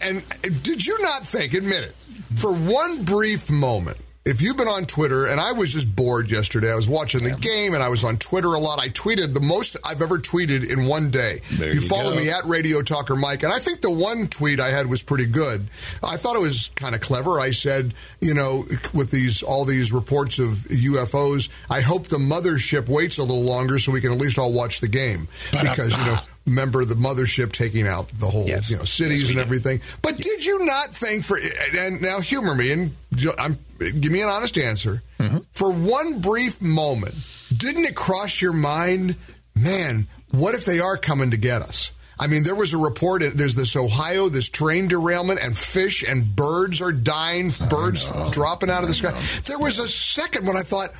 and 0.00 0.22
did 0.62 0.86
you 0.86 1.00
not 1.02 1.26
think? 1.26 1.54
Admit 1.54 1.84
it 1.84 1.96
for 2.36 2.52
one 2.52 3.04
brief 3.04 3.50
moment 3.50 3.98
if 4.26 4.42
you've 4.42 4.56
been 4.56 4.68
on 4.68 4.86
Twitter, 4.86 5.26
and 5.26 5.40
I 5.40 5.52
was 5.52 5.72
just 5.72 5.94
bored 5.94 6.28
yesterday, 6.30 6.72
I 6.72 6.74
was 6.74 6.88
watching 6.88 7.22
the 7.22 7.36
game 7.36 7.74
and 7.74 7.82
I 7.82 7.88
was 7.88 8.02
on 8.02 8.18
Twitter 8.18 8.48
a 8.48 8.58
lot. 8.58 8.80
I 8.80 8.88
tweeted 8.88 9.32
the 9.32 9.40
most 9.40 9.76
I've 9.84 10.02
ever 10.02 10.18
tweeted 10.18 10.68
in 10.70 10.86
one 10.86 11.10
day. 11.10 11.40
There 11.52 11.72
you, 11.72 11.80
you 11.80 11.88
follow 11.88 12.10
go. 12.10 12.16
me 12.16 12.28
at 12.28 12.44
Radio 12.44 12.82
Talker 12.82 13.14
Mike, 13.14 13.44
and 13.44 13.52
I 13.52 13.58
think 13.58 13.80
the 13.80 13.90
one 13.90 14.26
tweet 14.26 14.58
I 14.58 14.70
had 14.70 14.88
was 14.88 15.02
pretty 15.02 15.26
good. 15.26 15.68
I 16.02 16.16
thought 16.16 16.34
it 16.34 16.42
was 16.42 16.72
kind 16.74 16.96
of 16.96 17.00
clever. 17.00 17.38
I 17.38 17.52
said, 17.52 17.94
you 18.20 18.34
know, 18.34 18.64
with 18.92 19.12
these 19.12 19.44
all 19.44 19.64
these 19.64 19.92
reports 19.92 20.40
of 20.40 20.48
UFOs, 20.48 21.48
I 21.70 21.80
hope 21.80 22.08
the 22.08 22.18
mothership 22.18 22.88
waits 22.88 23.18
a 23.18 23.22
little 23.22 23.44
longer 23.44 23.78
so 23.78 23.92
we 23.92 24.00
can 24.00 24.10
at 24.10 24.18
least 24.18 24.38
all 24.38 24.52
watch 24.52 24.80
the 24.80 24.88
game 24.88 25.28
because 25.52 25.96
you 25.96 26.04
know 26.04 26.18
remember 26.46 26.84
the 26.84 26.94
mothership 26.94 27.52
taking 27.52 27.86
out 27.86 28.08
the 28.18 28.26
whole 28.26 28.46
yes. 28.46 28.70
you 28.70 28.76
know 28.76 28.84
cities 28.84 29.22
yes, 29.22 29.30
and 29.30 29.38
everything. 29.38 29.80
But 30.02 30.16
did 30.16 30.44
you 30.44 30.64
not 30.64 30.88
think 30.88 31.24
for 31.24 31.38
and 31.76 32.00
now 32.00 32.20
humor 32.20 32.54
me 32.54 32.72
and 32.72 32.96
I'm 33.38 33.58
give 33.78 34.12
me 34.12 34.22
an 34.22 34.28
honest 34.28 34.58
answer. 34.58 35.02
Mm-hmm. 35.18 35.38
For 35.52 35.72
one 35.72 36.20
brief 36.20 36.62
moment, 36.62 37.14
didn't 37.54 37.84
it 37.84 37.94
cross 37.94 38.40
your 38.40 38.52
mind, 38.52 39.16
man, 39.54 40.06
what 40.30 40.54
if 40.54 40.64
they 40.64 40.80
are 40.80 40.96
coming 40.96 41.30
to 41.32 41.36
get 41.36 41.62
us? 41.62 41.92
I 42.18 42.28
mean, 42.28 42.44
there 42.44 42.54
was 42.54 42.72
a 42.72 42.78
report. 42.78 43.22
There's 43.34 43.54
this 43.54 43.76
Ohio, 43.76 44.30
this 44.30 44.48
train 44.48 44.88
derailment, 44.88 45.38
and 45.42 45.56
fish 45.56 46.02
and 46.02 46.34
birds 46.34 46.80
are 46.80 46.92
dying. 46.92 47.52
Birds 47.68 48.10
dropping 48.30 48.70
out 48.70 48.82
of 48.82 48.88
the 48.88 48.94
sky. 48.94 49.12
There 49.44 49.58
was 49.58 49.78
a 49.78 49.86
second 49.86 50.46
when 50.46 50.56
I 50.56 50.62
thought, 50.62 50.90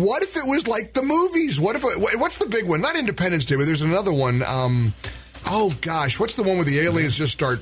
what 0.00 0.22
if 0.22 0.36
it 0.36 0.44
was 0.46 0.66
like 0.66 0.92
the 0.92 1.02
movies? 1.02 1.60
What 1.60 1.76
if? 1.76 1.84
It, 1.84 2.18
what's 2.18 2.38
the 2.38 2.48
big 2.48 2.68
one? 2.68 2.80
Not 2.80 2.96
Independence 2.96 3.44
Day, 3.44 3.56
but 3.56 3.66
there's 3.66 3.82
another 3.82 4.12
one. 4.12 4.42
Um, 4.42 4.94
oh 5.46 5.72
gosh, 5.80 6.18
what's 6.18 6.34
the 6.34 6.42
one 6.42 6.56
where 6.56 6.64
the 6.64 6.80
aliens 6.80 7.16
just 7.16 7.32
start 7.32 7.60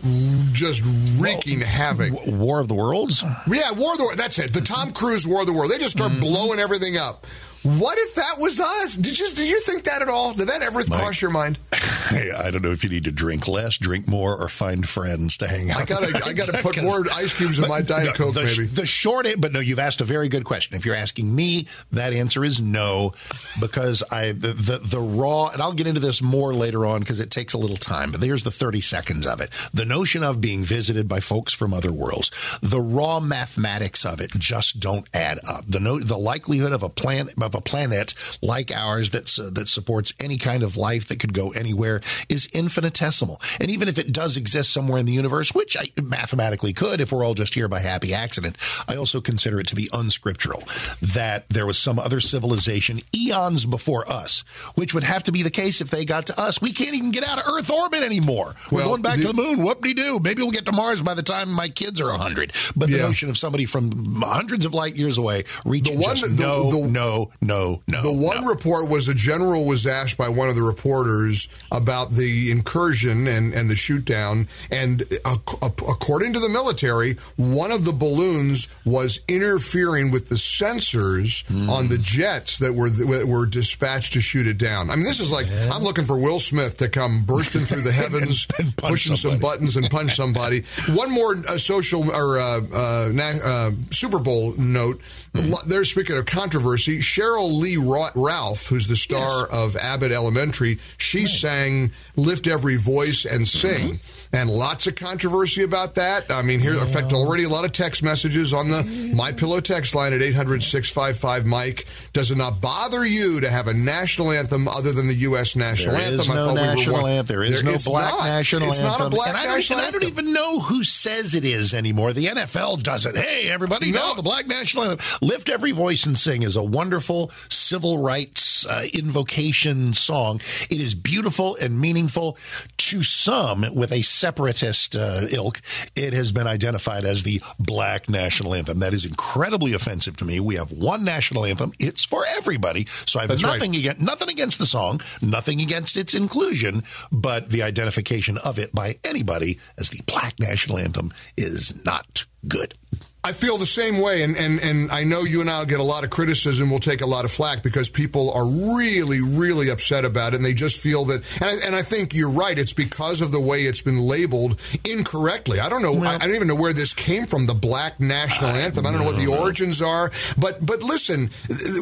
just 0.52 0.82
wreaking 1.16 1.60
well, 1.60 1.68
havoc? 1.68 2.26
War 2.26 2.60
of 2.60 2.68
the 2.68 2.74
Worlds. 2.74 3.22
Yeah, 3.46 3.72
War 3.72 3.92
of 3.92 3.98
the. 3.98 4.14
That's 4.16 4.38
it. 4.38 4.52
The 4.52 4.60
Tom 4.60 4.92
Cruise 4.92 5.26
War 5.26 5.40
of 5.40 5.46
the 5.46 5.52
World. 5.52 5.70
They 5.70 5.78
just 5.78 5.96
start 5.96 6.12
mm-hmm. 6.12 6.20
blowing 6.20 6.58
everything 6.58 6.96
up. 6.96 7.26
What 7.62 7.98
if 7.98 8.14
that 8.14 8.36
was 8.38 8.58
us? 8.58 8.96
Did 8.96 9.18
you 9.18 9.28
did 9.34 9.48
you 9.48 9.60
think 9.60 9.84
that 9.84 10.00
at 10.00 10.08
all? 10.08 10.32
Did 10.32 10.48
that 10.48 10.62
ever 10.62 10.80
Mike, 10.88 10.98
cross 10.98 11.20
your 11.20 11.30
mind? 11.30 11.58
I 11.72 12.50
don't 12.50 12.62
know 12.62 12.72
if 12.72 12.82
you 12.82 12.88
need 12.88 13.04
to 13.04 13.12
drink 13.12 13.46
less, 13.46 13.76
drink 13.76 14.08
more, 14.08 14.34
or 14.34 14.48
find 14.48 14.88
friends 14.88 15.36
to 15.38 15.46
hang 15.46 15.70
out. 15.70 15.82
I 15.82 15.84
gotta 15.84 16.22
I 16.24 16.32
gotta 16.34 16.58
put 16.58 16.82
more 16.82 17.04
ice 17.12 17.34
cubes 17.34 17.58
in 17.58 17.68
my 17.68 17.82
diet 17.82 18.14
coke. 18.14 18.34
The, 18.34 18.44
maybe 18.44 18.64
the 18.64 18.86
short, 18.86 19.26
but 19.38 19.52
no, 19.52 19.60
you've 19.60 19.78
asked 19.78 20.00
a 20.00 20.04
very 20.04 20.28
good 20.28 20.44
question. 20.44 20.74
If 20.76 20.86
you're 20.86 20.94
asking 20.94 21.34
me, 21.34 21.66
that 21.92 22.14
answer 22.14 22.44
is 22.44 22.62
no, 22.62 23.12
because 23.60 24.02
I 24.10 24.32
the 24.32 24.52
the, 24.52 24.78
the 24.78 25.00
raw, 25.00 25.48
and 25.48 25.60
I'll 25.60 25.74
get 25.74 25.86
into 25.86 26.00
this 26.00 26.22
more 26.22 26.54
later 26.54 26.86
on 26.86 27.00
because 27.00 27.20
it 27.20 27.30
takes 27.30 27.52
a 27.52 27.58
little 27.58 27.76
time. 27.76 28.10
But 28.12 28.22
here's 28.22 28.44
the 28.44 28.50
30 28.50 28.80
seconds 28.80 29.26
of 29.26 29.42
it. 29.42 29.50
The 29.74 29.84
notion 29.84 30.22
of 30.22 30.40
being 30.40 30.64
visited 30.64 31.08
by 31.08 31.20
folks 31.20 31.52
from 31.52 31.74
other 31.74 31.92
worlds, 31.92 32.30
the 32.62 32.80
raw 32.80 33.20
mathematics 33.20 34.06
of 34.06 34.20
it 34.20 34.30
just 34.38 34.80
don't 34.80 35.06
add 35.12 35.38
up. 35.46 35.64
The 35.68 35.80
no, 35.80 35.98
the 35.98 36.18
likelihood 36.18 36.72
of 36.72 36.82
a 36.82 36.88
planet 36.88 37.36
of 37.50 37.58
a 37.58 37.60
planet 37.60 38.14
like 38.40 38.70
ours 38.72 39.10
that's 39.10 39.38
uh, 39.38 39.50
that 39.52 39.68
supports 39.68 40.12
any 40.20 40.36
kind 40.36 40.62
of 40.62 40.76
life 40.76 41.08
that 41.08 41.18
could 41.20 41.34
go 41.34 41.50
anywhere 41.50 42.00
is 42.28 42.46
infinitesimal. 42.52 43.40
And 43.60 43.70
even 43.70 43.88
if 43.88 43.98
it 43.98 44.12
does 44.12 44.36
exist 44.36 44.72
somewhere 44.72 44.98
in 44.98 45.06
the 45.06 45.12
universe, 45.12 45.52
which 45.52 45.76
I 45.76 45.88
mathematically 46.00 46.72
could 46.72 47.00
if 47.00 47.12
we're 47.12 47.24
all 47.24 47.34
just 47.34 47.54
here 47.54 47.68
by 47.68 47.80
happy 47.80 48.14
accident, 48.14 48.56
I 48.88 48.96
also 48.96 49.20
consider 49.20 49.60
it 49.60 49.66
to 49.68 49.76
be 49.76 49.88
unscriptural 49.92 50.62
that 51.02 51.48
there 51.48 51.66
was 51.66 51.78
some 51.78 51.98
other 51.98 52.20
civilization 52.20 53.00
eons 53.14 53.66
before 53.66 54.10
us, 54.10 54.44
which 54.74 54.94
would 54.94 55.02
have 55.02 55.24
to 55.24 55.32
be 55.32 55.42
the 55.42 55.50
case 55.50 55.80
if 55.80 55.90
they 55.90 56.04
got 56.04 56.26
to 56.26 56.40
us. 56.40 56.62
We 56.62 56.72
can't 56.72 56.94
even 56.94 57.10
get 57.10 57.24
out 57.24 57.38
of 57.38 57.52
Earth 57.52 57.70
orbit 57.70 58.02
anymore. 58.02 58.54
We're 58.70 58.78
well, 58.78 58.88
going 58.90 59.02
back 59.02 59.16
the, 59.16 59.24
to 59.24 59.28
the 59.28 59.42
moon. 59.42 59.62
Whoop 59.64 59.82
de 59.82 59.94
doo. 59.94 60.20
Maybe 60.22 60.42
we'll 60.42 60.52
get 60.52 60.66
to 60.66 60.72
Mars 60.72 61.02
by 61.02 61.14
the 61.14 61.22
time 61.22 61.50
my 61.50 61.68
kids 61.68 62.00
are 62.00 62.06
100. 62.06 62.52
But 62.76 62.88
the 62.88 62.96
yeah. 62.96 63.02
notion 63.02 63.28
of 63.28 63.36
somebody 63.36 63.64
from 63.64 63.90
hundreds 64.22 64.64
of 64.64 64.74
light 64.74 64.96
years 64.96 65.18
away 65.18 65.44
reaching 65.64 65.98
the 65.98 66.02
one, 66.02 66.16
just 66.16 66.36
the, 66.36 66.42
no, 66.42 66.70
the, 66.70 66.86
no, 66.86 67.30
no, 67.40 67.82
no. 67.86 68.02
The 68.02 68.12
one 68.12 68.42
no. 68.42 68.48
report 68.48 68.88
was 68.88 69.08
a 69.08 69.14
general 69.14 69.64
was 69.64 69.86
asked 69.86 70.18
by 70.18 70.28
one 70.28 70.50
of 70.50 70.56
the 70.56 70.62
reporters 70.62 71.48
about 71.72 72.12
the 72.12 72.50
incursion 72.50 73.26
and, 73.26 73.54
and 73.54 73.70
the 73.70 73.76
shoot 73.76 74.04
down. 74.04 74.46
And 74.70 75.04
uh, 75.24 75.36
according 75.62 76.34
to 76.34 76.40
the 76.40 76.50
military, 76.50 77.14
one 77.36 77.72
of 77.72 77.86
the 77.86 77.94
balloons 77.94 78.68
was 78.84 79.20
interfering 79.26 80.10
with 80.10 80.28
the 80.28 80.34
sensors 80.34 81.44
mm. 81.44 81.68
on 81.70 81.88
the 81.88 81.96
jets 81.96 82.58
that 82.58 82.74
were 82.74 82.90
that 82.90 83.26
were 83.26 83.46
dispatched 83.46 84.12
to 84.14 84.20
shoot 84.20 84.46
it 84.46 84.58
down. 84.58 84.90
I 84.90 84.96
mean, 84.96 85.04
this 85.04 85.20
is 85.20 85.32
like 85.32 85.46
yeah. 85.48 85.70
I'm 85.72 85.82
looking 85.82 86.04
for 86.04 86.18
Will 86.18 86.40
Smith 86.40 86.76
to 86.78 86.90
come 86.90 87.24
bursting 87.24 87.64
through 87.64 87.82
the 87.82 87.92
heavens, 88.00 88.46
and, 88.58 88.68
and 88.68 88.76
pushing 88.76 89.16
somebody. 89.16 89.40
some 89.40 89.50
buttons 89.50 89.76
and 89.76 89.90
punch 89.90 90.14
somebody. 90.14 90.62
one 90.90 91.10
more 91.10 91.36
uh, 91.48 91.56
social 91.56 92.10
or 92.10 92.38
uh, 92.38 92.60
uh, 92.72 93.12
uh 93.44 93.70
Super 93.90 94.18
Bowl 94.18 94.54
note. 94.58 95.00
Mm-hmm. 95.34 95.68
They're 95.68 95.84
speaking 95.84 96.16
of 96.16 96.26
controversy. 96.26 96.98
Sheryl 96.98 97.52
Lee 97.60 97.76
Ralph, 97.76 98.66
who's 98.66 98.88
the 98.88 98.96
star 98.96 99.40
yes. 99.40 99.48
of 99.52 99.76
Abbott 99.76 100.10
Elementary, 100.10 100.78
she 100.98 101.20
right. 101.20 101.28
sang 101.28 101.92
"Lift 102.16 102.46
Every 102.46 102.76
Voice 102.76 103.24
and 103.24 103.46
Sing." 103.46 103.94
Mm-hmm 103.94 104.19
and 104.32 104.48
lots 104.48 104.86
of 104.86 104.94
controversy 104.94 105.62
about 105.62 105.96
that. 105.96 106.30
I 106.30 106.42
mean, 106.42 106.60
here, 106.60 106.74
yeah. 106.74 106.86
in 106.86 106.92
fact, 106.92 107.12
already 107.12 107.44
a 107.44 107.48
lot 107.48 107.64
of 107.64 107.72
text 107.72 108.02
messages 108.02 108.52
on 108.52 108.68
the 108.68 109.12
My 109.14 109.32
Pillow 109.32 109.60
text 109.60 109.94
line 109.94 110.12
at 110.12 110.20
800-655 110.20 111.44
Mike. 111.44 111.86
Does 112.12 112.30
it 112.30 112.38
not 112.38 112.60
bother 112.60 113.04
you 113.04 113.40
to 113.40 113.50
have 113.50 113.66
a 113.66 113.74
national 113.74 114.30
anthem 114.30 114.68
other 114.68 114.92
than 114.92 115.08
the 115.08 115.14
U.S. 115.14 115.56
national 115.56 115.96
there 115.96 116.04
anthem? 116.04 116.20
Is 116.20 116.28
no 116.28 116.54
national 116.54 116.96
we 116.96 117.02
were, 117.02 117.08
anthem. 117.08 117.26
There 117.34 117.44
is 117.44 117.62
there, 117.62 117.72
no 117.72 117.78
black 117.84 118.12
not. 118.12 118.24
national 118.24 118.68
it's 118.68 118.78
anthem. 118.78 118.92
It's 118.92 119.00
not 119.00 119.06
a 119.06 119.10
black 119.10 119.34
and 119.34 119.36
national 119.36 119.78
I 119.80 119.82
anthem. 119.82 119.96
I 119.96 120.04
don't 120.04 120.10
even 120.10 120.32
know 120.32 120.60
who 120.60 120.84
says 120.84 121.34
it 121.34 121.44
is 121.44 121.74
anymore. 121.74 122.12
The 122.12 122.26
NFL 122.26 122.82
does 122.82 123.06
it. 123.06 123.16
Hey, 123.16 123.48
everybody, 123.48 123.90
no. 123.90 124.14
the 124.14 124.22
black 124.22 124.46
national 124.46 124.84
anthem. 124.84 125.04
Lift 125.22 125.50
Every 125.50 125.72
Voice 125.72 126.06
and 126.06 126.18
Sing 126.18 126.42
is 126.42 126.54
a 126.54 126.62
wonderful 126.62 127.32
civil 127.48 127.98
rights 127.98 128.64
uh, 128.66 128.84
invocation 128.94 129.94
song. 129.94 130.40
It 130.70 130.80
is 130.80 130.94
beautiful 130.94 131.56
and 131.56 131.80
meaningful 131.80 132.38
to 132.78 133.02
some 133.02 133.66
with 133.74 133.92
a 133.92 134.02
separatist 134.20 134.94
uh, 134.94 135.26
ilk, 135.30 135.60
it 135.96 136.12
has 136.12 136.30
been 136.30 136.46
identified 136.46 137.04
as 137.04 137.22
the 137.22 137.40
black 137.58 138.08
national 138.08 138.54
anthem. 138.54 138.78
That 138.80 138.94
is 138.94 139.04
incredibly 139.04 139.72
offensive 139.72 140.16
to 140.18 140.24
me. 140.24 140.38
We 140.40 140.56
have 140.56 140.70
one 140.70 141.04
national 141.04 141.44
anthem. 141.44 141.72
It's 141.78 142.04
for 142.04 142.24
everybody. 142.36 142.86
So 143.06 143.18
I 143.18 143.22
have 143.22 143.30
That's 143.30 143.42
nothing 143.42 143.72
right. 143.72 143.80
against 143.80 144.00
nothing 144.00 144.28
against 144.28 144.58
the 144.58 144.66
song, 144.66 145.00
nothing 145.22 145.60
against 145.60 145.96
its 145.96 146.14
inclusion, 146.14 146.84
but 147.10 147.50
the 147.50 147.62
identification 147.62 148.38
of 148.38 148.58
it 148.58 148.74
by 148.74 148.98
anybody 149.04 149.58
as 149.78 149.90
the 149.90 150.00
black 150.06 150.38
national 150.38 150.78
anthem 150.78 151.12
is 151.36 151.84
not 151.84 152.24
good. 152.46 152.74
I 153.22 153.32
feel 153.32 153.58
the 153.58 153.66
same 153.66 153.98
way, 153.98 154.22
and, 154.22 154.34
and, 154.34 154.58
and 154.60 154.90
I 154.90 155.04
know 155.04 155.24
you 155.24 155.42
and 155.42 155.50
I 155.50 155.58
will 155.58 155.66
get 155.66 155.78
a 155.78 155.82
lot 155.82 156.04
of 156.04 156.10
criticism. 156.10 156.70
We'll 156.70 156.78
take 156.78 157.02
a 157.02 157.06
lot 157.06 157.26
of 157.26 157.30
flack 157.30 157.62
because 157.62 157.90
people 157.90 158.32
are 158.32 158.46
really, 158.46 159.20
really 159.20 159.68
upset 159.68 160.06
about 160.06 160.32
it, 160.32 160.36
and 160.36 160.44
they 160.44 160.54
just 160.54 160.78
feel 160.78 161.04
that. 161.04 161.22
And 161.42 161.50
I, 161.50 161.66
and 161.66 161.76
I 161.76 161.82
think 161.82 162.14
you're 162.14 162.30
right. 162.30 162.58
It's 162.58 162.72
because 162.72 163.20
of 163.20 163.30
the 163.30 163.40
way 163.40 163.64
it's 163.64 163.82
been 163.82 163.98
labeled 163.98 164.58
incorrectly. 164.86 165.60
I 165.60 165.68
don't 165.68 165.82
know. 165.82 165.92
Well, 165.92 166.06
I, 166.06 166.14
I, 166.14 166.18
don't 166.20 166.34
even 166.34 166.48
know 166.48 166.54
where 166.54 166.72
this 166.72 166.94
came 166.94 167.26
from. 167.26 167.46
The 167.46 167.52
Black 167.52 168.00
National 168.00 168.52
Anthem. 168.52 168.86
I 168.86 168.90
don't 168.90 169.00
know 169.00 169.06
what 169.06 169.18
the 169.18 169.26
origins 169.26 169.82
are. 169.82 170.10
But 170.38 170.64
but 170.64 170.82
listen, 170.82 171.30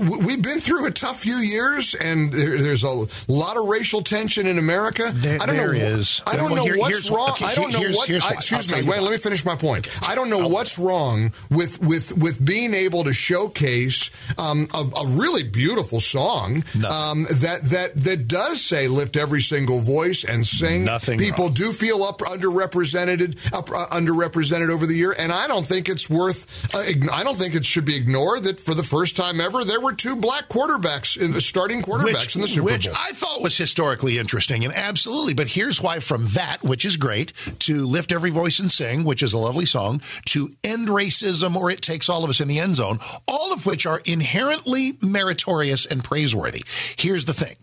we've 0.01 0.43
been 0.43 0.59
through 0.59 0.86
a 0.86 0.91
tough 0.91 1.20
few 1.20 1.36
years, 1.36 1.95
and 1.95 2.32
there, 2.32 2.61
there's 2.61 2.82
a 2.82 3.07
lot 3.28 3.57
of 3.57 3.66
racial 3.66 4.03
tension 4.03 4.49
in 4.49 4.59
America. 4.59 5.12
There, 5.14 5.41
I 5.41 5.47
don't 5.47 5.57
know. 5.57 5.70
Is. 5.70 6.20
I 6.26 6.36
don't 6.36 6.51
well, 6.51 6.57
know 6.57 6.72
here, 6.72 6.78
what's 6.78 7.09
wrong. 7.09 7.30
Okay, 7.30 7.47
I 7.47 7.55
don't 7.55 7.72
know 7.72 7.91
what. 7.93 8.11
I, 8.11 8.32
excuse 8.32 8.74
me. 8.74 8.82
Wait, 8.82 9.01
let 9.01 9.12
me 9.12 9.18
finish 9.18 9.45
my 9.45 9.55
point. 9.55 9.86
I 10.03 10.16
don't 10.16 10.30
know 10.30 10.49
what's 10.49 10.80
wrong 10.80 11.28
with 11.51 11.81
with 11.81 12.16
with 12.16 12.45
being 12.45 12.74
able 12.74 13.05
to 13.05 13.12
showcase 13.12 14.11
um, 14.39 14.66
a, 14.74 14.85
a, 15.01 15.07
really 15.07 15.43
beautiful 15.43 16.01
song 16.01 16.64
um, 16.89 17.24
that 17.24 17.61
that 17.64 17.97
that 17.97 18.29
does 18.29 18.61
say 18.61 18.89
lift 18.89 19.16
every 19.16 19.41
single 19.41 19.81
voice 19.81 20.24
and 20.24 20.47
sing. 20.47 20.85
Nothing. 20.85 21.18
People 21.18 21.47
wrong. 21.47 21.55
do 21.55 21.72
feel 21.72 22.03
up 22.03 22.18
underrepresented 22.18 23.53
up, 23.53 23.70
uh, 23.70 23.87
underrepresented 23.89 24.70
over 24.70 24.87
the 24.87 24.95
year, 24.95 25.14
and 25.18 25.33
I 25.33 25.47
don't 25.47 25.66
think 25.66 25.89
it's 25.89 26.09
worth. 26.09 26.74
Uh, 26.74 26.83
I 27.12 27.24
don't 27.24 27.37
think 27.37 27.55
it 27.55 27.64
should 27.64 27.85
be 27.85 27.97
ignored 27.97 28.45
that 28.45 28.61
for 28.61 28.74
the 28.74 28.83
first 28.83 29.16
time 29.16 29.41
ever 29.41 29.64
there 29.64 29.81
were 29.81 29.93
two 29.93 30.16
black 30.16 30.49
quarterbacks 30.49 31.20
in 31.20 31.33
the 31.33 31.41
starting 31.41 31.83
quarterbacks 31.83 32.05
which, 32.05 32.37
in 32.37 32.43
the 32.43 32.49
Super 32.49 32.64
which 32.64 32.85
Bowl. 32.85 32.93
Which 32.93 33.01
I 33.01 33.12
thought 33.12 33.43
was 33.43 33.57
historically 33.57 34.18
interesting 34.18 34.64
and 34.64 34.74
absolutely. 34.74 35.35
But 35.35 35.49
here's 35.49 35.81
why: 35.81 36.01
from 36.01 36.26
that, 36.29 36.62
which 36.62 36.85
is 36.85 36.97
great, 36.97 37.33
to 37.61 37.85
lift 37.85 38.12
every 38.12 38.31
voice 38.31 38.59
and 38.59 38.70
sing, 38.70 39.05
which 39.05 39.22
is 39.22 39.33
a 39.33 39.39
lovely 39.39 39.66
song, 39.66 40.01
to 40.26 40.51
end 40.64 40.89
racism 41.19 41.57
or 41.57 41.71
it 41.71 41.83
takes 41.83 42.09
all 42.09 42.25
of 42.25 42.31
us 42.31 42.41
in 42.41 42.49
the 42.49 42.59
end 42.59 42.75
zone, 42.75 42.99
all 43.27 43.53
of 43.53 43.66
which 43.66 43.87
are 43.87 44.01
inherently 44.05 44.97
meritorious 45.01 45.87
and 45.87 46.05
praiseworthy. 46.05 46.64
Here's 46.97 47.25
the 47.25 47.35
thing 47.35 47.57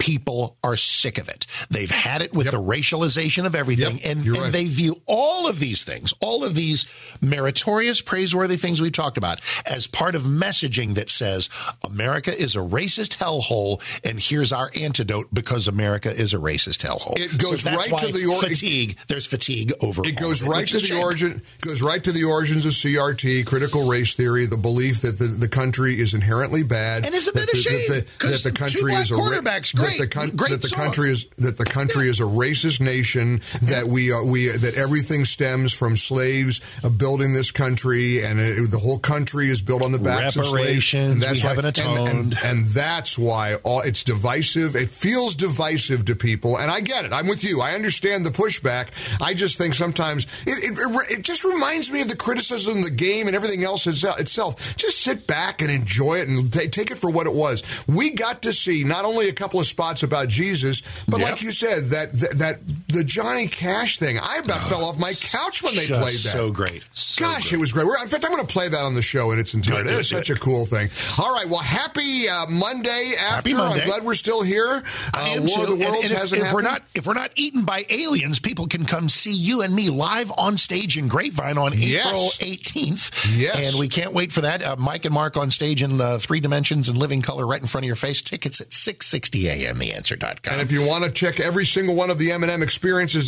people 0.00 0.56
are 0.64 0.76
sick 0.76 1.18
of 1.18 1.28
it. 1.28 1.46
They've 1.68 1.90
had 1.90 2.22
it 2.22 2.32
with 2.34 2.46
yep. 2.46 2.54
the 2.54 2.60
racialization 2.60 3.44
of 3.44 3.54
everything, 3.54 3.98
yep, 3.98 4.06
and, 4.06 4.26
and 4.26 4.36
right. 4.36 4.52
they 4.52 4.64
view 4.64 5.00
all 5.06 5.46
of 5.46 5.60
these 5.60 5.84
things, 5.84 6.12
all 6.20 6.42
of 6.42 6.54
these 6.54 6.86
meritorious, 7.20 8.00
praiseworthy 8.00 8.56
things 8.56 8.80
we've 8.80 8.92
talked 8.92 9.18
about, 9.18 9.40
as 9.70 9.86
part 9.86 10.14
of 10.14 10.22
messaging 10.22 10.94
that 10.94 11.10
says 11.10 11.50
America 11.84 12.36
is 12.36 12.56
a 12.56 12.60
racist 12.60 13.18
hellhole, 13.18 13.80
and 14.02 14.18
here's 14.18 14.52
our 14.52 14.70
antidote 14.74 15.32
because 15.32 15.68
America 15.68 16.10
is 16.10 16.32
a 16.32 16.38
racist 16.38 16.84
hellhole. 16.84 17.18
It 17.18 17.38
goes 17.38 17.62
so 17.62 17.70
right 17.70 17.96
to 17.98 18.12
the 18.12 18.26
or- 18.26 18.40
fatigue. 18.40 18.96
There's 19.06 19.26
fatigue 19.26 19.72
over. 19.82 20.02
It 20.06 20.16
goes 20.16 20.42
it, 20.42 20.48
right 20.48 20.66
to 20.66 20.78
the 20.78 20.86
shame. 20.86 20.98
origin. 20.98 21.42
Goes 21.60 21.82
right 21.82 22.02
to 22.02 22.10
the 22.10 22.24
origins 22.24 22.64
of 22.64 22.72
CRT, 22.72 23.44
critical 23.44 23.86
race 23.86 24.14
theory, 24.14 24.46
the 24.46 24.56
belief 24.56 25.02
that 25.02 25.18
the, 25.18 25.26
the 25.26 25.48
country 25.48 26.00
is 26.00 26.14
inherently 26.14 26.62
bad, 26.62 27.04
and 27.04 27.14
isn't 27.14 27.34
that, 27.34 27.48
that 27.48 27.54
a 27.54 27.56
shame? 27.58 27.88
That 27.88 28.06
the, 28.18 28.28
that 28.28 28.42
the 28.42 28.52
country 28.52 28.94
is 28.94 29.10
a 29.10 29.14
quarterbacks. 29.14 29.78
Ra- 29.78 29.89
great, 29.90 29.98
that 29.98 30.04
the, 30.04 30.08
con- 30.08 30.36
great 30.36 30.50
that 30.50 30.62
the 30.62 30.74
country 30.74 31.10
is 31.10 31.26
that 31.38 31.56
the 31.56 31.64
country 31.64 32.04
yeah. 32.04 32.10
is 32.10 32.20
a 32.20 32.24
racist 32.24 32.80
nation. 32.80 33.40
That 33.62 33.86
we 33.86 34.12
are, 34.12 34.24
we 34.24 34.48
that 34.48 34.74
everything 34.74 35.24
stems 35.24 35.72
from 35.72 35.96
slaves 35.96 36.60
uh, 36.82 36.88
building 36.88 37.32
this 37.32 37.50
country, 37.50 38.24
and 38.24 38.40
it, 38.40 38.70
the 38.70 38.78
whole 38.78 38.98
country 38.98 39.48
is 39.48 39.62
built 39.62 39.82
on 39.82 39.92
the 39.92 39.98
backs 39.98 40.36
of 40.36 40.46
slaves. 40.46 40.92
And 40.94 41.22
that's 41.22 41.42
why, 41.42 41.54
haven't 41.54 41.78
and, 41.78 42.08
and, 42.08 42.38
and 42.42 42.66
that's 42.66 43.18
why 43.18 43.56
all 43.64 43.80
it's 43.80 44.04
divisive. 44.04 44.76
It 44.76 44.88
feels 44.88 45.36
divisive 45.36 46.04
to 46.06 46.16
people, 46.16 46.58
and 46.58 46.70
I 46.70 46.80
get 46.80 47.04
it. 47.04 47.12
I'm 47.12 47.26
with 47.26 47.44
you. 47.44 47.60
I 47.60 47.72
understand 47.72 48.24
the 48.24 48.30
pushback. 48.30 48.88
I 49.20 49.34
just 49.34 49.58
think 49.58 49.74
sometimes 49.74 50.26
it, 50.46 50.78
it, 50.78 51.18
it 51.18 51.22
just 51.22 51.44
reminds 51.44 51.90
me 51.90 52.02
of 52.02 52.08
the 52.08 52.16
criticism 52.16 52.78
of 52.78 52.84
the 52.84 52.90
game 52.90 53.26
and 53.26 53.36
everything 53.36 53.64
else 53.64 53.86
itself. 53.86 54.76
Just 54.76 55.00
sit 55.00 55.26
back 55.26 55.62
and 55.62 55.70
enjoy 55.70 56.16
it 56.16 56.28
and 56.28 56.52
t- 56.52 56.68
take 56.68 56.90
it 56.90 56.98
for 56.98 57.10
what 57.10 57.26
it 57.26 57.34
was. 57.34 57.62
We 57.86 58.10
got 58.10 58.42
to 58.42 58.52
see 58.52 58.84
not 58.84 59.04
only 59.04 59.28
a 59.28 59.32
couple 59.32 59.60
of 59.60 59.66
spots 59.80 60.02
about 60.02 60.28
Jesus, 60.28 60.82
but 61.08 61.20
Yep. 61.20 61.30
like 61.30 61.42
you 61.42 61.50
said, 61.50 61.86
that, 61.90 62.12
that 62.12 62.38
that 62.38 62.79
the 62.92 63.04
Johnny 63.04 63.46
Cash 63.46 63.98
thing. 63.98 64.18
I 64.18 64.40
about 64.44 64.68
fell 64.68 64.84
off 64.84 64.98
my 64.98 65.12
couch 65.20 65.62
when 65.62 65.74
they 65.76 65.86
played 65.86 66.00
that. 66.00 66.32
so 66.32 66.50
great. 66.50 66.84
So 66.92 67.24
Gosh, 67.24 67.50
great. 67.50 67.52
it 67.58 67.60
was 67.60 67.72
great. 67.72 67.86
We're, 67.86 68.00
in 68.02 68.08
fact, 68.08 68.24
I'm 68.24 68.32
going 68.32 68.46
to 68.46 68.52
play 68.52 68.68
that 68.68 68.80
on 68.82 68.94
the 68.94 69.02
show 69.02 69.30
in 69.32 69.38
its 69.38 69.54
entirety. 69.54 69.90
It 69.90 69.98
is 70.00 70.08
such 70.08 70.30
a 70.30 70.34
cool 70.34 70.66
thing. 70.66 70.88
All 71.18 71.34
right. 71.34 71.46
Well, 71.48 71.58
happy 71.60 72.28
uh, 72.28 72.46
Monday 72.48 73.12
after. 73.18 73.50
Happy 73.50 73.54
Monday. 73.54 73.82
I'm 73.82 73.88
glad 73.88 74.04
we're 74.04 74.14
still 74.14 74.42
here. 74.42 74.82
Uh, 75.14 75.36
War 75.40 75.48
too. 75.48 75.62
of 75.62 75.68
the 75.68 75.76
Worlds 75.84 76.02
and 76.02 76.10
if, 76.12 76.18
hasn't 76.18 76.42
if 76.42 76.52
we're 76.52 76.62
not 76.62 76.82
if 76.94 77.06
we're 77.06 77.14
not 77.14 77.30
eaten 77.36 77.64
by 77.64 77.84
aliens, 77.90 78.38
people 78.38 78.66
can 78.66 78.84
come 78.84 79.08
see 79.08 79.34
you 79.34 79.62
and 79.62 79.74
me 79.74 79.90
live 79.90 80.32
on 80.36 80.58
stage 80.58 80.96
in 80.98 81.08
Grapevine 81.08 81.58
on 81.58 81.72
Yes. 81.74 82.06
April 82.06 82.28
18th. 82.54 83.38
Yes. 83.38 83.70
and 83.72 83.78
we 83.80 83.88
can't 83.88 84.12
wait 84.12 84.32
for 84.32 84.42
that. 84.42 84.62
Uh, 84.62 84.76
Mike 84.78 85.04
and 85.04 85.14
Mark 85.14 85.36
on 85.36 85.50
stage 85.50 85.82
in 85.82 86.00
uh, 86.00 86.18
three 86.18 86.40
dimensions 86.40 86.88
and 86.88 86.98
living 86.98 87.22
color 87.22 87.46
right 87.46 87.60
in 87.60 87.66
front 87.66 87.84
of 87.84 87.86
your 87.86 87.96
face. 87.96 88.22
Tickets 88.22 88.60
at 88.60 88.72
660 88.72 89.48
a.m. 89.48 89.78
TheAnswer.com. 89.78 90.52
And 90.52 90.60
if 90.62 90.70
you 90.72 90.84
want 90.86 91.04
to 91.04 91.10
check 91.10 91.40
every 91.40 91.64
single 91.64 91.94
one 91.94 92.10
of 92.10 92.18
the 92.18 92.32
M&M 92.32 92.62
experiences 92.62 92.79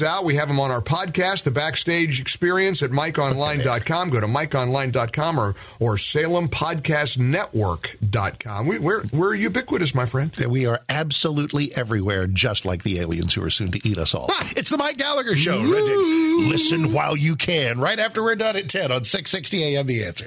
out, 0.03 0.25
we 0.25 0.35
have 0.37 0.49
them 0.49 0.59
on 0.61 0.71
our 0.71 0.81
podcast, 0.81 1.45
The 1.45 1.51
Backstage 1.51 2.19
Experience 2.21 2.83
at 2.83 2.91
MikeOnline.com. 2.91 4.09
Go 4.11 4.21
to 4.21 4.27
MikeOnline.com 4.27 5.39
or, 5.39 5.49
or 5.81 5.97
SalemPodcastNetwork.com. 5.97 8.67
We, 8.67 8.79
we're, 8.79 9.03
we're 9.13 9.35
ubiquitous, 9.35 9.95
my 9.95 10.07
friend. 10.07 10.35
we 10.49 10.65
are 10.67 10.81
absolutely 10.89 11.75
everywhere, 11.77 12.27
just 12.27 12.65
like 12.65 12.83
the 12.83 12.99
aliens 13.01 13.35
who 13.35 13.45
are 13.45 13.51
soon 13.51 13.71
to 13.73 13.87
eat 13.89 13.99
us 13.99 14.15
all. 14.15 14.31
It's 14.55 14.69
the 14.71 14.77
Mike 14.79 14.99
Gallagher 14.99 15.35
Show. 15.37 15.59
Listen 15.59 16.93
while 16.93 17.17
you 17.17 17.35
can. 17.37 17.81
Right 17.81 17.99
after 17.99 18.23
we're 18.23 18.37
done 18.37 18.55
at 18.57 18.69
10 18.69 18.93
on 18.93 19.03
660 19.05 19.75
a.m. 19.75 19.87
The 19.87 20.05
Answer. 20.05 20.27